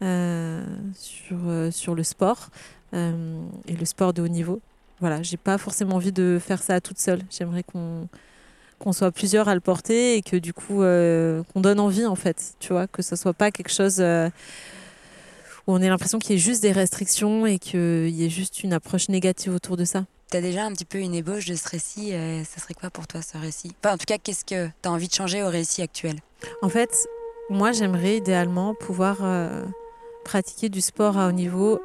sur, 0.02 1.38
euh, 1.46 1.70
sur 1.70 1.94
le 1.94 2.02
sport 2.02 2.50
euh, 2.94 3.40
et 3.66 3.74
le 3.74 3.84
sport 3.84 4.12
de 4.12 4.22
haut 4.22 4.28
niveau. 4.28 4.60
voilà, 5.00 5.22
j'ai 5.22 5.36
pas 5.36 5.58
forcément 5.58 5.96
envie 5.96 6.12
de 6.12 6.38
faire 6.40 6.62
ça 6.62 6.80
toute 6.80 6.98
seule. 6.98 7.20
J'aimerais 7.30 7.62
qu'on 7.62 8.08
qu'on 8.78 8.92
soit 8.92 9.12
plusieurs 9.12 9.48
à 9.48 9.54
le 9.54 9.60
porter 9.60 10.16
et 10.16 10.22
que 10.22 10.36
du 10.36 10.52
coup 10.52 10.82
euh, 10.82 11.44
qu'on 11.52 11.60
donne 11.60 11.78
envie 11.78 12.04
en 12.04 12.16
fait, 12.16 12.54
tu 12.58 12.72
vois, 12.72 12.88
que 12.88 13.00
ce 13.00 13.14
soit 13.14 13.32
pas 13.32 13.52
quelque 13.52 13.70
chose 13.70 13.98
euh, 14.00 14.28
où 15.66 15.74
on 15.74 15.80
ait 15.80 15.88
l'impression 15.88 16.18
qu'il 16.18 16.32
y 16.32 16.34
ait 16.34 16.42
juste 16.42 16.62
des 16.62 16.72
restrictions 16.72 17.46
et 17.46 17.60
qu'il 17.60 18.08
y 18.08 18.24
ait 18.24 18.30
juste 18.30 18.64
une 18.64 18.72
approche 18.72 19.08
négative 19.08 19.54
autour 19.54 19.76
de 19.76 19.84
ça. 19.84 20.04
T'as 20.30 20.40
déjà 20.40 20.64
un 20.64 20.72
petit 20.72 20.84
peu 20.84 20.98
une 20.98 21.14
ébauche 21.14 21.44
de 21.44 21.54
ce 21.54 21.68
récit, 21.68 22.12
euh, 22.12 22.42
ça 22.42 22.60
serait 22.60 22.74
quoi 22.74 22.90
pour 22.90 23.06
toi 23.06 23.22
ce 23.22 23.38
récit? 23.38 23.72
Enfin 23.84 23.94
en 23.94 23.98
tout 23.98 24.06
cas, 24.06 24.18
qu'est-ce 24.18 24.44
que 24.44 24.68
t'as 24.82 24.90
envie 24.90 25.06
de 25.06 25.14
changer 25.14 25.44
au 25.44 25.48
récit 25.48 25.82
actuel? 25.82 26.16
En 26.62 26.68
fait, 26.68 27.06
moi 27.50 27.70
j'aimerais 27.70 28.16
idéalement 28.16 28.74
pouvoir 28.74 29.18
pratiquer 30.24 30.68
du 30.68 30.80
sport 30.80 31.18
à 31.18 31.28
haut 31.28 31.32
niveau 31.32 31.80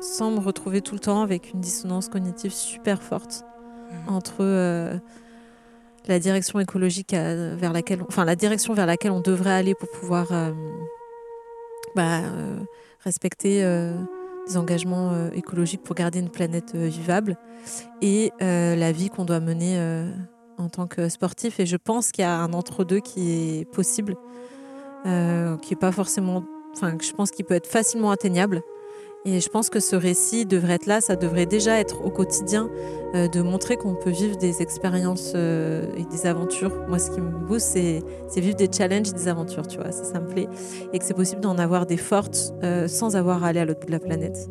sans 0.00 0.30
me 0.30 0.40
retrouver 0.40 0.80
tout 0.80 0.94
le 0.94 1.00
temps 1.00 1.22
avec 1.22 1.52
une 1.52 1.60
dissonance 1.60 2.08
cognitive 2.08 2.52
super 2.52 3.02
forte 3.02 3.44
mmh. 3.90 4.08
entre 4.08 5.00
la 6.10 6.18
direction 6.18 6.60
écologique 6.60 7.12
vers 7.12 7.72
laquelle, 7.72 8.02
enfin 8.08 8.24
la 8.24 8.36
direction 8.36 8.74
vers 8.74 8.86
laquelle 8.86 9.12
on 9.12 9.20
devrait 9.20 9.52
aller 9.52 9.74
pour 9.74 9.88
pouvoir 9.90 10.26
euh, 10.32 10.50
bah, 11.94 12.20
euh, 12.20 12.58
respecter 13.04 13.62
euh, 13.62 13.94
des 14.48 14.56
engagements 14.56 15.28
écologiques 15.32 15.82
pour 15.82 15.94
garder 15.94 16.18
une 16.18 16.30
planète 16.30 16.74
vivable 16.74 17.36
et 18.02 18.32
la 18.40 18.90
vie 18.90 19.10
qu'on 19.10 19.24
doit 19.24 19.38
mener 19.38 19.78
en 20.56 20.68
tant 20.68 20.86
que 20.86 21.08
sportif. 21.08 21.60
Et 21.60 21.66
je 21.66 21.76
pense 21.76 22.10
qu'il 22.10 22.22
y 22.22 22.26
a 22.26 22.36
un 22.36 22.52
entre-deux 22.52 23.00
qui 23.00 23.30
est 23.60 23.64
possible, 23.70 24.16
qui 25.04 25.72
est 25.74 25.78
pas 25.78 25.92
forcément, 25.92 26.42
enfin 26.72 26.96
je 27.00 27.12
pense 27.12 27.30
qu'il 27.30 27.44
peut 27.44 27.54
être 27.54 27.66
facilement 27.66 28.10
atteignable 28.10 28.62
et 29.26 29.40
je 29.40 29.50
pense 29.50 29.68
que 29.68 29.80
ce 29.80 29.96
récit 29.96 30.46
devrait 30.46 30.74
être 30.74 30.86
là, 30.86 31.02
ça 31.02 31.14
devrait 31.14 31.44
déjà 31.44 31.78
être 31.78 32.02
au 32.06 32.10
quotidien, 32.10 32.70
euh, 33.14 33.28
de 33.28 33.42
montrer 33.42 33.76
qu'on 33.76 33.94
peut 33.94 34.10
vivre 34.10 34.38
des 34.38 34.62
expériences 34.62 35.32
euh, 35.34 35.84
et 35.94 36.04
des 36.04 36.26
aventures. 36.26 36.72
Moi, 36.88 36.98
ce 36.98 37.10
qui 37.10 37.20
me 37.20 37.28
booste, 37.28 37.68
c'est, 37.74 38.40
vivre 38.40 38.56
des 38.56 38.70
challenges, 38.72 39.12
des 39.12 39.28
aventures, 39.28 39.66
tu 39.66 39.76
vois, 39.76 39.92
ça, 39.92 40.04
ça 40.04 40.20
me 40.20 40.26
plaît. 40.26 40.48
Et 40.94 40.98
que 40.98 41.04
c'est 41.04 41.12
possible 41.12 41.42
d'en 41.42 41.58
avoir 41.58 41.84
des 41.84 41.98
fortes 41.98 42.54
euh, 42.62 42.88
sans 42.88 43.14
avoir 43.14 43.44
à 43.44 43.48
aller 43.48 43.60
à 43.60 43.66
l'autre 43.66 43.80
bout 43.80 43.88
de 43.88 43.92
la 43.92 44.00
planète. 44.00 44.48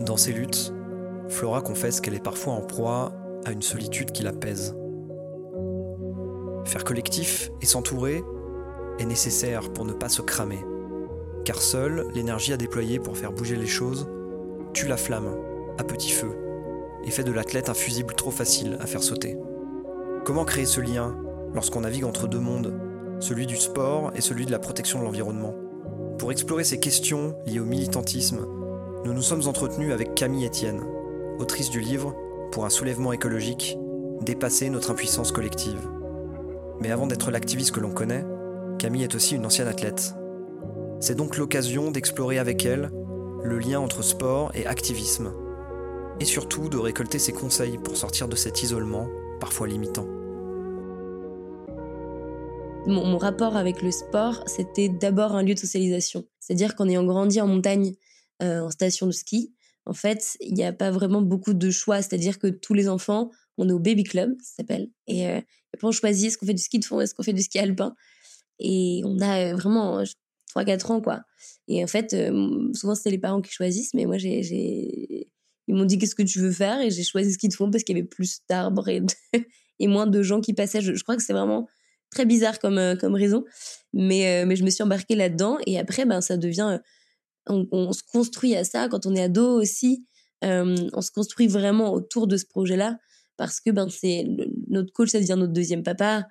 Dans 0.00 0.16
ses 0.16 0.32
luttes, 0.32 0.72
Flora 1.28 1.60
confesse 1.60 2.00
qu'elle 2.00 2.14
est 2.14 2.22
parfois 2.22 2.54
en 2.54 2.62
proie 2.62 3.12
à 3.44 3.52
une 3.52 3.62
solitude 3.62 4.12
qui 4.12 4.22
la 4.22 4.32
pèse. 4.32 4.74
Faire 6.64 6.84
collectif 6.84 7.50
et 7.60 7.66
s'entourer 7.66 8.22
est 8.98 9.04
nécessaire 9.04 9.72
pour 9.72 9.84
ne 9.84 9.92
pas 9.92 10.08
se 10.08 10.22
cramer. 10.22 10.64
Car 11.44 11.60
seule 11.60 12.06
l'énergie 12.14 12.52
à 12.52 12.56
déployer 12.56 12.98
pour 12.98 13.18
faire 13.18 13.32
bouger 13.32 13.56
les 13.56 13.66
choses 13.66 14.08
tue 14.72 14.88
la 14.88 14.96
flamme 14.96 15.36
à 15.78 15.84
petit 15.84 16.10
feu 16.10 16.30
et 17.04 17.10
fait 17.10 17.24
de 17.24 17.32
l'athlète 17.32 17.68
un 17.68 17.74
fusible 17.74 18.14
trop 18.14 18.30
facile 18.30 18.78
à 18.80 18.86
faire 18.86 19.02
sauter. 19.02 19.36
Comment 20.24 20.44
créer 20.44 20.64
ce 20.64 20.80
lien 20.80 21.16
lorsqu'on 21.52 21.82
navigue 21.82 22.04
entre 22.04 22.26
deux 22.26 22.40
mondes, 22.40 22.74
celui 23.20 23.46
du 23.46 23.56
sport 23.56 24.10
et 24.16 24.20
celui 24.20 24.46
de 24.46 24.50
la 24.50 24.58
protection 24.58 25.00
de 25.00 25.04
l'environnement? 25.04 25.54
Pour 26.18 26.32
explorer 26.32 26.64
ces 26.64 26.80
questions 26.80 27.36
liées 27.46 27.60
au 27.60 27.64
militantisme, 27.64 28.46
nous 29.04 29.12
nous 29.12 29.22
sommes 29.22 29.46
entretenus 29.46 29.92
avec 29.92 30.14
Camille 30.14 30.46
Etienne, 30.46 30.82
autrice 31.38 31.68
du 31.68 31.80
livre 31.80 32.16
Pour 32.54 32.64
un 32.64 32.70
soulèvement 32.70 33.12
écologique, 33.12 33.76
dépasser 34.20 34.70
notre 34.70 34.92
impuissance 34.92 35.32
collective. 35.32 35.90
Mais 36.80 36.92
avant 36.92 37.08
d'être 37.08 37.32
l'activiste 37.32 37.72
que 37.72 37.80
l'on 37.80 37.90
connaît, 37.90 38.24
Camille 38.78 39.02
est 39.02 39.16
aussi 39.16 39.34
une 39.34 39.44
ancienne 39.44 39.66
athlète. 39.66 40.14
C'est 41.00 41.16
donc 41.16 41.36
l'occasion 41.36 41.90
d'explorer 41.90 42.38
avec 42.38 42.64
elle 42.64 42.92
le 43.42 43.58
lien 43.58 43.80
entre 43.80 44.04
sport 44.04 44.52
et 44.54 44.66
activisme, 44.66 45.32
et 46.20 46.24
surtout 46.24 46.68
de 46.68 46.76
récolter 46.76 47.18
ses 47.18 47.32
conseils 47.32 47.76
pour 47.76 47.96
sortir 47.96 48.28
de 48.28 48.36
cet 48.36 48.62
isolement 48.62 49.08
parfois 49.40 49.66
limitant. 49.66 50.06
Mon, 52.86 53.18
rapport 53.18 53.56
avec 53.56 53.82
le 53.82 53.90
sport, 53.90 54.44
c'était 54.46 54.88
d'abord 54.88 55.34
un 55.34 55.42
lieu 55.42 55.54
de 55.54 55.58
socialisation. 55.58 56.24
C'est-à-dire 56.38 56.76
qu'en 56.76 56.88
ayant 56.88 57.02
grandi 57.02 57.40
en 57.40 57.48
montagne, 57.48 57.94
euh, 58.44 58.60
en 58.60 58.70
station 58.70 59.06
de 59.06 59.12
ski, 59.12 59.53
en 59.86 59.92
fait, 59.92 60.36
il 60.40 60.54
n'y 60.54 60.64
a 60.64 60.72
pas 60.72 60.90
vraiment 60.90 61.22
beaucoup 61.22 61.54
de 61.54 61.70
choix. 61.70 62.00
C'est-à-dire 62.02 62.38
que 62.38 62.46
tous 62.46 62.74
les 62.74 62.88
enfants, 62.88 63.30
on 63.58 63.68
est 63.68 63.72
au 63.72 63.78
baby 63.78 64.04
club, 64.04 64.34
ça 64.40 64.54
s'appelle, 64.56 64.88
et 65.06 65.28
euh, 65.28 65.40
après, 65.74 65.88
on 65.88 65.92
choisit 65.92 66.28
est-ce 66.28 66.38
qu'on 66.38 66.46
fait 66.46 66.54
du 66.54 66.62
ski 66.62 66.78
de 66.78 66.84
fond, 66.84 67.00
est-ce 67.00 67.14
qu'on 67.14 67.24
fait 67.24 67.32
du 67.32 67.42
ski 67.42 67.58
alpin? 67.58 67.94
Et 68.60 69.02
on 69.04 69.18
a 69.20 69.50
euh, 69.50 69.54
vraiment 69.54 70.02
3-4 70.54 70.92
ans, 70.92 71.00
quoi. 71.00 71.22
Et 71.66 71.82
en 71.82 71.86
fait, 71.88 72.14
euh, 72.14 72.72
souvent, 72.74 72.94
c'est 72.94 73.10
les 73.10 73.18
parents 73.18 73.42
qui 73.42 73.52
choisissent, 73.52 73.92
mais 73.92 74.06
moi, 74.06 74.16
j'ai, 74.16 75.28
ils 75.66 75.74
m'ont 75.74 75.84
dit 75.84 75.98
qu'est-ce 75.98 76.14
que 76.14 76.22
tu 76.22 76.38
veux 76.38 76.52
faire? 76.52 76.80
Et 76.80 76.90
j'ai 76.90 77.02
choisi 77.02 77.32
ski 77.32 77.48
de 77.48 77.54
fond 77.54 77.70
parce 77.70 77.82
qu'il 77.82 77.96
y 77.96 77.98
avait 77.98 78.06
plus 78.06 78.40
d'arbres 78.48 78.88
et, 78.88 79.02
et 79.80 79.86
moins 79.88 80.06
de 80.06 80.22
gens 80.22 80.40
qui 80.40 80.54
passaient. 80.54 80.80
Je, 80.80 81.02
crois 81.02 81.16
que 81.16 81.22
c'est 81.22 81.32
vraiment 81.32 81.66
très 82.10 82.24
bizarre 82.24 82.60
comme, 82.60 82.78
euh, 82.78 82.94
comme 82.94 83.14
raison, 83.14 83.44
mais, 83.92 84.46
mais 84.46 84.54
je 84.54 84.62
me 84.62 84.70
suis 84.70 84.84
embarquée 84.84 85.16
là-dedans 85.16 85.58
et 85.66 85.78
après, 85.78 86.04
ben, 86.04 86.20
ça 86.20 86.36
devient. 86.36 86.78
On, 87.46 87.66
on, 87.72 87.92
se 87.92 88.02
construit 88.10 88.56
à 88.56 88.64
ça 88.64 88.88
quand 88.88 89.06
on 89.06 89.14
est 89.14 89.22
ado 89.22 89.60
aussi. 89.60 90.06
on 90.42 91.00
se 91.00 91.10
construit 91.10 91.46
vraiment 91.46 91.92
autour 91.92 92.26
de 92.26 92.36
ce 92.36 92.46
projet-là 92.46 92.98
parce 93.36 93.60
que 93.60 93.70
ben, 93.70 93.88
c'est 93.88 94.26
notre 94.68 94.92
coach, 94.92 95.10
ça 95.10 95.20
devient 95.20 95.36
notre 95.38 95.52
deuxième 95.52 95.82
papa. 95.82 96.26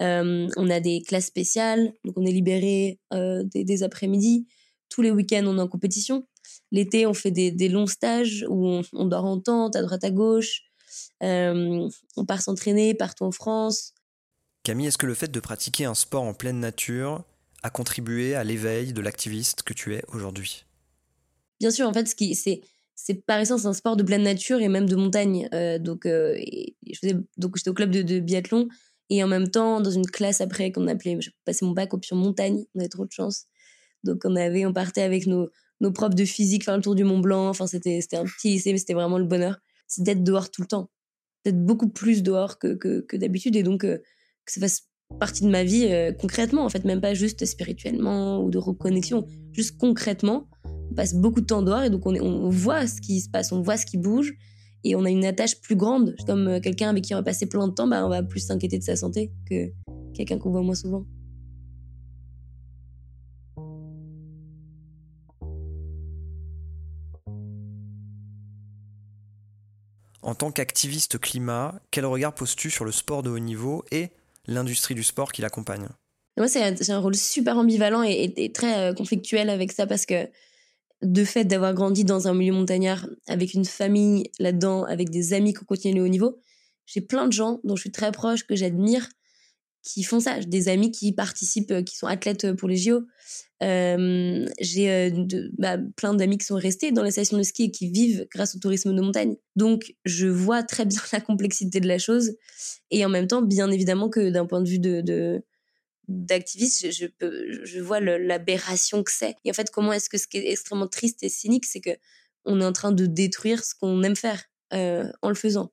Euh, 0.00 0.48
on 0.56 0.70
a 0.70 0.80
des 0.80 1.02
classes 1.02 1.26
spéciales, 1.26 1.92
donc 2.04 2.16
on 2.16 2.24
est 2.24 2.32
libéré 2.32 3.00
euh, 3.12 3.42
des, 3.44 3.82
après-midi. 3.82 4.46
Tous 4.88 5.02
les 5.02 5.10
week-ends, 5.10 5.44
on 5.46 5.58
est 5.58 5.62
en 5.62 5.68
compétition. 5.68 6.26
L'été, 6.72 7.06
on 7.06 7.14
fait 7.14 7.30
des, 7.30 7.68
longs 7.68 7.86
stages 7.86 8.44
où 8.48 8.80
on, 8.92 9.04
dort 9.06 9.24
en 9.24 9.40
tente, 9.40 9.76
à 9.76 9.82
droite 9.82 10.04
à 10.04 10.10
gauche. 10.10 10.62
Euh, 11.22 11.88
on 12.16 12.24
part 12.24 12.40
s'entraîner 12.40 12.94
partout 12.94 13.24
en 13.24 13.32
France. 13.32 13.92
Camille, 14.62 14.86
est-ce 14.86 14.98
que 14.98 15.06
le 15.06 15.14
fait 15.14 15.30
de 15.30 15.40
pratiquer 15.40 15.84
un 15.84 15.94
sport 15.94 16.22
en 16.22 16.34
pleine 16.34 16.60
nature 16.60 17.24
a 17.68 17.70
contribué 17.70 18.34
à 18.34 18.44
l'éveil 18.44 18.94
de 18.94 19.02
l'activiste 19.02 19.62
que 19.62 19.74
tu 19.74 19.94
es 19.94 20.02
aujourd'hui 20.08 20.64
Bien 21.60 21.70
sûr, 21.70 21.86
en 21.86 21.92
fait, 21.92 22.06
c'est, 22.06 23.14
par 23.26 23.38
essence 23.40 23.66
un 23.66 23.74
sport 23.74 23.96
de 23.96 24.02
pleine 24.02 24.22
nature 24.22 24.60
et 24.60 24.68
même 24.68 24.88
de 24.88 24.96
montagne. 24.96 25.48
Euh, 25.52 25.78
donc, 25.78 26.06
euh, 26.06 26.34
je 26.86 26.98
faisais, 26.98 27.16
donc 27.36 27.56
j'étais 27.56 27.68
au 27.68 27.74
club 27.74 27.90
de, 27.90 28.20
biathlon 28.20 28.68
et 29.10 29.22
en 29.22 29.28
même 29.28 29.50
temps 29.50 29.80
dans 29.80 29.90
une 29.90 30.06
classe 30.06 30.40
après 30.40 30.72
qu'on 30.72 30.86
appelait, 30.88 31.20
je 31.20 31.30
passais 31.44 31.64
mon 31.66 31.72
bac 31.72 31.92
option 31.92 32.16
montagne. 32.16 32.64
On 32.74 32.80
avait 32.80 32.88
trop 32.88 33.04
de 33.04 33.12
chance. 33.12 33.44
Donc 34.02 34.22
on 34.24 34.34
avait, 34.36 34.64
on 34.64 34.72
partait 34.72 35.02
avec 35.02 35.26
nos, 35.26 35.50
nos 35.80 35.92
profs 35.92 36.14
de 36.14 36.24
physique 36.24 36.64
faire 36.64 36.76
le 36.76 36.82
tour 36.82 36.94
du 36.94 37.04
Mont 37.04 37.18
Blanc. 37.18 37.48
Enfin 37.48 37.66
c'était, 37.66 38.00
c'était 38.00 38.16
un 38.16 38.24
petit 38.24 38.50
lycée, 38.50 38.72
mais 38.72 38.78
c'était 38.78 38.94
vraiment 38.94 39.18
le 39.18 39.24
bonheur. 39.24 39.58
C'est 39.86 40.02
d'être 40.02 40.24
dehors 40.24 40.50
tout 40.50 40.62
le 40.62 40.68
temps, 40.68 40.90
d'être 41.44 41.62
beaucoup 41.64 41.88
plus 41.88 42.22
dehors 42.22 42.58
que, 42.58 42.74
que, 42.74 43.00
que 43.00 43.16
d'habitude 43.16 43.56
et 43.56 43.62
donc 43.62 43.84
euh, 43.84 43.98
que 44.44 44.52
ça 44.52 44.60
fasse 44.60 44.87
partie 45.18 45.42
de 45.42 45.48
ma 45.48 45.64
vie 45.64 45.88
concrètement 46.20 46.64
en 46.64 46.68
fait, 46.68 46.84
même 46.84 47.00
pas 47.00 47.14
juste 47.14 47.44
spirituellement 47.44 48.42
ou 48.42 48.50
de 48.50 48.58
reconnexion, 48.58 49.26
juste 49.52 49.76
concrètement 49.78 50.48
on 50.90 50.94
passe 50.94 51.14
beaucoup 51.14 51.40
de 51.40 51.46
temps 51.46 51.62
dehors 51.62 51.82
et 51.82 51.90
donc 51.90 52.06
on, 52.06 52.14
on, 52.14 52.50
voit 52.50 52.86
ce 52.86 53.00
qui 53.00 53.20
se 53.20 53.28
passe, 53.28 53.52
on 53.52 53.60
voit 53.60 53.76
ce 53.76 53.86
qui 53.86 53.98
bouge 53.98 54.34
et 54.84 54.94
on 54.94 55.04
a 55.04 55.10
une 55.10 55.24
attache 55.24 55.60
plus 55.60 55.76
grande. 55.76 56.14
Comme 56.26 56.48
euh, 56.48 56.60
quelqu'un 56.60 56.90
avec 56.90 57.04
qui 57.04 57.14
on 57.14 57.18
va 57.18 57.22
passer 57.22 57.46
plein 57.46 57.68
de 57.68 57.72
temps, 57.72 57.86
bah, 57.86 58.04
on 58.04 58.08
va 58.08 58.22
plus 58.22 58.40
s'inquiéter 58.40 58.78
de 58.78 58.84
sa 58.84 58.96
santé 58.96 59.32
que 59.48 59.70
quelqu'un 60.14 60.38
qu'on 60.38 60.50
voit 60.50 60.62
moins 60.62 60.74
souvent. 60.74 61.04
En 70.22 70.34
tant 70.34 70.50
qu'activiste 70.50 71.18
climat, 71.18 71.80
quel 71.90 72.04
regard 72.04 72.34
poses-tu 72.34 72.70
sur 72.70 72.84
le 72.84 72.92
sport 72.92 73.22
de 73.22 73.30
haut 73.30 73.38
niveau 73.38 73.84
et 73.90 74.10
l'industrie 74.48 74.94
du 74.94 75.04
sport 75.04 75.30
qui 75.30 75.42
l'accompagne 75.42 75.86
Moi, 76.36 76.48
c'est 76.48 76.90
un, 76.90 76.98
rôle 76.98 77.14
super 77.14 77.56
ambivalent 77.56 78.02
et 78.02 78.50
très 78.52 78.90
euh, 78.90 78.94
conflictuel 78.94 79.50
avec 79.50 79.70
ça 79.70 79.86
parce 79.86 80.06
que 80.06 80.28
de 81.02 81.24
fait 81.24 81.44
d'avoir 81.44 81.74
grandi 81.74 82.04
dans 82.04 82.26
un 82.26 82.34
milieu 82.34 82.52
montagnard 82.52 83.06
avec 83.28 83.54
une 83.54 83.64
famille 83.64 84.30
là-dedans, 84.40 84.84
avec 84.84 85.10
des 85.10 85.32
amis 85.32 85.52
qui 85.52 85.60
ont 85.60 85.66
continué 85.66 85.94
le 85.94 86.04
haut 86.04 86.08
niveau, 86.08 86.40
j'ai 86.86 87.00
plein 87.00 87.26
de 87.26 87.32
gens 87.32 87.60
dont 87.64 87.76
je 87.76 87.82
suis 87.82 87.92
très 87.92 88.10
proche, 88.10 88.44
que 88.46 88.56
j'admire, 88.56 89.08
qui 89.82 90.02
font 90.02 90.20
ça. 90.20 90.40
Des 90.40 90.68
amis 90.68 90.90
qui 90.90 91.12
participent, 91.12 91.70
euh, 91.70 91.82
qui 91.82 91.96
sont 91.96 92.06
athlètes 92.06 92.44
euh, 92.44 92.54
pour 92.54 92.68
les 92.68 92.76
JO. 92.76 93.02
Euh, 93.62 94.46
j'ai 94.60 95.12
bah, 95.58 95.78
plein 95.96 96.14
d'amis 96.14 96.38
qui 96.38 96.46
sont 96.46 96.56
restés 96.56 96.92
dans 96.92 97.02
les 97.02 97.10
stations 97.10 97.36
de 97.36 97.42
ski 97.42 97.64
et 97.64 97.70
qui 97.70 97.90
vivent 97.90 98.26
grâce 98.32 98.54
au 98.54 98.58
tourisme 98.58 98.94
de 98.94 99.00
montagne. 99.00 99.36
Donc, 99.56 99.94
je 100.04 100.26
vois 100.26 100.62
très 100.62 100.84
bien 100.84 101.00
la 101.12 101.20
complexité 101.20 101.80
de 101.80 101.88
la 101.88 101.98
chose. 101.98 102.36
Et 102.90 103.04
en 103.04 103.08
même 103.08 103.26
temps, 103.26 103.42
bien 103.42 103.70
évidemment 103.70 104.08
que 104.08 104.30
d'un 104.30 104.46
point 104.46 104.62
de 104.62 104.68
vue 104.68 104.78
d'activiste, 106.08 106.90
je, 106.90 107.80
vois 107.80 108.00
l'aberration 108.00 109.02
que 109.02 109.12
c'est. 109.12 109.34
Et 109.44 109.50
en 109.50 109.54
fait, 109.54 109.70
comment 109.70 109.92
est-ce 109.92 110.08
que 110.08 110.18
ce 110.18 110.26
qui 110.26 110.38
est 110.38 110.50
extrêmement 110.50 110.88
triste 110.88 111.22
et 111.22 111.28
cynique, 111.28 111.66
c'est 111.66 111.80
que 111.80 111.96
on 112.44 112.60
est 112.60 112.64
en 112.64 112.72
train 112.72 112.92
de 112.92 113.06
détruire 113.06 113.62
ce 113.62 113.74
qu'on 113.74 114.02
aime 114.02 114.16
faire 114.16 114.42
euh, 114.72 115.10
en 115.22 115.28
le 115.28 115.34
faisant. 115.34 115.70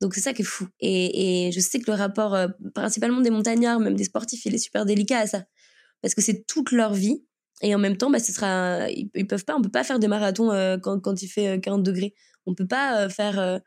Donc 0.00 0.14
c'est 0.14 0.20
ça 0.20 0.32
qui 0.34 0.42
est 0.42 0.44
fou. 0.44 0.66
Et, 0.80 1.50
je 1.54 1.60
sais 1.60 1.78
que 1.78 1.88
le 1.88 1.96
rapport, 1.96 2.34
euh, 2.34 2.48
principalement 2.74 3.20
des 3.20 3.30
montagnards, 3.30 3.78
même 3.78 3.94
des 3.94 4.04
sportifs, 4.04 4.44
il 4.44 4.54
est 4.54 4.58
super 4.58 4.84
délicat 4.84 5.20
à 5.20 5.26
ça. 5.28 5.44
Parce 6.02 6.14
que 6.14 6.20
c'est 6.20 6.44
toute 6.46 6.72
leur 6.72 6.92
vie. 6.94 7.24
Et 7.62 7.74
en 7.74 7.78
même 7.78 7.96
temps, 7.96 8.10
bah, 8.10 8.18
ce 8.18 8.32
sera, 8.32 8.90
ils, 8.90 9.26
peuvent 9.26 9.44
pas, 9.44 9.56
on 9.56 9.62
peut 9.62 9.70
pas 9.70 9.84
faire 9.84 9.98
des 9.98 10.08
marathons 10.08 10.50
quand, 10.82 11.00
quand 11.00 11.22
il 11.22 11.28
fait 11.28 11.60
40 11.60 11.82
degrés. 11.82 12.14
On 12.44 12.54
peut 12.54 12.66
pas 12.66 13.08
faire 13.08 13.60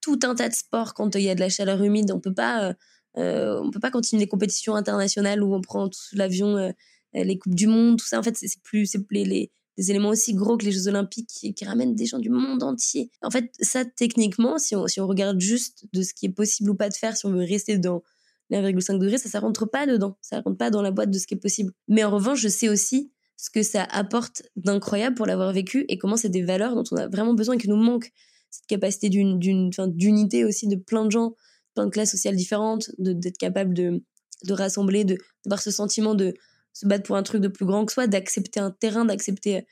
tout 0.00 0.18
un 0.22 0.34
tas 0.36 0.48
de 0.48 0.54
sports 0.54 0.94
quand 0.94 1.16
il 1.16 1.22
y 1.22 1.28
a 1.28 1.34
de 1.34 1.40
la 1.40 1.48
chaleur 1.48 1.82
humide. 1.82 2.12
On 2.12 2.20
peut 2.20 2.32
pas, 2.34 2.74
on 3.16 3.70
peut 3.72 3.80
pas 3.80 3.90
continuer 3.90 4.22
les 4.22 4.28
compétitions 4.28 4.76
internationales 4.76 5.42
où 5.42 5.52
on 5.52 5.60
prend 5.60 5.90
l'avion, 6.12 6.72
les 7.12 7.38
coupes 7.38 7.56
du 7.56 7.66
monde, 7.66 7.98
tout 7.98 8.06
ça. 8.06 8.20
En 8.20 8.22
fait, 8.22 8.36
c'est 8.36 8.62
plus, 8.62 8.86
c'est 8.86 9.00
les, 9.10 9.50
les 9.80 9.90
éléments 9.90 10.10
aussi 10.10 10.34
gros 10.34 10.58
que 10.58 10.66
les 10.66 10.72
Jeux 10.72 10.88
Olympiques 10.88 11.30
qui, 11.56 11.64
ramènent 11.64 11.94
des 11.94 12.04
gens 12.04 12.18
du 12.18 12.28
monde 12.28 12.62
entier. 12.62 13.10
En 13.22 13.30
fait, 13.30 13.50
ça, 13.60 13.84
techniquement, 13.84 14.58
si 14.58 14.76
on, 14.76 14.86
si 14.86 15.00
on 15.00 15.06
regarde 15.06 15.40
juste 15.40 15.86
de 15.94 16.02
ce 16.02 16.12
qui 16.12 16.26
est 16.26 16.32
possible 16.32 16.68
ou 16.68 16.74
pas 16.74 16.90
de 16.90 16.94
faire, 16.94 17.16
si 17.16 17.24
on 17.24 17.30
veut 17.30 17.44
rester 17.44 17.78
dans 17.78 18.02
1,5 18.50 18.98
degré, 18.98 19.18
ça, 19.18 19.28
ça 19.28 19.40
rentre 19.40 19.66
pas 19.66 19.86
dedans. 19.86 20.16
Ça 20.20 20.40
rentre 20.40 20.56
pas 20.56 20.70
dans 20.70 20.82
la 20.82 20.90
boîte 20.90 21.10
de 21.10 21.18
ce 21.18 21.26
qui 21.26 21.34
est 21.34 21.38
possible. 21.38 21.72
Mais 21.88 22.04
en 22.04 22.10
revanche, 22.10 22.40
je 22.40 22.48
sais 22.48 22.68
aussi 22.68 23.12
ce 23.36 23.50
que 23.50 23.62
ça 23.62 23.84
apporte 23.84 24.42
d'incroyable 24.56 25.16
pour 25.16 25.26
l'avoir 25.26 25.52
vécu 25.52 25.84
et 25.88 25.98
comment 25.98 26.16
c'est 26.16 26.28
des 26.28 26.42
valeurs 26.42 26.74
dont 26.74 26.84
on 26.90 26.96
a 26.96 27.08
vraiment 27.08 27.34
besoin 27.34 27.54
et 27.54 27.58
qui 27.58 27.68
nous 27.68 27.76
manquent. 27.76 28.12
Cette 28.50 28.66
capacité 28.66 29.08
d'une, 29.08 29.38
d'une, 29.38 29.70
d'unité 29.70 30.44
aussi 30.44 30.66
de 30.66 30.76
plein 30.76 31.04
de 31.04 31.10
gens, 31.10 31.34
plein 31.74 31.86
de 31.86 31.90
classes 31.90 32.10
sociales 32.10 32.36
différentes, 32.36 32.90
d'être 32.98 33.38
capable 33.38 33.74
de, 33.74 34.02
de 34.44 34.52
rassembler, 34.52 35.04
de, 35.04 35.16
d'avoir 35.44 35.62
ce 35.62 35.70
sentiment 35.70 36.14
de, 36.14 36.34
se 36.72 36.86
battre 36.86 37.04
pour 37.04 37.16
un 37.16 37.22
truc 37.22 37.40
de 37.40 37.48
plus 37.48 37.66
grand 37.66 37.84
que 37.84 37.92
soi, 37.92 38.06
d'accepter 38.06 38.60
un 38.60 38.70
terrain, 38.70 39.04
d'accepter 39.04 39.66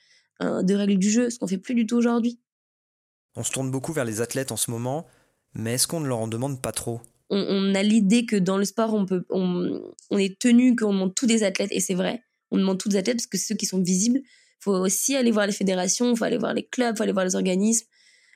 des 0.63 0.75
règles 0.75 0.97
du 0.97 1.09
jeu, 1.09 1.29
ce 1.29 1.37
qu'on 1.37 1.47
fait 1.47 1.57
plus 1.57 1.75
du 1.75 1.85
tout 1.85 1.97
aujourd'hui. 1.97 2.39
On 3.35 3.43
se 3.43 3.51
tourne 3.51 3.71
beaucoup 3.71 3.93
vers 3.93 4.05
les 4.05 4.21
athlètes 4.21 4.51
en 4.51 4.57
ce 4.57 4.71
moment, 4.71 5.05
mais 5.53 5.73
est-ce 5.73 5.87
qu'on 5.87 5.99
ne 5.99 6.07
leur 6.07 6.19
en 6.19 6.27
demande 6.27 6.61
pas 6.61 6.71
trop? 6.71 7.01
On, 7.29 7.75
a 7.75 7.83
l'idée 7.83 8.25
que 8.25 8.35
dans 8.35 8.57
le 8.57 8.65
sport, 8.65 8.93
on, 8.93 9.05
peut, 9.05 9.23
on, 9.29 9.81
est 10.17 10.39
tenu 10.39 10.75
qu'on 10.75 10.93
demande 10.93 11.13
tous 11.13 11.27
des 11.27 11.43
athlètes, 11.43 11.71
et 11.71 11.79
c'est 11.79 11.93
vrai, 11.93 12.23
on 12.51 12.57
demande 12.57 12.79
tous 12.79 12.89
des 12.89 12.97
athlètes 12.97 13.17
parce 13.17 13.27
que 13.27 13.37
ceux 13.37 13.55
qui 13.55 13.65
sont 13.65 13.81
visibles. 13.81 14.21
Faut 14.59 14.73
aussi 14.73 15.15
aller 15.15 15.31
voir 15.31 15.45
les 15.45 15.53
fédérations, 15.53 16.15
faut 16.15 16.25
aller 16.25 16.37
voir 16.37 16.53
les 16.53 16.65
clubs, 16.65 16.97
faut 16.97 17.03
aller 17.03 17.13
voir 17.13 17.25
les 17.25 17.35
organismes. 17.35 17.85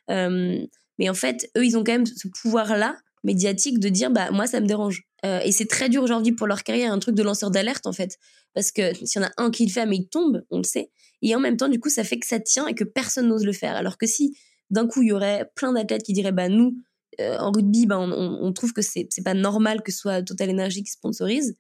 Euh, 0.10 0.58
mais 1.00 1.10
en 1.10 1.14
fait, 1.14 1.50
eux, 1.58 1.66
ils 1.66 1.76
ont 1.76 1.84
quand 1.84 1.92
même 1.92 2.06
ce 2.06 2.28
pouvoir-là 2.42 2.96
médiatique 3.24 3.80
de 3.80 3.90
dire 3.90 4.12
bah 4.12 4.32
moi 4.32 4.48
ça 4.48 4.60
me 4.60 4.68
dérange 4.68 5.04
euh, 5.26 5.40
et 5.40 5.52
c'est 5.52 5.66
très 5.66 5.90
dur 5.90 6.04
aujourd'hui 6.04 6.34
pour 6.34 6.48
leur 6.48 6.64
carrière 6.64 6.92
un 6.92 7.00
truc 7.00 7.16
de 7.16 7.24
lanceur 7.24 7.52
d'alerte 7.52 7.88
en 7.88 7.94
fait 7.94 8.18
parce 8.54 8.72
que 8.72 8.94
s'il 8.94 9.22
y 9.22 9.24
en 9.24 9.28
a 9.28 9.32
un 9.38 9.50
qui 9.50 9.66
le 9.66 9.72
fait 9.72 9.86
mais 9.86 9.98
il 9.98 10.10
tombe 10.10 10.44
on 10.52 10.58
le 10.58 10.64
sait 10.64 10.92
et 11.22 11.34
en 11.34 11.40
même 11.40 11.56
temps 11.56 11.70
du 11.70 11.80
coup 11.80 11.90
ça 11.90 12.04
fait 12.04 12.20
que 12.20 12.28
ça 12.28 12.40
tient 12.40 12.68
et 12.68 12.76
que 12.76 12.84
personne 12.84 13.30
n'ose 13.30 13.46
le 13.46 13.54
faire 13.54 13.76
alors 13.76 13.98
que 13.98 14.06
si 14.06 14.38
d'un 14.70 14.88
coup 14.88 15.02
il 15.04 15.10
y 15.10 15.12
aurait 15.14 15.50
plein 15.56 15.72
d'athlètes 15.72 16.04
qui 16.04 16.14
diraient 16.14 16.34
bah 16.34 16.50
nous 16.50 16.76
euh, 17.20 17.38
en 17.38 17.52
rugby 17.52 17.86
bah, 17.86 18.00
on, 18.00 18.54
trouve 18.54 18.74
que 18.74 18.82
c'est 18.82 19.08
pas 19.24 19.34
normal 19.34 19.82
que 19.84 19.92
ce 19.92 20.00
soit 20.00 20.22
Total 20.24 20.50
Energy 20.50 20.84
qui 20.84 20.92
sponsorise 20.92 21.58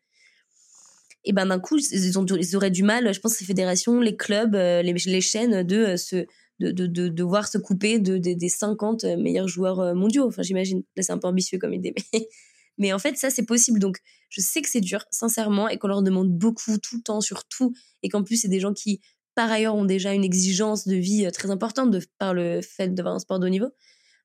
et 1.25 1.33
ben 1.33 1.45
d'un 1.45 1.59
coup 1.59 1.77
ils, 1.77 2.55
auraient 2.55 2.71
du 2.71 2.83
mal 2.83 3.13
je 3.13 3.19
pense 3.19 3.33
ces 3.33 3.45
fédérations 3.45 3.99
les 3.99 4.15
clubs 4.15 4.55
euh, 4.55 4.81
les, 4.81 4.93
les 4.93 5.21
chaînes 5.21 5.63
de 5.63 5.95
se 5.95 6.25
de, 6.59 6.87
de, 6.87 7.07
de, 7.07 7.23
se 7.45 7.57
couper 7.57 7.99
de, 7.99 8.17
des 8.17 8.49
50 8.49 9.03
meilleurs 9.17 9.47
joueurs 9.47 9.79
euh, 9.79 9.93
mondiaux. 9.93 10.27
Enfin, 10.27 10.43
j'imagine. 10.43 10.83
Là, 10.95 11.03
c'est 11.03 11.11
un 11.11 11.17
peu 11.17 11.27
ambitieux 11.27 11.57
comme 11.57 11.73
idée. 11.73 11.93
Mais, 12.13 12.27
mais 12.77 12.93
en 12.93 12.99
fait, 12.99 13.17
ça, 13.17 13.29
c'est 13.29 13.45
possible. 13.45 13.79
Donc, 13.79 13.97
je 14.29 14.41
sais 14.41 14.61
que 14.61 14.69
c'est 14.69 14.81
dur, 14.81 15.05
sincèrement, 15.11 15.67
et 15.67 15.77
qu'on 15.77 15.87
leur 15.87 16.03
demande 16.03 16.29
beaucoup 16.29 16.77
tout 16.77 16.97
le 16.97 17.01
temps 17.01 17.21
sur 17.21 17.45
tout. 17.45 17.73
Et 18.01 18.09
qu'en 18.09 18.23
plus, 18.23 18.37
c'est 18.37 18.47
des 18.47 18.59
gens 18.59 18.73
qui, 18.73 19.01
par 19.35 19.51
ailleurs, 19.51 19.75
ont 19.75 19.85
déjà 19.85 20.13
une 20.13 20.23
exigence 20.23 20.87
de 20.87 20.95
vie 20.95 21.25
euh, 21.25 21.31
très 21.31 21.51
importante 21.51 21.95
par 22.17 22.33
le 22.33 22.61
fait 22.61 22.93
d'avoir 22.93 23.15
un 23.15 23.19
sport 23.19 23.39
de 23.39 23.47
haut 23.47 23.49
niveau. 23.49 23.69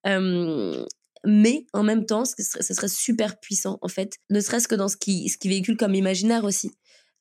Euh, 0.07 0.85
mais 1.25 1.67
en 1.73 1.83
même 1.83 2.07
temps, 2.07 2.25
ce 2.25 2.43
serait, 2.43 2.89
super 2.89 3.41
puissant, 3.41 3.79
en 3.83 3.89
fait. 3.89 4.19
Ne 4.31 4.41
serait-ce 4.41 4.69
que 4.69 4.75
dans 4.75 4.89
ce 4.89 4.97
qui, 4.97 5.29
ce 5.29 5.39
qui 5.39 5.49
véhicule 5.49 5.77
comme 5.77 5.95
imaginaire 5.95 6.45
aussi. 6.45 6.71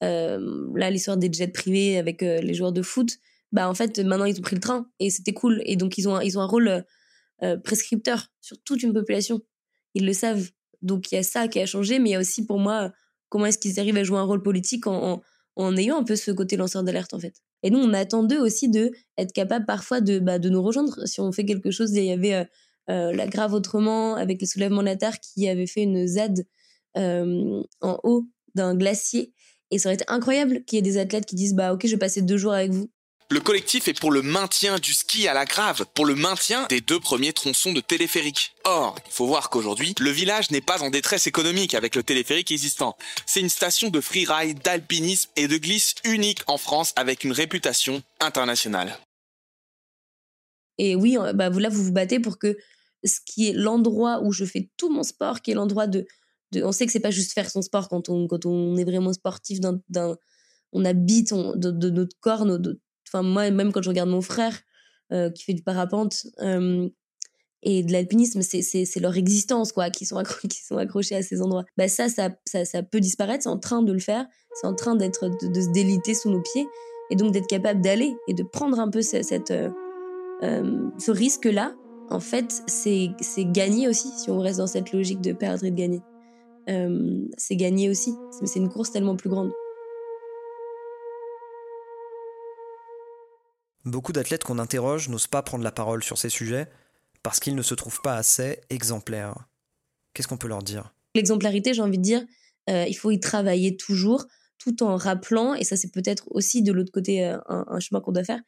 là, 0.01 0.89
l'histoire 0.89 1.17
des 1.17 1.31
jets 1.31 1.47
privés 1.47 1.97
avec 1.97 2.21
les 2.21 2.53
joueurs 2.53 2.73
de 2.73 2.81
foot, 2.81 3.17
bah 3.51 3.69
en 3.69 3.73
fait 3.73 3.99
maintenant 3.99 4.25
ils 4.25 4.37
ont 4.37 4.41
pris 4.41 4.55
le 4.55 4.61
train 4.61 4.89
et 4.99 5.09
c'était 5.09 5.33
cool 5.33 5.61
et 5.65 5.75
donc 5.75 5.97
ils 5.97 6.07
ont 6.09 6.15
un, 6.15 6.23
ils 6.23 6.37
ont 6.37 6.41
un 6.41 6.47
rôle 6.47 6.67
euh, 6.67 6.81
euh, 7.43 7.57
prescripteur 7.57 8.27
sur 8.41 8.61
toute 8.63 8.83
une 8.83 8.93
population 8.93 9.41
ils 9.93 10.05
le 10.05 10.13
savent 10.13 10.49
donc 10.81 11.11
il 11.11 11.15
y 11.15 11.17
a 11.17 11.23
ça 11.23 11.47
qui 11.47 11.59
a 11.59 11.65
changé 11.65 11.99
mais 11.99 12.09
il 12.09 12.13
y 12.13 12.15
a 12.15 12.19
aussi 12.19 12.45
pour 12.45 12.59
moi 12.59 12.91
comment 13.29 13.45
est-ce 13.45 13.57
qu'ils 13.57 13.79
arrivent 13.79 13.97
à 13.97 14.03
jouer 14.03 14.17
un 14.17 14.23
rôle 14.23 14.41
politique 14.41 14.87
en, 14.87 15.21
en, 15.55 15.77
ayant 15.77 15.97
un 15.97 16.03
peu 16.03 16.15
ce 16.15 16.31
côté 16.31 16.57
lanceur 16.57 16.83
d'alerte 16.83 17.13
en 17.13 17.19
fait 17.19 17.35
et 17.63 17.69
nous 17.69 17.79
on 17.79 17.93
attend 17.93 18.23
d'eux 18.23 18.39
aussi 18.39 18.69
de 18.69 18.91
être 19.17 19.31
capable 19.31 19.65
parfois 19.65 20.01
de 20.01 20.19
bah, 20.19 20.39
de 20.39 20.49
nous 20.49 20.61
rejoindre 20.61 21.07
si 21.07 21.21
on 21.21 21.31
fait 21.31 21.45
quelque 21.45 21.71
chose 21.71 21.93
il 21.93 22.03
y 22.03 22.11
avait 22.11 22.33
euh, 22.33 22.43
la 22.87 23.27
grave 23.27 23.53
autrement 23.53 24.15
avec 24.15 24.39
les 24.41 24.47
soulèvements 24.47 24.81
de 24.81 24.87
la 24.87 24.95
terre 24.95 25.19
qui 25.19 25.47
avait 25.49 25.67
fait 25.67 25.83
une 25.83 26.07
ZAD 26.07 26.45
en 26.95 27.99
haut 28.03 28.25
d'un 28.55 28.75
glacier 28.75 29.33
et 29.71 29.79
ça 29.79 29.89
aurait 29.89 29.95
été 29.95 30.05
incroyable 30.07 30.63
qu'il 30.63 30.77
y 30.77 30.79
ait 30.79 30.81
des 30.81 30.97
athlètes 30.97 31.25
qui 31.25 31.35
disent 31.35 31.53
bah 31.53 31.73
ok 31.73 31.81
je 31.85 31.91
vais 31.91 31.97
passer 31.97 32.21
deux 32.21 32.37
jours 32.37 32.53
avec 32.53 32.71
vous 32.71 32.89
le 33.29 33.41
collectif 33.41 33.89
est 33.89 33.99
pour 33.99 34.11
le 34.11 34.21
maintien 34.21 34.77
du 34.79 34.93
ski 34.93 35.27
à 35.27 35.33
la 35.33 35.43
grave, 35.43 35.85
pour 35.93 36.05
le 36.05 36.15
maintien 36.15 36.65
des 36.69 36.79
deux 36.79 36.99
premiers 37.01 37.33
tronçons 37.33 37.73
de 37.73 37.81
téléphérique. 37.81 38.53
Or, 38.63 38.95
il 39.05 39.11
faut 39.11 39.27
voir 39.27 39.49
qu'aujourd'hui, 39.49 39.93
le 39.99 40.11
village 40.11 40.49
n'est 40.49 40.61
pas 40.61 40.81
en 40.81 40.89
détresse 40.89 41.27
économique 41.27 41.73
avec 41.73 41.95
le 41.95 42.03
téléphérique 42.03 42.53
existant. 42.53 42.95
C'est 43.25 43.41
une 43.41 43.49
station 43.49 43.89
de 43.89 43.99
freeride, 43.99 44.59
d'alpinisme 44.63 45.29
et 45.35 45.49
de 45.49 45.57
glisse 45.57 45.95
unique 46.05 46.39
en 46.47 46.57
France 46.57 46.93
avec 46.95 47.25
une 47.25 47.33
réputation 47.33 48.01
internationale. 48.21 48.97
Et 50.77 50.95
oui, 50.95 51.17
euh, 51.17 51.33
bah 51.33 51.49
là, 51.49 51.67
vous 51.67 51.83
vous 51.83 51.91
battez 51.91 52.21
pour 52.21 52.39
que 52.39 52.57
ce 53.07 53.19
qui 53.25 53.47
est 53.47 53.53
l'endroit 53.53 54.21
où 54.23 54.31
je 54.31 54.45
fais 54.45 54.69
tout 54.77 54.89
mon 54.89 55.03
sport, 55.03 55.41
qui 55.41 55.51
est 55.51 55.53
l'endroit 55.53 55.87
de, 55.87 56.05
On 56.55 56.71
sait 56.71 56.85
que 56.85 56.91
c'est 56.91 56.99
pas 56.99 57.11
juste 57.11 57.33
faire 57.33 57.49
son 57.49 57.61
sport 57.61 57.89
quand 57.89 58.09
on, 58.09 58.27
quand 58.27 58.45
on 58.45 58.75
est 58.77 58.85
vraiment 58.85 59.13
sportif. 59.13 59.59
On 60.73 60.85
habite 60.85 61.33
de, 61.33 61.89
notre 61.89 62.17
corps, 62.19 62.45
Enfin, 63.07 63.23
moi, 63.23 63.49
même 63.51 63.71
quand 63.71 63.81
je 63.81 63.89
regarde 63.89 64.09
mon 64.09 64.21
frère 64.21 64.59
euh, 65.13 65.29
qui 65.31 65.45
fait 65.45 65.53
du 65.53 65.63
parapente 65.63 66.27
et 67.63 67.83
de 67.83 67.91
l'alpinisme, 67.91 68.41
c'est 68.41 68.99
leur 68.99 69.17
existence, 69.17 69.71
quoi, 69.71 69.89
qui 69.89 70.05
sont, 70.05 70.21
qui 70.49 70.63
sont 70.63 70.77
accrochés 70.77 71.15
à 71.15 71.23
ces 71.23 71.41
endroits. 71.41 71.65
Bah, 71.75 71.87
ça, 71.87 72.07
ça, 72.09 72.29
ça, 72.45 72.83
peut 72.83 72.99
disparaître, 72.99 73.43
c'est 73.43 73.49
en 73.49 73.59
train 73.59 73.81
de 73.81 73.91
le 73.91 73.99
faire, 73.99 74.25
c'est 74.61 74.67
en 74.67 74.75
train 74.75 74.95
d'être 74.95 75.29
de, 75.29 75.61
se 75.61 75.71
déliter 75.71 76.13
sous 76.13 76.29
nos 76.29 76.41
pieds 76.41 76.67
et 77.09 77.15
donc 77.15 77.33
d'être 77.33 77.47
capable 77.47 77.81
d'aller 77.81 78.15
et 78.27 78.33
de 78.33 78.43
prendre 78.43 78.79
un 78.79 78.89
peu 78.89 79.01
cette, 79.01 79.51
euh, 79.51 80.89
ce 80.97 81.11
risque-là. 81.11 81.75
En 82.09 82.19
fait, 82.19 82.63
c'est 82.67 83.15
gagner 83.45 83.87
aussi, 83.87 84.09
si 84.17 84.29
on 84.29 84.39
reste 84.39 84.59
dans 84.59 84.67
cette 84.67 84.91
logique 84.91 85.21
de 85.21 85.33
perdre 85.33 85.65
et 85.65 85.71
de 85.71 85.75
gagner. 85.75 86.01
c'est 87.37 87.55
gagner 87.55 87.89
aussi, 87.89 88.13
c'est 88.45 88.59
une 88.59 88.69
course 88.69 88.91
tellement 88.91 89.15
plus 89.15 89.29
grande. 89.29 89.51
Beaucoup 93.87 94.11
d'athlètes 94.11 94.43
qu'on 94.43 94.59
interroge 94.59 95.07
n'osent 95.07 95.27
pas 95.27 95.41
prendre 95.41 95.63
la 95.63 95.71
parole 95.71 96.03
sur 96.03 96.17
ces 96.17 96.27
sujets 96.27 96.67
parce 97.23 97.39
qu'ils 97.39 97.55
ne 97.55 97.61
se 97.61 97.73
trouvent 97.73 98.01
pas 98.01 98.15
assez 98.15 98.59
exemplaires. 98.69 99.47
Qu'est-ce 100.13 100.27
qu'on 100.27 100.37
peut 100.37 100.49
leur 100.49 100.61
dire? 100.61 100.93
L'exemplarité, 101.15 101.73
j'ai 101.73 101.81
envie 101.81 101.97
de 101.97 102.03
dire, 102.03 102.25
euh, 102.69 102.85
il 102.87 102.95
faut 102.95 103.11
y 103.11 103.19
travailler 103.19 103.77
toujours, 103.77 104.25
tout 104.57 104.83
en 104.83 104.97
rappelant, 104.97 105.53
et 105.53 105.63
ça 105.63 105.77
c'est 105.77 105.91
peut-être 105.91 106.25
aussi 106.31 106.63
de 106.63 106.73
l'autre 106.73 106.91
côté 106.91 107.25
euh, 107.25 107.37
un, 107.47 107.79
chemin 107.79 108.01
qu'on 108.01 108.11
doit 108.11 108.25
faire, 108.25 108.41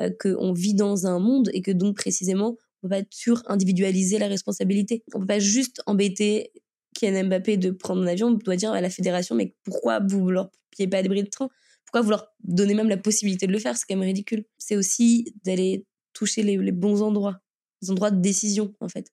euh, 0.00 0.10
qu'on 0.18 0.52
vit 0.54 0.74
dans 0.74 1.06
un 1.06 1.18
monde 1.18 1.50
et 1.52 1.60
que 1.60 1.72
donc 1.72 1.96
précisément, 1.96 2.56
on 2.82 2.88
peut 2.88 2.96
pas 2.96 3.02
sur-individualiser 3.10 4.18
la 4.18 4.28
responsabilité. 4.28 5.02
On 5.14 5.20
peut 5.20 5.26
pas 5.26 5.38
juste 5.38 5.82
embêter 5.86 6.52
Kylian 6.94 7.24
Mbappé 7.24 7.56
de 7.56 7.70
prendre 7.70 8.02
un 8.02 8.06
avion, 8.06 8.28
on 8.28 8.32
doit 8.32 8.56
dire 8.56 8.72
à 8.72 8.80
la 8.80 8.90
fédération, 8.90 9.34
mais 9.34 9.54
pourquoi 9.64 10.00
vous 10.00 10.30
leur 10.30 10.50
payez 10.76 10.88
pas 10.88 11.02
des 11.02 11.08
bris 11.08 11.22
de 11.22 11.28
train? 11.28 11.48
Pourquoi 11.84 12.00
vouloir 12.02 12.34
donner 12.42 12.74
même 12.74 12.88
la 12.88 12.96
possibilité 12.96 13.46
de 13.46 13.52
le 13.52 13.58
faire? 13.58 13.76
C'est 13.76 13.84
quand 13.88 13.96
même 13.96 14.06
ridicule. 14.06 14.44
C'est 14.58 14.76
aussi 14.76 15.34
d'aller 15.44 15.86
toucher 16.12 16.42
les, 16.42 16.72
bons 16.72 17.02
endroits, 17.02 17.40
les 17.82 17.90
endroits 17.90 18.10
de 18.10 18.20
décision, 18.20 18.74
en 18.80 18.88
fait. 18.88 19.12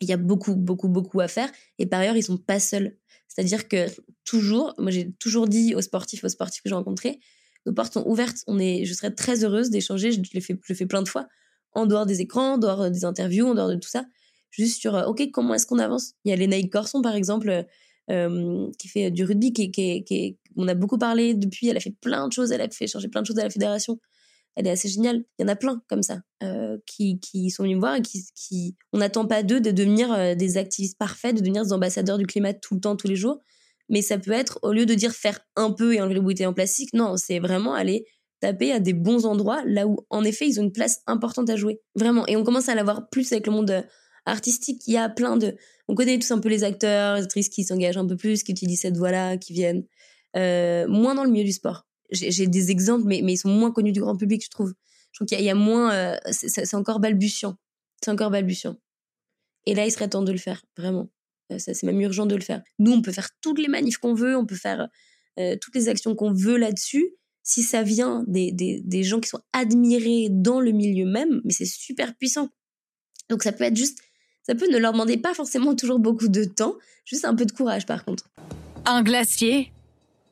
Il 0.00 0.08
y 0.08 0.12
a 0.12 0.16
beaucoup, 0.16 0.54
beaucoup, 0.54 0.88
beaucoup 0.88 1.20
à 1.20 1.28
faire. 1.28 1.50
Et 1.78 1.86
par 1.86 2.00
ailleurs, 2.00 2.16
ils 2.16 2.22
sont 2.22 2.38
pas 2.38 2.60
seuls. 2.60 2.96
C'est-à-dire 3.28 3.68
que 3.68 3.86
toujours, 4.24 4.74
moi 4.78 4.90
j'ai 4.90 5.12
toujours 5.12 5.48
dit 5.48 5.74
aux 5.74 5.80
sportifs, 5.80 6.22
aux 6.22 6.28
sportifs 6.28 6.62
que 6.62 6.68
j'ai 6.68 6.74
rencontrés, 6.74 7.20
nos 7.66 7.72
portes 7.72 7.94
sont 7.94 8.06
ouvertes. 8.06 8.44
On 8.46 8.58
est, 8.58 8.84
je 8.84 8.92
serais 8.92 9.12
très 9.12 9.44
heureuse 9.44 9.70
d'échanger. 9.70 10.12
Je 10.12 10.20
je 10.22 10.52
le 10.68 10.74
fais 10.74 10.86
plein 10.86 11.02
de 11.02 11.08
fois, 11.08 11.26
en 11.74 11.86
dehors 11.86 12.06
des 12.06 12.20
écrans, 12.20 12.54
en 12.54 12.58
dehors 12.58 12.90
des 12.90 13.04
interviews, 13.04 13.46
en 13.46 13.54
dehors 13.54 13.68
de 13.68 13.76
tout 13.76 13.88
ça. 13.88 14.04
Juste 14.50 14.80
sur, 14.80 14.94
euh, 14.94 15.06
ok, 15.06 15.30
comment 15.32 15.54
est-ce 15.54 15.66
qu'on 15.66 15.78
avance? 15.78 16.12
Il 16.24 16.30
y 16.30 16.32
a 16.32 16.36
Lénaïque 16.36 16.72
Corson, 16.72 17.02
par 17.02 17.14
exemple, 17.14 17.66
euh, 18.10 18.70
qui 18.78 18.88
fait 18.88 19.10
du 19.10 19.24
rugby, 19.24 19.52
qui, 19.52 19.70
qui, 19.70 20.38
on 20.56 20.68
a 20.68 20.74
beaucoup 20.74 20.98
parlé 20.98 21.34
depuis. 21.34 21.68
Elle 21.68 21.76
a 21.76 21.80
fait 21.80 21.94
plein 22.00 22.28
de 22.28 22.32
choses, 22.32 22.52
elle 22.52 22.60
a 22.60 22.68
fait 22.68 22.86
changer 22.86 23.08
plein 23.08 23.22
de 23.22 23.26
choses 23.26 23.38
à 23.38 23.44
la 23.44 23.50
fédération. 23.50 23.98
Elle 24.56 24.68
est 24.68 24.70
assez 24.70 24.88
géniale. 24.88 25.24
Il 25.38 25.42
y 25.42 25.44
en 25.44 25.48
a 25.48 25.56
plein 25.56 25.82
comme 25.88 26.02
ça 26.02 26.20
euh, 26.42 26.78
qui, 26.86 27.18
qui 27.18 27.50
sont 27.50 27.64
venus 27.64 27.76
me 27.76 27.80
voir 27.80 27.96
et 27.96 28.02
qui, 28.02 28.24
qui... 28.36 28.76
on 28.92 28.98
n'attend 28.98 29.26
pas 29.26 29.42
d'eux 29.42 29.60
de 29.60 29.72
devenir 29.72 30.12
euh, 30.12 30.34
des 30.34 30.56
activistes 30.58 30.96
parfaits, 30.96 31.34
de 31.34 31.40
devenir 31.40 31.64
des 31.64 31.72
ambassadeurs 31.72 32.18
du 32.18 32.26
climat 32.26 32.54
tout 32.54 32.74
le 32.74 32.80
temps, 32.80 32.94
tous 32.94 33.08
les 33.08 33.16
jours. 33.16 33.40
Mais 33.88 34.00
ça 34.00 34.16
peut 34.16 34.30
être, 34.30 34.60
au 34.62 34.72
lieu 34.72 34.86
de 34.86 34.94
dire 34.94 35.12
faire 35.12 35.40
un 35.56 35.72
peu 35.72 35.94
et 35.94 36.00
enlever 36.00 36.14
les 36.14 36.20
bouteilles 36.20 36.46
en 36.46 36.54
plastique, 36.54 36.92
non, 36.92 37.16
c'est 37.16 37.38
vraiment 37.38 37.74
aller 37.74 38.06
à 38.44 38.80
des 38.80 38.92
bons 38.92 39.26
endroits 39.26 39.62
là 39.66 39.86
où, 39.86 39.98
en 40.10 40.24
effet, 40.24 40.46
ils 40.46 40.60
ont 40.60 40.64
une 40.64 40.72
place 40.72 41.00
importante 41.06 41.50
à 41.50 41.56
jouer. 41.56 41.80
Vraiment. 41.94 42.26
Et 42.26 42.36
on 42.36 42.44
commence 42.44 42.68
à 42.68 42.74
l'avoir 42.74 43.08
plus 43.08 43.32
avec 43.32 43.46
le 43.46 43.52
monde 43.52 43.84
artistique. 44.26 44.82
Il 44.86 44.94
y 44.94 44.96
a 44.96 45.08
plein 45.08 45.36
de, 45.36 45.56
on 45.88 45.94
connaît 45.94 46.18
tous 46.18 46.30
un 46.30 46.38
peu 46.38 46.48
les 46.48 46.64
acteurs, 46.64 47.16
les 47.16 47.24
actrices 47.24 47.48
qui 47.48 47.64
s'engagent 47.64 47.96
un 47.96 48.06
peu 48.06 48.16
plus, 48.16 48.42
qui 48.42 48.52
utilisent 48.52 48.80
cette 48.80 48.96
voix-là, 48.96 49.36
qui 49.36 49.52
viennent 49.52 49.84
euh, 50.36 50.86
moins 50.88 51.14
dans 51.14 51.24
le 51.24 51.30
milieu 51.30 51.44
du 51.44 51.52
sport. 51.52 51.86
J'ai 52.10 52.46
des 52.46 52.70
exemples, 52.70 53.04
mais, 53.06 53.20
mais 53.22 53.32
ils 53.32 53.38
sont 53.38 53.48
moins 53.48 53.72
connus 53.72 53.92
du 53.92 54.00
grand 54.00 54.16
public, 54.16 54.44
je 54.44 54.50
trouve. 54.50 54.72
Je 55.12 55.18
trouve 55.18 55.26
qu'il 55.26 55.40
y, 55.40 55.50
a 55.50 55.54
moins. 55.54 55.92
Euh, 55.92 56.16
c'est 56.30 56.74
encore 56.74 57.00
balbutiant. 57.00 57.56
C'est 58.02 58.10
encore 58.10 58.30
balbutiant. 58.30 58.76
Et 59.66 59.74
là, 59.74 59.86
il 59.86 59.90
serait 59.90 60.08
temps 60.08 60.22
de 60.22 60.32
le 60.32 60.38
faire, 60.38 60.62
vraiment. 60.76 61.08
Euh, 61.52 61.56
c'est 61.58 61.82
même 61.84 62.00
urgent 62.00 62.26
de 62.26 62.34
le 62.34 62.42
faire. 62.42 62.62
Nous, 62.78 62.92
on 62.92 63.00
peut 63.00 63.12
faire 63.12 63.28
toutes 63.40 63.58
les 63.58 63.68
manifs 63.68 63.98
qu'on 63.98 64.14
veut, 64.14 64.36
on 64.36 64.46
peut 64.46 64.56
faire 64.56 64.88
toutes 65.60 65.74
les 65.74 65.88
actions 65.88 66.14
qu'on 66.14 66.32
veut 66.32 66.56
là-dessus. 66.56 67.16
Si 67.44 67.62
ça 67.62 67.82
vient 67.82 68.24
des, 68.26 68.50
des, 68.50 68.80
des 68.84 69.04
gens 69.04 69.20
qui 69.20 69.28
sont 69.28 69.40
admirés 69.52 70.28
dans 70.30 70.60
le 70.60 70.72
milieu 70.72 71.04
même, 71.04 71.40
mais 71.44 71.52
c'est 71.52 71.66
super 71.66 72.16
puissant. 72.16 72.48
Donc 73.28 73.44
ça 73.44 73.52
peut 73.52 73.64
être 73.64 73.76
juste 73.76 73.98
ça 74.46 74.54
peut 74.54 74.70
ne 74.70 74.76
leur 74.76 74.92
demander 74.92 75.16
pas 75.16 75.32
forcément 75.32 75.74
toujours 75.74 75.98
beaucoup 75.98 76.28
de 76.28 76.44
temps, 76.44 76.74
juste 77.06 77.24
un 77.24 77.34
peu 77.34 77.46
de 77.46 77.52
courage 77.52 77.86
par 77.86 78.04
contre. 78.04 78.24
Un 78.84 79.02
glacier 79.02 79.72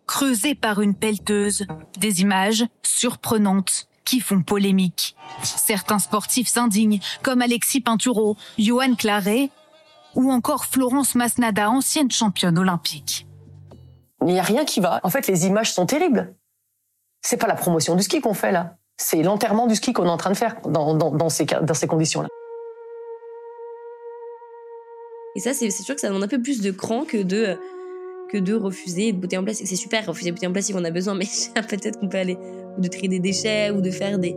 creusé 0.07 0.55
par 0.55 0.83
une 0.83 0.95
pelleteuse, 0.95 1.67
des 1.99 2.21
images 2.21 2.67
surprenantes 2.83 3.89
qui 4.05 4.21
font 4.21 4.43
polémique. 4.43 5.17
Certains 5.43 5.99
sportifs 5.99 6.49
s'indignent, 6.49 7.01
comme 7.23 7.41
Alexis 7.41 7.81
Pinturo, 7.81 8.37
Johan 8.59 8.95
Claret 8.95 9.51
ou 10.15 10.31
encore 10.31 10.67
Florence 10.67 11.15
Masnada, 11.15 11.71
ancienne 11.71 12.11
championne 12.11 12.59
olympique. 12.59 13.27
Il 14.21 14.35
n'y 14.35 14.41
a 14.41 14.43
rien 14.43 14.67
qui 14.67 14.81
va. 14.81 15.01
En 15.03 15.09
fait, 15.09 15.27
les 15.27 15.47
images 15.47 15.73
sont 15.73 15.87
terribles. 15.87 16.35
C'est 17.23 17.37
pas 17.37 17.47
la 17.47 17.55
promotion 17.55 17.95
du 17.95 18.03
ski 18.03 18.21
qu'on 18.21 18.35
fait 18.35 18.53
là. 18.53 18.77
C'est 18.97 19.23
l'enterrement 19.23 19.67
du 19.67 19.77
ski 19.77 19.93
qu'on 19.93 20.05
est 20.05 20.11
en 20.11 20.17
train 20.17 20.31
de 20.31 20.37
faire 20.37 20.57
dans, 20.67 21.29
ces, 21.29 21.47
conditions-là. 21.87 22.29
Et 25.35 25.41
ça, 25.41 25.55
c'est 25.55 25.71
sûr 25.71 25.95
que 25.95 26.01
ça 26.01 26.09
demande 26.09 26.25
un 26.25 26.29
peu 26.29 26.43
plus 26.43 26.61
de 26.61 26.71
cran 26.71 27.05
que 27.05 27.23
de, 27.23 27.57
de 28.35 28.55
refuser 28.55 29.13
de 29.13 29.19
bouteilles 29.19 29.39
en 29.39 29.45
plastique. 29.45 29.67
C'est 29.67 29.77
super, 29.77 30.05
refuser 30.07 30.27
des 30.27 30.33
bouteilles 30.33 30.49
en 30.49 30.53
plastique, 30.53 30.77
on 30.79 30.85
a 30.85 30.91
besoin, 30.91 31.15
mais 31.15 31.25
peut-être 31.69 31.99
qu'on 32.01 32.09
peut 32.09 32.19
aller 32.19 32.37
ou 32.77 32.81
de 32.81 32.89
trier 32.89 33.09
des 33.09 33.19
déchets 33.19 33.71
ou 33.71 33.81
de 33.81 33.91
faire 33.91 34.19
des, 34.19 34.35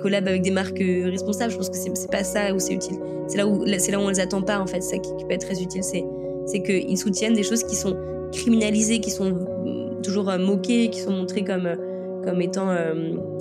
collabs 0.00 0.26
avec 0.26 0.42
des 0.42 0.50
marques 0.50 0.80
euh, 0.80 1.10
responsables. 1.10 1.52
Je 1.52 1.56
pense 1.56 1.70
que 1.70 1.76
c'est 1.76 2.10
pas 2.10 2.24
ça 2.24 2.52
où 2.54 2.58
c'est 2.58 2.74
utile. 2.74 2.98
C'est 3.28 3.36
là 3.36 3.46
où 3.46 3.64
c'est 3.78 3.92
là 3.92 3.98
où 3.98 4.02
on 4.02 4.08
les 4.08 4.20
attend 4.20 4.42
pas 4.42 4.58
en 4.58 4.66
fait. 4.66 4.82
Ça 4.82 4.98
qui, 4.98 5.10
peut 5.24 5.32
être 5.32 5.46
très 5.46 5.62
utile, 5.62 5.82
c'est 5.82 6.62
qu'ils 6.62 6.98
soutiennent 6.98 7.34
des 7.34 7.42
choses 7.42 7.64
qui 7.64 7.76
sont 7.76 7.96
criminalisées, 8.32 9.00
qui 9.00 9.10
sont 9.10 9.30
mm, 9.30 10.02
toujours 10.02 10.28
euh, 10.28 10.38
moquées, 10.38 10.90
qui 10.90 11.00
sont 11.00 11.12
montrées 11.12 11.44
comme 11.44 11.66
euh, 11.66 11.93
comme 12.24 12.40
étant 12.40 12.68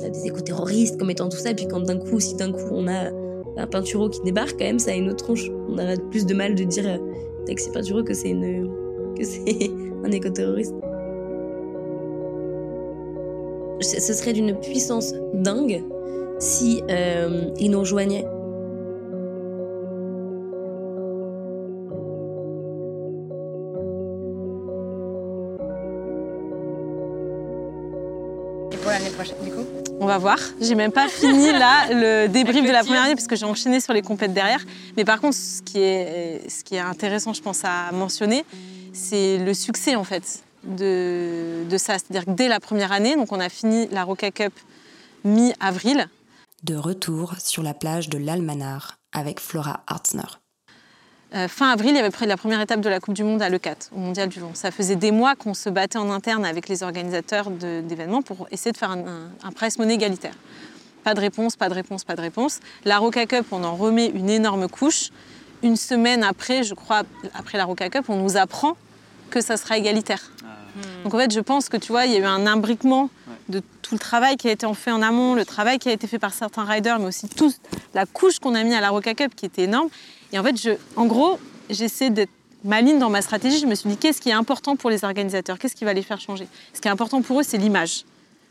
des 0.02 0.28
éco-terroristes, 0.28 0.98
comme 0.98 1.10
étant 1.10 1.30
tout 1.30 1.38
ça. 1.38 1.52
Et 1.52 1.56
puis 1.56 1.68
quand 1.68 1.82
d'un 1.82 1.98
coup, 1.98 2.20
si 2.20 2.36
d'un 2.36 2.52
coup 2.52 2.70
on 2.72 2.88
a 2.88 3.10
un 3.58 3.68
peintureau 3.68 4.10
qui 4.10 4.22
débarque, 4.22 4.58
quand 4.58 4.66
même, 4.66 4.80
ça 4.80 4.92
a 4.92 4.96
une 4.96 5.10
autre 5.10 5.24
tronche. 5.24 5.50
On 5.70 5.78
a 5.78 5.96
plus 6.12 6.26
de 6.26 6.34
mal 6.34 6.56
de 6.56 6.64
dire 6.64 6.86
euh, 6.88 7.56
peintureau 7.74 8.04
que 8.04 8.14
c'est 8.14 8.30
une 8.30 8.70
que 9.18 9.24
c'est 9.24 9.72
un 10.04 10.12
éco-terroriste. 10.12 10.74
Ce 13.82 14.14
serait 14.14 14.34
d'une 14.34 14.56
puissance 14.60 15.14
dingue 15.34 15.84
si 16.40 16.82
euh, 16.90 17.50
ils 17.60 17.70
nous 17.70 17.80
rejoignaient. 17.80 18.26
On 30.04 30.08
va 30.08 30.18
voir. 30.18 30.38
J'ai 30.60 30.76
même 30.76 30.92
pas 30.92 31.08
fini 31.08 31.52
là 31.52 31.88
le 31.90 32.28
débrief 32.32 32.66
de 32.66 32.72
la 32.72 32.84
première 32.84 33.04
année 33.04 33.16
parce 33.16 33.28
que 33.28 33.36
j'ai 33.36 33.46
enchaîné 33.46 33.80
sur 33.80 33.94
les 33.94 34.02
compètes 34.02 34.34
derrière. 34.34 34.60
Mais 34.98 35.06
par 35.06 35.22
contre, 35.22 35.36
ce 35.36 35.62
qui 35.62 35.80
est, 35.80 36.50
ce 36.50 36.64
qui 36.64 36.76
est 36.76 36.80
intéressant, 36.80 37.34
je 37.34 37.42
pense, 37.42 37.62
à 37.64 37.92
mentionner, 37.94 38.44
c'est 38.92 39.38
le 39.38 39.54
succès 39.54 39.96
en 39.96 40.04
fait 40.04 40.44
de, 40.64 41.64
de 41.70 41.78
ça. 41.78 41.94
C'est-à-dire 41.94 42.26
que 42.26 42.32
dès 42.32 42.50
la 42.50 42.60
première 42.60 42.92
année, 42.92 43.16
donc 43.16 43.32
on 43.32 43.40
a 43.40 43.50
fini 43.50 43.88
la 43.92 44.04
Roca 44.04 44.30
Cup 44.30 44.54
mi-avril. 45.24 46.08
De 46.64 46.76
retour 46.76 47.36
sur 47.40 47.64
la 47.64 47.74
plage 47.74 48.10
de 48.10 48.18
l'Almanar 48.18 48.98
avec 49.14 49.40
Flora 49.40 49.84
Hartzner. 49.88 50.43
Euh, 51.36 51.48
fin 51.48 51.72
avril, 51.72 51.92
il 51.92 51.96
y 51.96 52.00
avait 52.00 52.12
la 52.28 52.38
première 52.38 52.62
étape 52.62 52.82
de 52.82 52.90
la 52.90 53.00
Coupe 53.00 53.16
du 53.16 53.24
Monde 53.24 53.42
à 53.42 53.50
l'E4, 53.50 53.90
au 53.96 54.00
Mondial 54.00 54.30
du 54.30 54.40
Vent. 54.40 54.52
Ça 54.54 54.70
faisait 54.70 54.96
des 54.96 55.12
mois 55.12 55.36
qu'on 55.36 55.56
se 55.56 55.68
battait 55.68 55.98
en 55.98 56.12
interne 56.12 56.46
avec 56.46 56.70
les 56.70 56.84
organisateurs 56.84 57.50
d'événements 57.50 58.22
pour 58.22 58.48
essayer 58.52 58.72
de 58.72 58.78
faire 58.78 58.92
un, 58.92 59.30
un, 59.44 59.52
price 59.52 59.80
money 59.80 59.96
égalitaire. 59.96 60.36
Pas 61.04 61.16
de 61.16 61.20
réponse, 61.20 61.56
pas 61.56 61.70
de 61.70 61.74
réponse, 61.74 62.04
pas 62.04 62.16
de 62.16 62.22
réponse. 62.22 62.60
La 62.86 63.00
Roca 63.00 63.26
Cup, 63.26 63.48
on 63.52 63.64
en 63.64 63.76
remet 63.76 64.08
une 64.08 64.30
énorme 64.30 64.68
couche. 64.68 65.10
Une 65.64 65.76
semaine 65.76 66.24
après, 66.24 66.62
je 66.62 66.76
crois, 66.76 67.02
après 67.34 67.58
la 67.58 67.66
Roca 67.66 67.90
Cup, 67.90 68.06
on 68.10 68.18
nous 68.18 68.38
apprend 68.38 68.78
que 69.32 69.42
ça 69.42 69.58
sera 69.58 69.78
égalitaire. 69.78 70.22
Ah. 70.44 70.48
Donc 71.04 71.16
en 71.16 71.18
fait, 71.18 71.34
je 71.34 71.40
pense 71.40 71.68
que 71.68 71.78
tu 71.78 71.92
vois, 71.92 72.06
il 72.06 72.14
y 72.14 72.16
a 72.16 72.20
eu 72.20 72.26
un 72.26 72.46
imbriquement 72.46 73.10
de 73.50 73.62
tout 73.82 73.96
le 73.96 74.00
travail 74.00 74.38
qui 74.38 74.48
a 74.50 74.52
été 74.52 74.68
fait 74.76 74.92
en 74.92 75.02
amont, 75.02 75.34
le 75.34 75.46
travail 75.46 75.80
qui 75.80 75.90
a 75.90 75.94
été 75.94 76.06
fait 76.06 76.20
par 76.20 76.34
certains 76.34 76.64
riders, 76.64 77.00
mais 77.00 77.08
aussi 77.08 77.28
toute 77.28 77.56
la 77.96 78.06
couche 78.06 78.38
qu'on 78.40 78.54
a 78.54 78.64
mis 78.64 78.76
à 78.76 78.82
la 78.82 78.90
Roca 78.90 79.16
Cup 79.16 79.34
qui 79.36 79.46
était 79.46 79.64
énorme. 79.64 79.90
Et 80.34 80.40
en 80.40 80.44
fait, 80.44 80.60
je, 80.60 80.72
en 80.96 81.06
gros, 81.06 81.40
j'essaie 81.70 82.10
d'être 82.10 82.32
maligne 82.64 82.98
dans 82.98 83.12
ma 83.12 83.22
stratégie. 83.22 83.60
Je 83.60 83.68
me 83.68 83.76
suis 83.76 83.88
dit, 83.88 83.98
qu'est-ce 83.98 84.20
qui 84.20 84.30
est 84.30 84.34
important 84.34 84.76
pour 84.76 84.90
les 84.90 85.04
organisateurs? 85.04 85.60
Qu'est-ce 85.60 85.76
qui 85.76 85.86
va 85.86 85.94
les 85.94 86.02
faire 86.02 86.20
changer? 86.20 86.48
Ce 86.74 86.82
qui 86.82 86.88
est 86.88 86.92
important 86.92 87.22
pour 87.22 87.40
eux, 87.40 87.44
c'est 87.44 87.58
l'image. 87.58 88.04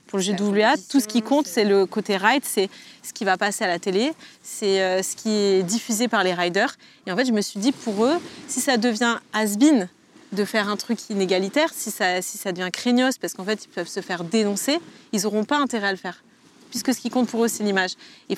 Pour 0.07 0.19
le 0.19 0.25
GWA, 0.25 0.75
tout 0.89 1.01
ce 1.01 1.09
qui 1.09 1.23
compte, 1.23 1.47
c'est 1.47 1.65
le 1.65 1.87
côté 1.87 2.17
ride, 2.17 2.45
c'est 2.45 2.69
ce 3.03 3.13
qui 3.13 3.25
va 3.25 3.37
passer 3.37 3.65
à 3.65 3.67
la 3.67 3.79
télé, 3.79 4.13
c'est 4.43 4.83
euh, 4.83 5.03
ce 5.03 5.17
qui 5.17 5.31
est 5.31 5.63
diffusé 5.63 6.07
par 6.07 6.23
les 6.23 6.35
riders. 6.35 6.77
Et 7.07 7.13
en 7.13 7.17
fait, 7.17 7.25
je 7.25 7.33
me 7.33 7.41
suis 7.41 7.59
dit, 7.59 7.73
pour 7.73 8.05
eux, 8.05 8.21
si 8.47 8.61
ça 8.61 8.77
devient 8.77 9.17
has-been 9.33 9.89
de 10.33 10.45
faire 10.45 10.69
un 10.69 10.77
truc 10.77 10.99
inégalitaire, 11.11 11.71
si 11.75 11.91
ça, 11.91 12.23
si 12.23 12.39
ça 12.39 12.53
devient 12.53 12.71
craignos, 12.71 13.17
parce 13.19 13.33
qu'en 13.33 13.45
fait, 13.45 13.65
ils 13.65 13.69
peuvent 13.69 13.89
se 13.89 14.01
faire 14.01 14.23
dénoncer, 14.23 14.79
ils 15.13 15.23
n'auront 15.23 15.45
pas 15.45 15.59
intérêt 15.59 15.89
à 15.89 15.93
le 15.93 15.99
faire. 15.99 16.23
Puisque 16.71 16.95
ce 16.95 17.01
qui 17.01 17.11
compte 17.11 17.29
pour 17.29 17.45
eux, 17.45 17.49
c'est 17.49 17.65
l'image. 17.65 17.93
Il 18.29 18.37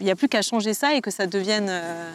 n'y 0.00 0.10
a 0.10 0.16
plus 0.16 0.28
qu'à 0.28 0.42
changer 0.42 0.74
ça 0.74 0.94
et 0.94 1.00
que 1.00 1.10
ça 1.10 1.26
devienne... 1.26 1.66
Euh, 1.68 2.12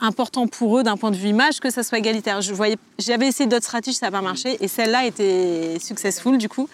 important 0.00 0.46
pour 0.46 0.78
eux 0.78 0.82
d'un 0.82 0.96
point 0.96 1.10
de 1.10 1.16
vue 1.16 1.28
image 1.28 1.60
que 1.60 1.70
ça 1.70 1.82
soit 1.82 1.98
égalitaire. 1.98 2.40
Je 2.40 2.52
voyais, 2.52 2.76
j'avais 2.98 3.28
essayé 3.28 3.48
d'autres 3.48 3.64
stratégies, 3.64 3.96
ça 3.96 4.06
n'a 4.06 4.12
pas 4.12 4.22
marché, 4.22 4.56
et 4.60 4.68
celle-là 4.68 5.06
était 5.06 5.78
successful 5.80 6.38
du 6.38 6.48
coup. 6.48 6.68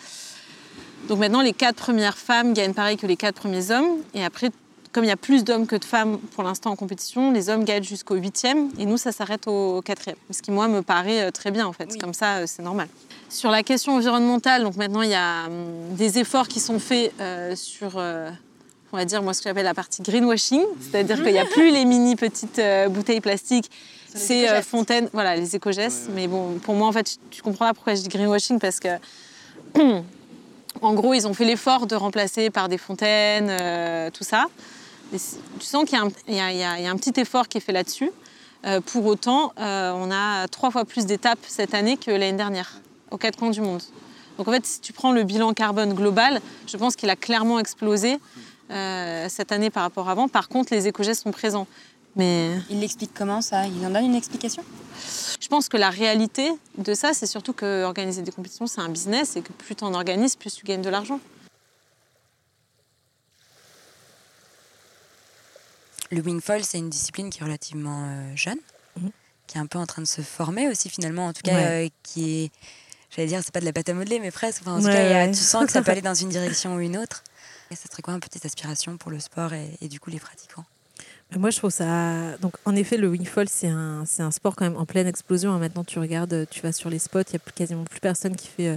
Donc 1.08 1.18
maintenant, 1.18 1.42
les 1.42 1.52
quatre 1.52 1.76
premières 1.76 2.16
femmes 2.16 2.54
gagnent 2.54 2.72
pareil 2.72 2.96
que 2.96 3.06
les 3.06 3.16
quatre 3.16 3.36
premiers 3.36 3.70
hommes, 3.70 3.98
et 4.14 4.24
après, 4.24 4.50
comme 4.92 5.04
il 5.04 5.08
y 5.08 5.10
a 5.10 5.16
plus 5.16 5.44
d'hommes 5.44 5.66
que 5.66 5.76
de 5.76 5.84
femmes 5.84 6.18
pour 6.18 6.44
l'instant 6.44 6.70
en 6.70 6.76
compétition, 6.76 7.32
les 7.32 7.50
hommes 7.50 7.64
gagnent 7.64 7.82
jusqu'au 7.82 8.14
huitième, 8.14 8.70
et 8.78 8.86
nous, 8.86 8.96
ça 8.96 9.12
s'arrête 9.12 9.46
au 9.48 9.82
quatrième. 9.82 10.16
Ce 10.30 10.40
qui, 10.40 10.50
moi, 10.50 10.68
me 10.68 10.82
paraît 10.82 11.24
euh, 11.24 11.30
très 11.30 11.50
bien, 11.50 11.66
en 11.66 11.72
fait. 11.72 11.98
Comme 12.00 12.14
ça, 12.14 12.36
euh, 12.36 12.44
c'est 12.46 12.62
normal. 12.62 12.88
Sur 13.28 13.50
la 13.50 13.62
question 13.62 13.96
environnementale, 13.96 14.62
donc 14.62 14.76
maintenant, 14.76 15.02
il 15.02 15.10
y 15.10 15.14
a 15.14 15.46
hum, 15.46 15.94
des 15.96 16.18
efforts 16.18 16.48
qui 16.48 16.60
sont 16.60 16.78
faits 16.78 17.12
euh, 17.20 17.56
sur 17.56 18.00
on 18.94 18.96
va 18.96 19.04
dire, 19.04 19.24
moi, 19.24 19.34
ce 19.34 19.42
que 19.42 19.48
j'appelle 19.48 19.64
la 19.64 19.74
partie 19.74 20.02
greenwashing, 20.02 20.62
c'est-à-dire 20.80 21.16
qu'il 21.16 21.32
n'y 21.32 21.38
a 21.40 21.44
plus 21.44 21.72
les 21.72 21.84
mini 21.84 22.14
petites 22.14 22.60
euh, 22.60 22.88
bouteilles 22.88 23.20
plastiques, 23.20 23.68
c'est 24.14 24.48
euh, 24.48 24.62
fontaines, 24.62 25.08
voilà, 25.12 25.34
les 25.34 25.56
éco-gestes. 25.56 26.10
Mais 26.14 26.28
bon, 26.28 26.60
pour 26.62 26.76
moi, 26.76 26.86
en 26.86 26.92
fait, 26.92 27.18
tu 27.30 27.42
comprends 27.42 27.66
pas 27.66 27.74
pourquoi 27.74 27.96
je 27.96 28.02
dis 28.02 28.08
greenwashing, 28.08 28.60
parce 28.60 28.78
que, 28.78 28.90
en 30.80 30.94
gros, 30.94 31.12
ils 31.12 31.26
ont 31.26 31.34
fait 31.34 31.44
l'effort 31.44 31.88
de 31.88 31.96
remplacer 31.96 32.50
par 32.50 32.68
des 32.68 32.78
fontaines, 32.78 33.48
euh, 33.50 34.10
tout 34.12 34.22
ça. 34.22 34.46
tu 35.10 35.18
sens 35.66 35.84
qu'il 35.86 35.98
y, 36.28 36.36
y, 36.36 36.62
a 36.62 36.90
un 36.90 36.96
petit 36.96 37.20
effort 37.20 37.48
qui 37.48 37.58
est 37.58 37.60
fait 37.60 37.72
là-dessus. 37.72 38.12
pour 38.86 39.06
autant, 39.06 39.52
on 39.56 40.10
a 40.12 40.46
trois 40.46 40.70
fois 40.70 40.84
plus 40.84 41.04
d'étapes 41.04 41.40
cette 41.48 41.74
année 41.74 41.96
que 41.96 42.12
l'année 42.12 42.38
dernière, 42.38 42.80
aux 43.10 43.18
quatre 43.18 43.40
coins 43.40 43.50
du 43.50 43.60
monde. 43.60 43.82
Donc 44.38 44.46
en 44.46 44.52
fait, 44.52 44.64
si 44.64 44.80
tu 44.80 44.92
prends 44.92 45.12
le 45.12 45.24
bilan 45.24 45.52
carbone 45.52 45.94
global, 45.94 46.40
je 46.68 46.76
pense 46.76 46.94
qu'il 46.96 47.10
a 47.10 47.16
clairement 47.16 47.58
explosé. 47.58 48.18
Euh, 48.70 49.26
cette 49.28 49.52
année 49.52 49.70
par 49.70 49.82
rapport 49.82 50.08
à 50.08 50.12
avant. 50.12 50.28
Par 50.28 50.48
contre, 50.48 50.72
les 50.72 50.88
éco-gestes 50.88 51.22
sont 51.22 51.32
présents. 51.32 51.66
Mais... 52.16 52.52
Il 52.70 52.80
l'explique 52.80 53.12
comment 53.12 53.42
ça? 53.42 53.66
Il 53.66 53.84
en 53.84 53.90
donne 53.90 54.04
une 54.04 54.14
explication? 54.14 54.64
Je 55.40 55.48
pense 55.48 55.68
que 55.68 55.76
la 55.76 55.90
réalité 55.90 56.50
de 56.78 56.94
ça, 56.94 57.12
c'est 57.12 57.26
surtout 57.26 57.52
que 57.52 57.82
organiser 57.82 58.22
des 58.22 58.32
compétitions, 58.32 58.66
c'est 58.66 58.80
un 58.80 58.88
business 58.88 59.36
et 59.36 59.42
que 59.42 59.52
plus 59.52 59.74
tu 59.74 59.84
en 59.84 59.92
organises, 59.92 60.36
plus 60.36 60.54
tu 60.54 60.64
gagnes 60.64 60.82
de 60.82 60.88
l'argent. 60.88 61.20
Le 66.10 66.20
wingfall, 66.22 66.64
c'est 66.64 66.78
une 66.78 66.90
discipline 66.90 67.28
qui 67.28 67.40
est 67.40 67.44
relativement 67.44 68.06
euh, 68.06 68.36
jeune, 68.36 68.58
mhm. 69.00 69.10
qui 69.46 69.58
est 69.58 69.60
un 69.60 69.66
peu 69.66 69.78
en 69.78 69.86
train 69.86 70.00
de 70.00 70.06
se 70.06 70.22
former 70.22 70.68
aussi 70.68 70.88
finalement, 70.88 71.26
en 71.26 71.32
tout 71.32 71.42
cas 71.42 71.56
euh, 71.56 71.88
qui 72.02 72.44
est, 72.44 72.52
j'allais 73.10 73.28
dire, 73.28 73.40
c'est 73.44 73.52
pas 73.52 73.60
de 73.60 73.64
la 73.64 73.72
pâte 73.72 73.88
à 73.88 73.94
modeler, 73.94 74.20
mais 74.20 74.30
presque. 74.30 74.66
en 74.66 74.78
tout 74.78 74.86
cas, 74.86 75.26
tu 75.26 75.34
sens 75.34 75.66
que 75.66 75.72
ça 75.72 75.82
peut 75.82 75.90
aller 75.90 76.02
dans 76.02 76.14
une 76.14 76.28
direction 76.28 76.76
ou 76.76 76.80
une 76.80 76.96
autre. 76.96 77.24
Et 77.70 77.76
ça 77.76 77.88
serait 77.90 78.02
quoi 78.02 78.14
un 78.14 78.20
peu 78.20 78.28
tes 78.28 78.44
aspirations 78.46 78.96
pour 78.96 79.10
le 79.10 79.18
sport 79.20 79.52
et, 79.52 79.88
du 79.88 80.00
coup 80.00 80.10
les 80.10 80.20
pratiquants? 80.20 80.64
Bah, 81.30 81.38
moi, 81.38 81.50
je 81.50 81.58
trouve 81.58 81.70
ça. 81.70 82.36
Donc, 82.38 82.54
en 82.64 82.76
effet, 82.76 82.96
le 82.96 83.16
c'est 83.46 83.68
un, 83.68 84.04
c'est 84.06 84.22
un 84.22 84.30
sport 84.30 84.54
quand 84.54 84.64
même 84.64 84.76
en 84.76 84.86
pleine 84.86 85.06
explosion. 85.06 85.52
Hein. 85.52 85.58
Maintenant, 85.58 85.84
tu 85.84 85.98
regardes, 85.98 86.46
tu 86.50 86.60
vas 86.60 86.72
sur 86.72 86.90
les 86.90 86.98
spots, 86.98 87.20
il 87.20 87.36
n'y 87.36 87.36
a 87.36 87.52
quasiment 87.52 87.84
plus 87.84 88.00
personne 88.00 88.36
qui 88.36 88.48
fait 88.48 88.68
euh, 88.68 88.76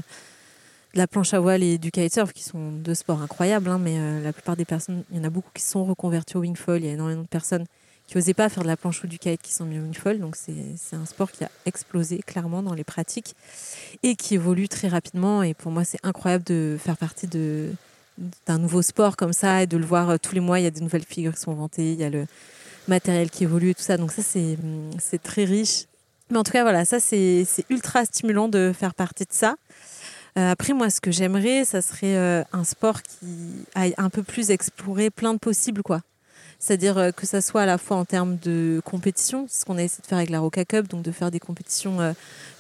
de 0.94 0.98
la 0.98 1.08
planche 1.08 1.34
à 1.34 1.40
voile 1.40 1.64
et 1.64 1.78
du 1.78 1.92
kitesurf, 1.92 2.34
qui 2.34 2.44
sont 2.44 2.72
deux 2.72 2.96
sports 2.96 3.22
incroyables. 3.22 3.70
Hein, 3.70 3.80
mais 3.80 4.00
euh, 4.00 4.24
la 4.24 4.34
plupart 4.34 4.56
des 4.56 4.66
personnes, 4.66 5.04
il 5.12 5.18
y 5.18 5.20
en 5.20 5.26
a 5.26 5.30
beaucoup 5.30 5.52
qui 5.54 5.64
sont 5.64 5.86
reconvertis 5.86 6.38
au 6.38 6.42
wingfall. 6.42 6.82
Il 6.82 6.86
y 6.86 6.90
a 6.90 6.94
énormément 6.94 7.24
de 7.24 7.28
personnes 7.28 7.66
qui 8.08 8.18
n'osaient 8.18 8.34
pas 8.34 8.48
faire 8.50 8.64
de 8.64 8.68
la 8.68 8.78
planche 8.78 9.04
ou 9.04 9.08
du 9.08 9.20
kite 9.20 9.42
qui 9.42 9.54
sont 9.54 9.66
mis 9.66 9.78
au 9.78 9.82
wingfoil. 9.82 10.20
Donc 10.20 10.36
c'est 10.38 10.96
un 10.96 11.06
sport 11.06 11.32
qui 11.32 11.44
a 11.44 11.52
explosé 11.66 12.20
clairement 12.20 12.64
dans 12.64 12.74
les 12.74 12.86
pratiques 12.86 13.36
et 14.02 14.16
qui 14.16 14.36
évolue 14.36 14.70
très 14.70 14.88
rapidement. 14.88 15.44
Et 15.44 15.54
pour 15.54 15.72
moi, 15.72 15.84
c'est 15.84 16.00
incroyable 16.04 16.46
de 16.46 16.78
faire 16.80 16.98
partie 16.98 17.28
de 17.28 17.70
d'un 18.46 18.58
nouveau 18.58 18.82
sport 18.82 19.16
comme 19.16 19.34
ça 19.34 19.64
et 19.64 19.68
de 19.68 19.78
le 19.78 19.86
voir 19.86 20.10
euh, 20.10 20.18
tous 20.18 20.34
les 20.34 20.40
mois. 20.40 20.60
Il 20.60 20.64
y 20.64 20.68
a 20.68 20.72
des 20.72 20.82
nouvelles 20.82 21.06
figures 21.06 21.34
qui 21.34 21.42
sont 21.42 21.52
inventées, 21.52 21.94
il 21.94 22.00
y 22.00 22.04
a 22.04 22.10
le 22.10 22.26
matériel 22.88 23.30
qui 23.30 23.44
évolue 23.44 23.76
tout 23.76 23.82
ça. 23.82 23.98
Donc 23.98 24.12
ça, 24.12 24.22
c'est 24.22 24.58
c'est 25.00 25.22
très 25.22 25.46
riche. 25.46 25.86
Mais 26.30 26.38
en 26.38 26.44
tout 26.44 26.52
cas, 26.52 26.64
voilà, 26.64 26.84
ça, 26.84 27.00
c'est 27.00 27.46
ultra 27.70 28.06
stimulant 28.06 28.50
de 28.50 28.74
faire 28.78 28.94
partie 28.94 29.24
de 29.24 29.32
ça. 29.32 29.56
Euh, 30.38 30.52
après, 30.52 30.74
moi, 30.74 30.90
ce 30.90 31.00
que 31.00 31.10
j'aimerais, 31.10 31.64
ça 31.64 31.82
serait 31.82 32.18
euh, 32.18 32.44
un 32.52 32.64
sport 32.64 33.02
qui 33.02 33.66
aille 33.76 33.94
un 33.98 34.10
peu 34.10 34.24
plus 34.24 34.52
explorer 34.52 35.10
plein 35.10 35.34
de 35.34 35.40
possibles, 35.40 35.84
quoi. 35.84 36.02
C'est-à-dire 36.60 37.12
que 37.16 37.28
ça 37.28 37.40
soit 37.40 37.62
à 37.62 37.66
la 37.68 37.78
fois 37.78 37.98
en 37.98 38.04
termes 38.04 38.38
de 38.38 38.82
compétition, 38.84 39.46
ce 39.48 39.64
qu'on 39.64 39.78
a 39.78 39.84
essayé 39.84 40.02
de 40.02 40.08
faire 40.08 40.18
avec 40.18 40.32
la 40.32 40.40
Roca 40.40 40.66
Cup, 40.66 40.88
donc 40.88 41.04
de 41.04 41.12
faire 41.12 41.30
des 41.30 41.40
compétitions 41.40 42.00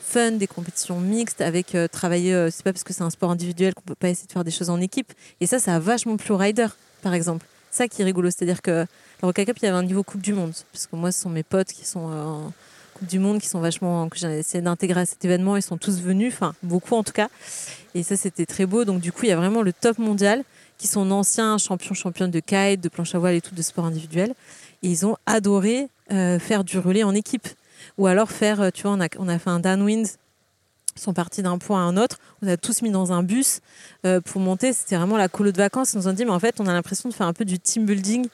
fun, 0.07 0.31
des 0.31 0.47
compétitions 0.47 0.99
mixtes, 0.99 1.41
avec 1.41 1.75
euh, 1.75 1.87
travailler, 1.87 2.33
euh, 2.33 2.49
c'est 2.49 2.63
pas 2.63 2.71
parce 2.71 2.83
que 2.83 2.93
c'est 2.93 3.03
un 3.03 3.09
sport 3.09 3.29
individuel 3.29 3.73
qu'on 3.73 3.81
peut 3.81 3.95
pas 3.95 4.09
essayer 4.09 4.27
de 4.27 4.31
faire 4.31 4.45
des 4.45 4.51
choses 4.51 4.69
en 4.69 4.79
équipe. 4.79 5.11
Et 5.41 5.47
ça, 5.47 5.59
ça 5.59 5.75
a 5.75 5.79
vachement 5.79 6.15
plu 6.15 6.33
aux 6.33 6.37
riders, 6.37 6.77
par 7.01 7.13
exemple. 7.13 7.45
Ça 7.71 7.87
qui 7.87 8.01
est 8.01 8.05
rigolo, 8.05 8.29
c'est-à-dire 8.29 8.61
que 8.61 8.71
la 8.71 8.85
Roca 9.21 9.43
Cup, 9.43 9.57
il 9.61 9.65
y 9.65 9.67
avait 9.67 9.77
un 9.77 9.83
niveau 9.83 10.03
Coupe 10.03 10.21
du 10.21 10.33
Monde, 10.33 10.53
parce 10.71 10.87
que 10.87 10.95
moi, 10.95 11.11
ce 11.11 11.21
sont 11.21 11.29
mes 11.29 11.43
potes 11.43 11.67
qui 11.67 11.85
sont 11.85 12.09
euh, 12.09 12.23
en 12.23 12.53
Coupe 12.93 13.07
du 13.07 13.19
Monde, 13.19 13.41
qui 13.41 13.47
sont 13.49 13.59
vachement, 13.59 14.07
que 14.07 14.17
j'ai 14.17 14.39
essayé 14.39 14.61
d'intégrer 14.61 15.01
à 15.01 15.05
cet 15.05 15.23
événement, 15.25 15.57
ils 15.57 15.61
sont 15.61 15.77
tous 15.77 15.99
venus, 15.99 16.33
enfin 16.33 16.55
beaucoup 16.63 16.95
en 16.95 17.03
tout 17.03 17.13
cas. 17.13 17.27
Et 17.93 18.01
ça, 18.03 18.15
c'était 18.15 18.45
très 18.45 18.65
beau. 18.65 18.85
Donc 18.85 19.01
du 19.01 19.11
coup, 19.11 19.23
il 19.23 19.29
y 19.29 19.33
a 19.33 19.37
vraiment 19.37 19.61
le 19.61 19.73
top 19.73 19.99
mondial 19.99 20.43
qui 20.77 20.87
sont 20.87 21.11
anciens 21.11 21.57
champions, 21.57 21.93
championnes 21.93 22.31
de 22.31 22.39
kite, 22.39 22.79
de 22.79 22.89
planche 22.89 23.13
à 23.13 23.19
voile 23.19 23.35
et 23.35 23.41
tout, 23.41 23.53
de 23.53 23.61
sport 23.61 23.85
individuel. 23.85 24.33
Et 24.83 24.89
ils 24.89 25.05
ont 25.05 25.17
adoré 25.25 25.87
faire 26.09 26.63
du 26.63 26.77
relais 26.77 27.03
en 27.03 27.15
équipe. 27.15 27.47
Ou 27.97 28.07
alors 28.07 28.29
faire, 28.31 28.61
euh, 28.61 28.69
tu 28.71 28.83
vois, 28.83 28.91
on 28.91 29.27
a, 29.27 29.39
fait 29.39 29.49
un 29.49 29.59
downwind. 29.59 30.07
Sont 30.95 31.13
partis 31.13 31.43
d'un 31.43 31.59
point 31.59 31.79
à 31.79 31.83
un 31.83 31.95
autre. 31.95 32.17
On 32.41 32.47
a 32.47 32.57
tous 32.57 32.81
mis 32.81 32.89
dans 32.89 33.13
un 33.13 33.21
bus 33.21 33.59
euh, 34.03 34.19
pour 34.19 34.41
monter. 34.41 34.73
C'était 34.73 34.95
vraiment 34.95 35.17
la 35.17 35.29
colo 35.29 35.51
de 35.51 35.57
vacances. 35.57 35.93
Ils 35.93 35.97
nous 35.97 36.07
ont 36.07 36.13
dit, 36.13 36.25
mais 36.25 36.31
en 36.31 36.39
fait, 36.39 36.59
on 36.59 36.65
a 36.65 36.73
l'impression 36.73 37.07
de 37.07 37.13
faire 37.13 37.27
un 37.27 37.33
peu 37.33 37.45
du 37.45 37.59
team 37.59 37.85
building 37.85 38.27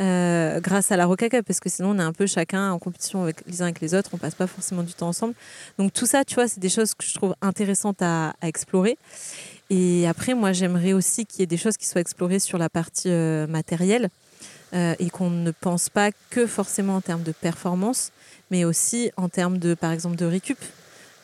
euh, 0.00 0.60
grâce 0.60 0.92
à 0.92 0.98
la 0.98 1.06
Roca 1.06 1.30
Cup, 1.30 1.46
parce 1.46 1.60
que 1.60 1.70
sinon, 1.70 1.92
on 1.92 1.98
est 1.98 2.02
un 2.02 2.12
peu 2.12 2.26
chacun 2.26 2.72
en 2.72 2.78
compétition 2.78 3.22
avec 3.22 3.42
les 3.46 3.62
uns 3.62 3.66
avec 3.66 3.80
les 3.80 3.94
autres. 3.94 4.10
On 4.12 4.18
passe 4.18 4.34
pas 4.34 4.46
forcément 4.46 4.82
du 4.82 4.92
temps 4.92 5.08
ensemble. 5.08 5.32
Donc 5.78 5.94
tout 5.94 6.04
ça, 6.04 6.22
tu 6.26 6.34
vois, 6.34 6.46
c'est 6.46 6.60
des 6.60 6.68
choses 6.68 6.92
que 6.92 7.06
je 7.06 7.14
trouve 7.14 7.34
intéressantes 7.40 8.02
à, 8.02 8.34
explorer. 8.42 8.98
Et 9.70 10.06
après, 10.06 10.34
moi, 10.34 10.52
j'aimerais 10.52 10.92
aussi 10.92 11.24
qu'il 11.24 11.40
y 11.40 11.42
ait 11.44 11.46
des 11.46 11.56
choses 11.56 11.78
qui 11.78 11.86
soient 11.86 12.02
explorées 12.02 12.38
sur 12.38 12.58
la 12.58 12.68
partie 12.68 13.08
matérielle 13.48 14.10
et 14.72 15.10
qu'on 15.10 15.30
ne 15.30 15.52
pense 15.52 15.88
pas 15.88 16.10
que 16.28 16.46
forcément 16.46 16.96
en 16.96 17.00
termes 17.00 17.22
de 17.22 17.32
performance, 17.32 18.12
mais 18.50 18.64
aussi 18.64 19.10
en 19.16 19.28
termes 19.28 19.58
de, 19.58 19.74
par 19.74 19.92
exemple, 19.92 20.16
de 20.16 20.26
récup. 20.26 20.58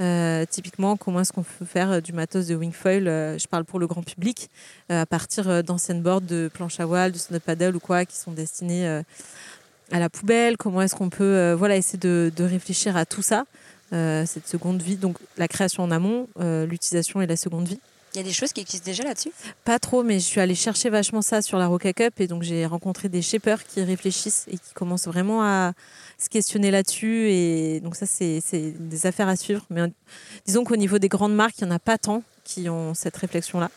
Euh, 0.01 0.45
typiquement, 0.49 0.97
comment 0.97 1.21
est-ce 1.21 1.33
qu'on 1.33 1.43
peut 1.43 1.65
faire 1.65 1.91
euh, 1.91 2.01
du 2.01 2.13
matos 2.13 2.47
de 2.47 2.55
wingfoil 2.55 3.09
euh, 3.09 3.39
Je 3.39 3.49
parle 3.49 3.65
pour 3.65 3.79
le 3.79 3.87
grand 3.87 4.03
public, 4.03 4.51
à 4.89 5.07
partir 5.07 5.65
d'anciennes 5.65 6.03
boards 6.03 6.21
de 6.21 6.51
planche 6.53 6.81
à 6.81 6.87
voile, 6.87 7.13
de 7.13 7.19
snowpaddle 7.19 7.59
paddle 7.59 7.77
ou 7.77 7.81
quoi, 7.81 8.05
qui 8.05 8.17
sont 8.17 8.33
destinés 8.33 8.87
euh, 8.87 9.03
à 9.91 9.99
la 9.99 10.11
poubelle. 10.11 10.57
Comment 10.57 10.83
est-ce 10.83 10.95
qu'on 10.95 11.09
peut 11.09 11.53
voilà, 11.53 11.77
essayer 11.77 11.99
de, 11.99 12.33
réfléchir 12.39 12.97
à 12.97 13.07
tout 13.07 13.23
ça, 13.23 13.45
cette 13.91 14.49
seconde 14.49 14.83
vie, 14.83 14.97
donc 14.97 15.17
la 15.39 15.49
création 15.49 15.83
en 15.85 15.91
amont, 15.91 16.29
l'utilisation 16.39 17.23
et 17.23 17.27
la 17.27 17.37
seconde 17.37 17.69
vie. 17.69 17.81
Il 18.17 18.21
y 18.21 18.23
a 18.23 18.25
des 18.25 18.33
choses 18.33 18.55
qui 18.55 18.63
existent 18.63 18.87
déjà 18.87 19.05
là-dessus? 19.05 19.31
Pas 19.67 19.79
trop, 19.79 20.03
mais 20.03 20.15
je 20.15 20.25
suis 20.25 20.41
allée 20.41 20.55
chercher 20.55 20.89
vachement 20.89 21.21
ça 21.21 21.43
sur 21.43 21.59
la 21.59 21.67
Roca 21.67 21.93
Cup 21.93 22.19
et 22.19 22.27
donc 22.27 22.45
j'ai 22.45 22.65
rencontré 22.65 23.11
des 23.11 23.21
shapers 23.21 23.63
qui 23.67 23.83
réfléchissent 23.83 24.47
et 24.51 24.57
qui 24.57 24.73
commencent 24.73 25.07
vraiment 25.07 25.43
à 25.43 25.75
se 26.17 26.31
questionner 26.31 26.71
là-dessus. 26.71 27.29
Et 27.29 27.81
donc 27.81 27.95
ça, 27.95 28.07
c'est 28.07 28.41
des 28.79 29.05
affaires 29.05 29.29
à 29.29 29.37
suivre. 29.37 29.67
Mais 29.69 29.83
disons 30.47 30.65
qu'au 30.65 30.77
niveau 30.77 30.99
des 30.99 31.11
grandes 31.11 31.35
marques, 31.35 31.59
il 31.61 31.65
n'y 31.67 31.71
en 31.71 31.75
a 31.75 31.79
pas 31.79 31.99
tant 31.99 32.23
qui 32.43 32.71
ont 32.71 32.95
cette 32.95 33.19
réflexion-là. 33.19 33.71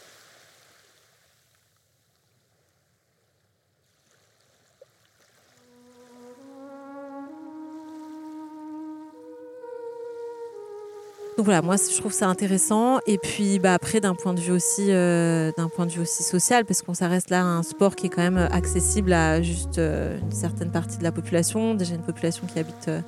Donc 11.39 11.45
voilà, 11.45 11.61
moi 11.61 11.77
je 11.77 11.97
trouve 11.97 12.11
ça 12.11 12.27
intéressant. 12.27 12.99
Et 13.07 13.17
puis 13.17 13.59
bah, 13.59 13.73
après, 13.73 14.01
d'un 14.01 14.13
point 14.13 14.33
de 14.33 14.41
vue 14.41 14.51
aussi, 14.51 14.91
euh, 14.91 15.53
point 15.73 15.85
de 15.85 15.91
vue 15.93 16.01
aussi 16.01 16.21
social, 16.21 16.65
parce 16.65 16.81
qu'on 16.81 16.93
ça 16.93 17.07
reste 17.07 17.29
là 17.29 17.45
un 17.45 17.63
sport 17.63 17.95
qui 17.95 18.07
est 18.07 18.09
quand 18.09 18.21
même 18.21 18.49
accessible 18.51 19.13
à 19.13 19.41
juste 19.41 19.77
euh, 19.77 20.19
une 20.21 20.33
certaine 20.33 20.69
partie 20.69 20.97
de 20.97 21.03
la 21.03 21.13
population. 21.13 21.75
Déjà 21.75 21.95
une 21.95 22.01
population 22.01 22.45
qui 22.45 22.59
habite 22.59 22.89
euh, 22.89 22.99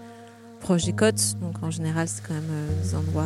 proche 0.61 0.85
des 0.85 0.93
côtes, 0.93 1.37
donc 1.41 1.61
en 1.61 1.71
général 1.71 2.07
c'est 2.07 2.25
quand 2.25 2.33
même 2.33 2.53
des 2.81 2.95
endroits 2.95 3.25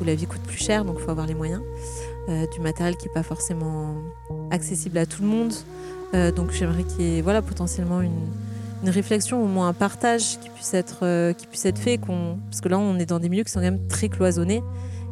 où 0.00 0.04
la 0.04 0.14
vie 0.14 0.24
coûte 0.24 0.40
plus 0.40 0.56
cher, 0.56 0.86
donc 0.86 0.96
il 0.98 1.04
faut 1.04 1.10
avoir 1.10 1.26
les 1.26 1.34
moyens. 1.34 1.60
Du 2.54 2.60
matériel 2.60 2.96
qui 2.96 3.08
n'est 3.08 3.12
pas 3.12 3.22
forcément 3.22 3.94
accessible 4.50 4.96
à 4.96 5.04
tout 5.04 5.20
le 5.20 5.28
monde. 5.28 5.52
Donc 6.34 6.52
j'aimerais 6.52 6.84
qu'il 6.84 7.02
y 7.02 7.18
ait 7.18 7.20
voilà, 7.20 7.42
potentiellement 7.42 8.00
une, 8.00 8.30
une 8.82 8.90
réflexion, 8.90 9.42
au 9.42 9.46
moins 9.46 9.68
un 9.68 9.72
partage 9.72 10.38
qui 10.40 10.50
puisse 10.50 10.74
être, 10.74 10.98
euh, 11.02 11.32
qui 11.32 11.46
puisse 11.46 11.64
être 11.64 11.78
fait. 11.78 11.98
Parce 11.98 12.60
que 12.60 12.68
là, 12.68 12.78
on 12.78 12.98
est 12.98 13.06
dans 13.06 13.20
des 13.20 13.28
milieux 13.28 13.44
qui 13.44 13.52
sont 13.52 13.60
quand 13.60 13.64
même 13.66 13.86
très 13.88 14.08
cloisonnés 14.08 14.62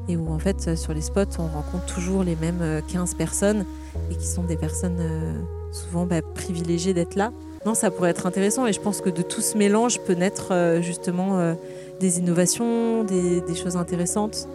et 0.08 0.16
où, 0.16 0.30
en 0.30 0.38
fait, 0.38 0.68
euh, 0.68 0.76
sur 0.76 0.94
les 0.94 1.02
spots, 1.02 1.38
on 1.38 1.46
rencontre 1.46 1.86
toujours 1.86 2.24
les 2.24 2.36
mêmes 2.36 2.62
euh, 2.62 2.80
15 2.92 3.14
personnes 3.14 3.64
et 4.10 4.16
qui 4.16 4.26
sont 4.26 4.44
des 4.44 4.56
personnes 4.56 4.98
euh, 5.00 5.32
souvent 5.72 6.06
bah, 6.06 6.22
privilégiées 6.34 6.94
d'être 6.94 7.14
là. 7.14 7.32
Non, 7.66 7.74
ça 7.74 7.90
pourrait 7.90 8.10
être 8.10 8.26
intéressant 8.26 8.66
et 8.66 8.72
je 8.72 8.80
pense 8.80 9.00
que 9.00 9.10
de 9.10 9.22
tout 9.22 9.40
ce 9.40 9.58
mélange 9.58 10.00
peut 10.00 10.14
naître 10.14 10.52
euh, 10.52 10.80
justement 10.80 11.38
euh, 11.38 11.54
des 12.00 12.18
innovations, 12.18 13.04
des, 13.04 13.40
des 13.40 13.54
choses 13.54 13.76
intéressantes. 13.76 14.48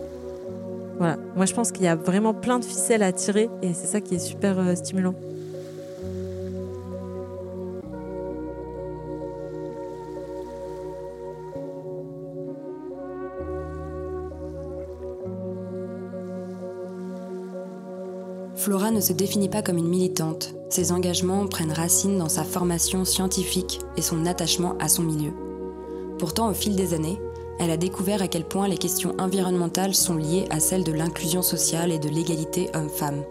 Voilà, 0.97 1.17
moi 1.35 1.45
je 1.45 1.53
pense 1.53 1.71
qu'il 1.71 1.83
y 1.83 1.87
a 1.87 1.95
vraiment 1.95 2.33
plein 2.33 2.59
de 2.59 2.65
ficelles 2.65 3.03
à 3.03 3.11
tirer 3.11 3.49
et 3.61 3.73
c'est 3.73 3.87
ça 3.87 3.99
qui 3.99 4.15
est 4.15 4.19
super 4.19 4.57
euh, 4.57 4.75
stimulant. 4.75 5.15
Flora 18.63 18.91
ne 18.91 19.01
se 19.01 19.11
définit 19.11 19.49
pas 19.49 19.61
comme 19.61 19.77
une 19.77 19.89
militante. 19.89 20.55
Ses 20.69 20.93
engagements 20.93 21.47
prennent 21.47 21.73
racine 21.73 22.17
dans 22.17 22.29
sa 22.29 22.45
formation 22.45 23.03
scientifique 23.03 23.81
et 23.97 24.01
son 24.01 24.25
attachement 24.25 24.77
à 24.79 24.87
son 24.87 25.03
milieu. 25.03 25.33
Pourtant, 26.17 26.49
au 26.49 26.53
fil 26.53 26.77
des 26.77 26.93
années, 26.93 27.19
elle 27.59 27.71
a 27.71 27.75
découvert 27.75 28.21
à 28.21 28.29
quel 28.29 28.45
point 28.45 28.69
les 28.69 28.77
questions 28.77 29.15
environnementales 29.19 29.93
sont 29.93 30.15
liées 30.15 30.45
à 30.49 30.61
celles 30.61 30.85
de 30.85 30.93
l'inclusion 30.93 31.41
sociale 31.41 31.91
et 31.91 31.99
de 31.99 32.07
l'égalité 32.07 32.69
homme-femme. 32.73 33.25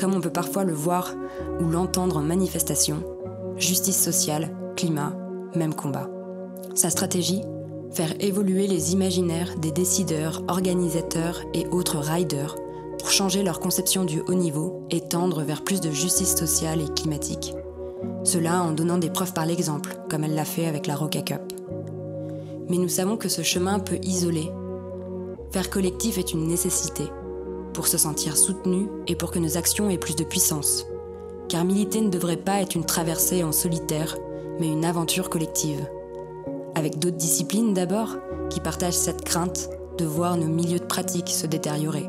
Comme 0.00 0.14
on 0.14 0.22
peut 0.22 0.30
parfois 0.30 0.64
le 0.64 0.72
voir 0.72 1.12
ou 1.60 1.68
l'entendre 1.68 2.16
en 2.16 2.22
manifestation, 2.22 3.02
justice 3.58 4.02
sociale, 4.02 4.56
climat, 4.76 5.12
même 5.56 5.74
combat. 5.74 6.08
Sa 6.74 6.88
stratégie 6.88 7.42
Faire 7.90 8.14
évoluer 8.20 8.66
les 8.66 8.92
imaginaires 8.92 9.58
des 9.58 9.72
décideurs, 9.72 10.42
organisateurs 10.48 11.42
et 11.52 11.66
autres 11.68 11.98
riders 11.98 12.54
pour 13.08 13.14
changer 13.14 13.42
leur 13.42 13.58
conception 13.58 14.04
du 14.04 14.20
haut 14.20 14.34
niveau 14.34 14.86
et 14.90 15.00
tendre 15.00 15.42
vers 15.42 15.64
plus 15.64 15.80
de 15.80 15.90
justice 15.90 16.36
sociale 16.36 16.82
et 16.82 16.92
climatique. 16.92 17.54
Cela 18.22 18.62
en 18.62 18.72
donnant 18.72 18.98
des 18.98 19.08
preuves 19.08 19.32
par 19.32 19.46
l'exemple, 19.46 19.96
comme 20.10 20.24
elle 20.24 20.34
l'a 20.34 20.44
fait 20.44 20.66
avec 20.66 20.86
la 20.86 20.94
Roca 20.94 21.22
Cup. 21.22 21.40
Mais 22.68 22.76
nous 22.76 22.90
savons 22.90 23.16
que 23.16 23.30
ce 23.30 23.40
chemin 23.40 23.78
peut 23.78 23.96
isoler. 24.02 24.50
Faire 25.52 25.70
collectif 25.70 26.18
est 26.18 26.34
une 26.34 26.48
nécessité, 26.48 27.04
pour 27.72 27.86
se 27.86 27.96
sentir 27.96 28.36
soutenu 28.36 28.88
et 29.06 29.16
pour 29.16 29.30
que 29.30 29.38
nos 29.38 29.56
actions 29.56 29.88
aient 29.88 29.96
plus 29.96 30.14
de 30.14 30.24
puissance. 30.24 30.84
Car 31.48 31.64
militer 31.64 32.02
ne 32.02 32.10
devrait 32.10 32.36
pas 32.36 32.60
être 32.60 32.74
une 32.74 32.84
traversée 32.84 33.42
en 33.42 33.52
solitaire, 33.52 34.18
mais 34.60 34.68
une 34.68 34.84
aventure 34.84 35.30
collective. 35.30 35.88
Avec 36.74 36.98
d'autres 36.98 37.16
disciplines 37.16 37.72
d'abord, 37.72 38.16
qui 38.50 38.60
partagent 38.60 38.92
cette 38.92 39.24
crainte 39.24 39.70
de 39.96 40.04
voir 40.04 40.36
nos 40.36 40.48
milieux 40.48 40.78
de 40.80 40.84
pratique 40.84 41.30
se 41.30 41.46
détériorer. 41.46 42.06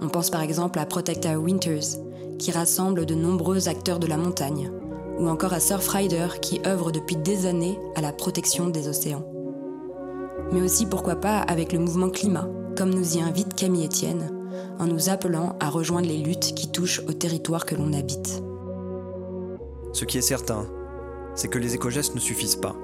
On 0.00 0.08
pense 0.08 0.30
par 0.30 0.42
exemple 0.42 0.78
à 0.78 0.86
Protect 0.86 1.26
Our 1.26 1.42
Winters, 1.42 1.98
qui 2.38 2.52
rassemble 2.52 3.04
de 3.04 3.14
nombreux 3.14 3.68
acteurs 3.68 3.98
de 3.98 4.06
la 4.06 4.16
montagne, 4.16 4.70
ou 5.18 5.28
encore 5.28 5.52
à 5.52 5.60
Surfrider, 5.60 6.28
qui 6.40 6.60
œuvre 6.66 6.92
depuis 6.92 7.16
des 7.16 7.46
années 7.46 7.78
à 7.96 8.00
la 8.00 8.12
protection 8.12 8.68
des 8.68 8.86
océans. 8.86 9.28
Mais 10.52 10.62
aussi 10.62 10.86
pourquoi 10.86 11.16
pas 11.16 11.38
avec 11.40 11.72
le 11.72 11.80
mouvement 11.80 12.10
climat, 12.10 12.48
comme 12.76 12.94
nous 12.94 13.16
y 13.16 13.20
invite 13.20 13.54
Camille 13.54 13.86
Etienne, 13.86 14.30
en 14.78 14.86
nous 14.86 15.08
appelant 15.08 15.56
à 15.58 15.68
rejoindre 15.68 16.06
les 16.06 16.18
luttes 16.18 16.54
qui 16.54 16.70
touchent 16.70 17.02
au 17.08 17.12
territoire 17.12 17.66
que 17.66 17.74
l'on 17.74 17.92
habite. 17.92 18.42
Ce 19.92 20.04
qui 20.04 20.18
est 20.18 20.22
certain, 20.22 20.66
c'est 21.34 21.48
que 21.48 21.58
les 21.58 21.74
éco-gestes 21.74 22.14
ne 22.14 22.20
suffisent 22.20 22.56
pas. 22.56 22.76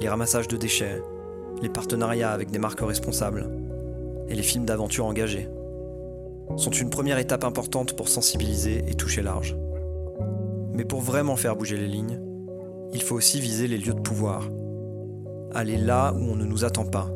Les 0.00 0.10
ramassages 0.10 0.48
de 0.48 0.58
déchets, 0.58 1.02
les 1.62 1.70
partenariats 1.70 2.32
avec 2.32 2.50
des 2.50 2.58
marques 2.58 2.80
responsables 2.80 3.50
et 4.28 4.34
les 4.34 4.42
films 4.42 4.66
d'aventure 4.66 5.06
engagés 5.06 5.48
sont 6.56 6.70
une 6.70 6.90
première 6.90 7.18
étape 7.18 7.44
importante 7.44 7.94
pour 7.94 8.08
sensibiliser 8.08 8.84
et 8.88 8.94
toucher 8.94 9.22
large. 9.22 9.56
Mais 10.72 10.84
pour 10.84 11.00
vraiment 11.00 11.36
faire 11.36 11.56
bouger 11.56 11.76
les 11.76 11.88
lignes, 11.88 12.20
il 12.92 13.02
faut 13.02 13.14
aussi 13.14 13.40
viser 13.40 13.66
les 13.66 13.78
lieux 13.78 13.94
de 13.94 14.00
pouvoir. 14.00 14.48
Aller 15.52 15.76
là 15.76 16.12
où 16.14 16.22
on 16.22 16.36
ne 16.36 16.44
nous 16.44 16.64
attend 16.64 16.84
pas. 16.84 17.10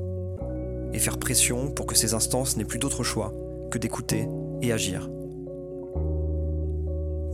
Et 0.93 0.99
faire 0.99 1.19
pression 1.19 1.71
pour 1.71 1.87
que 1.87 1.97
ces 1.97 2.15
instances 2.15 2.57
n'aient 2.57 2.65
plus 2.65 2.79
d'autre 2.79 3.03
choix 3.03 3.33
que 3.71 3.79
d'écouter 3.79 4.29
et 4.63 4.73
agir. 4.73 5.09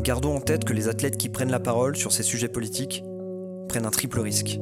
Gardons 0.03 0.36
en 0.36 0.40
tête 0.40 0.64
que 0.64 0.72
les 0.72 0.88
athlètes 0.88 1.18
qui 1.18 1.28
prennent 1.28 1.51
la 1.51 1.61
parole 1.61 1.96
sur 1.96 2.12
ces 2.12 2.22
sujets 2.22 2.48
politiques 2.48 3.05
prennent 3.68 3.84
un 3.84 3.90
triple 3.90 4.20
risque. 4.20 4.59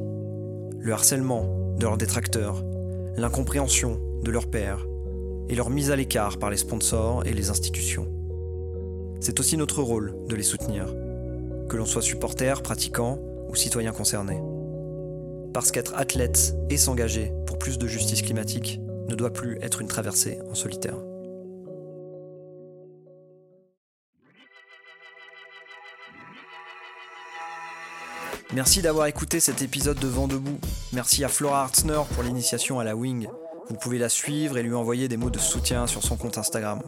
Le 0.79 0.91
harcèlement 0.91 1.75
de 1.77 1.83
leurs 1.83 1.97
détracteurs, 1.97 2.63
l'incompréhension 3.15 3.99
de 4.21 4.31
leurs 4.31 4.47
pairs 4.47 4.85
et 5.49 5.55
leur 5.55 5.69
mise 5.69 5.91
à 5.91 5.95
l'écart 5.95 6.37
par 6.37 6.49
les 6.49 6.57
sponsors 6.57 7.25
et 7.25 7.33
les 7.33 7.49
institutions. 7.49 8.07
C'est 9.19 9.39
aussi 9.39 9.57
notre 9.57 9.81
rôle 9.81 10.15
de 10.27 10.35
les 10.35 10.43
soutenir, 10.43 10.85
que 11.67 11.75
l'on 11.75 11.85
soit 11.85 12.01
supporter, 12.01 12.61
pratiquant 12.61 13.19
ou 13.49 13.55
citoyen 13.55 13.91
concerné. 13.91 14.39
Parce 15.53 15.71
qu'être 15.71 15.95
athlète 15.95 16.55
et 16.69 16.77
s'engager 16.77 17.33
pour 17.47 17.57
plus 17.57 17.77
de 17.77 17.87
justice 17.87 18.21
climatique 18.21 18.79
ne 19.09 19.15
doit 19.15 19.33
plus 19.33 19.57
être 19.61 19.81
une 19.81 19.87
traversée 19.87 20.39
en 20.49 20.55
solitaire. 20.55 20.97
Merci 28.53 28.81
d'avoir 28.81 29.05
écouté 29.07 29.39
cet 29.39 29.61
épisode 29.61 29.99
de 29.99 30.07
Vent 30.07 30.27
debout. 30.27 30.59
Merci 30.91 31.23
à 31.23 31.27
Flora 31.27 31.61
Hartzner 31.61 32.01
pour 32.13 32.23
l'initiation 32.23 32.79
à 32.79 32.83
la 32.83 32.95
Wing. 32.95 33.27
Vous 33.69 33.75
pouvez 33.75 33.99
la 33.99 34.09
suivre 34.09 34.57
et 34.57 34.63
lui 34.63 34.73
envoyer 34.73 35.07
des 35.07 35.17
mots 35.17 35.29
de 35.29 35.37
soutien 35.37 35.85
sur 35.85 36.01
son 36.01 36.17
compte 36.17 36.39
Instagram. 36.39 36.81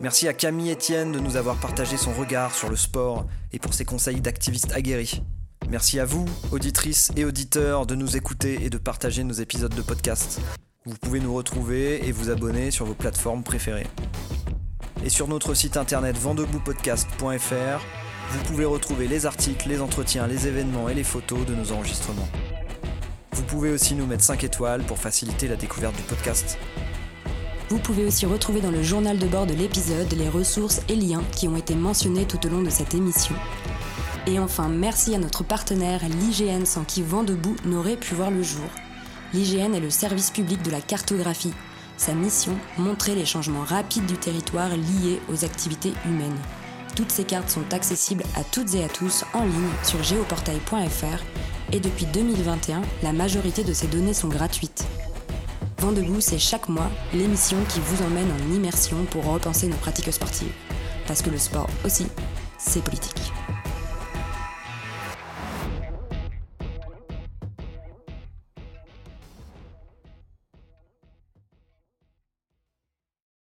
Merci 0.00 0.28
à 0.28 0.32
Camille 0.32 0.70
Etienne 0.70 1.10
de 1.10 1.18
nous 1.18 1.36
avoir 1.36 1.58
partagé 1.58 1.96
son 1.96 2.12
regard 2.12 2.54
sur 2.54 2.70
le 2.70 2.76
sport 2.76 3.26
et 3.52 3.58
pour 3.58 3.74
ses 3.74 3.84
conseils 3.84 4.20
d'activiste 4.20 4.72
aguerri. 4.72 5.22
Merci 5.68 5.98
à 5.98 6.04
vous, 6.04 6.24
auditrices 6.52 7.10
et 7.16 7.24
auditeurs, 7.24 7.86
de 7.86 7.96
nous 7.96 8.16
écouter 8.16 8.64
et 8.64 8.70
de 8.70 8.78
partager 8.78 9.24
nos 9.24 9.32
épisodes 9.32 9.74
de 9.74 9.82
podcast. 9.82 10.40
Vous 10.84 10.96
pouvez 10.96 11.18
nous 11.18 11.34
retrouver 11.34 12.06
et 12.06 12.12
vous 12.12 12.30
abonner 12.30 12.70
sur 12.70 12.86
vos 12.86 12.94
plateformes 12.94 13.42
préférées. 13.42 13.86
Et 15.04 15.10
sur 15.10 15.26
notre 15.26 15.54
site 15.54 15.76
internet 15.76 16.16
vendeboutpodcast.fr, 16.16 17.84
vous 18.30 18.42
pouvez 18.44 18.64
retrouver 18.64 19.08
les 19.08 19.26
articles, 19.26 19.68
les 19.68 19.80
entretiens, 19.80 20.28
les 20.28 20.46
événements 20.46 20.88
et 20.88 20.94
les 20.94 21.04
photos 21.04 21.44
de 21.46 21.54
nos 21.54 21.72
enregistrements. 21.72 22.28
Vous 23.32 23.42
pouvez 23.44 23.70
aussi 23.70 23.94
nous 23.94 24.06
mettre 24.06 24.24
5 24.24 24.44
étoiles 24.44 24.82
pour 24.82 24.98
faciliter 24.98 25.48
la 25.48 25.56
découverte 25.56 25.96
du 25.96 26.02
podcast. 26.02 26.58
Vous 27.70 27.78
pouvez 27.78 28.04
aussi 28.04 28.26
retrouver 28.26 28.60
dans 28.60 28.70
le 28.70 28.82
journal 28.82 29.18
de 29.18 29.26
bord 29.26 29.46
de 29.46 29.54
l'épisode 29.54 30.12
les 30.12 30.28
ressources 30.28 30.82
et 30.90 30.96
liens 30.96 31.22
qui 31.34 31.48
ont 31.48 31.56
été 31.56 31.74
mentionnés 31.74 32.26
tout 32.26 32.44
au 32.46 32.50
long 32.50 32.60
de 32.60 32.68
cette 32.68 32.92
émission. 32.92 33.34
Et 34.26 34.38
enfin, 34.38 34.68
merci 34.68 35.14
à 35.14 35.18
notre 35.18 35.42
partenaire 35.42 36.02
l'IGN 36.06 36.66
sans 36.66 36.84
qui 36.84 37.02
Vent 37.02 37.24
debout 37.24 37.56
n'aurait 37.64 37.96
pu 37.96 38.14
voir 38.14 38.30
le 38.30 38.42
jour. 38.42 38.68
L'IGN 39.32 39.72
est 39.74 39.80
le 39.80 39.88
service 39.88 40.30
public 40.30 40.62
de 40.62 40.70
la 40.70 40.82
cartographie. 40.82 41.54
Sa 41.96 42.12
mission, 42.12 42.56
montrer 42.76 43.14
les 43.14 43.24
changements 43.24 43.64
rapides 43.64 44.06
du 44.06 44.18
territoire 44.18 44.76
liés 44.76 45.20
aux 45.30 45.44
activités 45.44 45.94
humaines. 46.04 46.38
Toutes 46.94 47.10
ces 47.10 47.24
cartes 47.24 47.48
sont 47.48 47.72
accessibles 47.72 48.24
à 48.36 48.44
toutes 48.44 48.74
et 48.74 48.84
à 48.84 48.88
tous 48.88 49.24
en 49.32 49.44
ligne 49.44 49.70
sur 49.82 50.02
géoportail.fr 50.02 51.24
et 51.72 51.80
depuis 51.80 52.06
2021, 52.06 52.82
la 53.02 53.12
majorité 53.12 53.64
de 53.64 53.72
ces 53.72 53.86
données 53.86 54.14
sont 54.14 54.28
gratuites. 54.28 54.84
Vent 55.78 55.92
debout, 55.92 56.20
c'est 56.20 56.38
chaque 56.38 56.68
mois 56.68 56.90
l'émission 57.12 57.56
qui 57.68 57.80
vous 57.80 58.04
emmène 58.04 58.28
en 58.30 58.54
immersion 58.54 59.04
pour 59.10 59.24
repenser 59.24 59.66
nos 59.66 59.76
pratiques 59.76 60.12
sportives. 60.12 60.52
Parce 61.06 61.22
que 61.22 61.30
le 61.30 61.38
sport 61.38 61.68
aussi, 61.84 62.06
c'est 62.58 62.84
politique. 62.84 63.32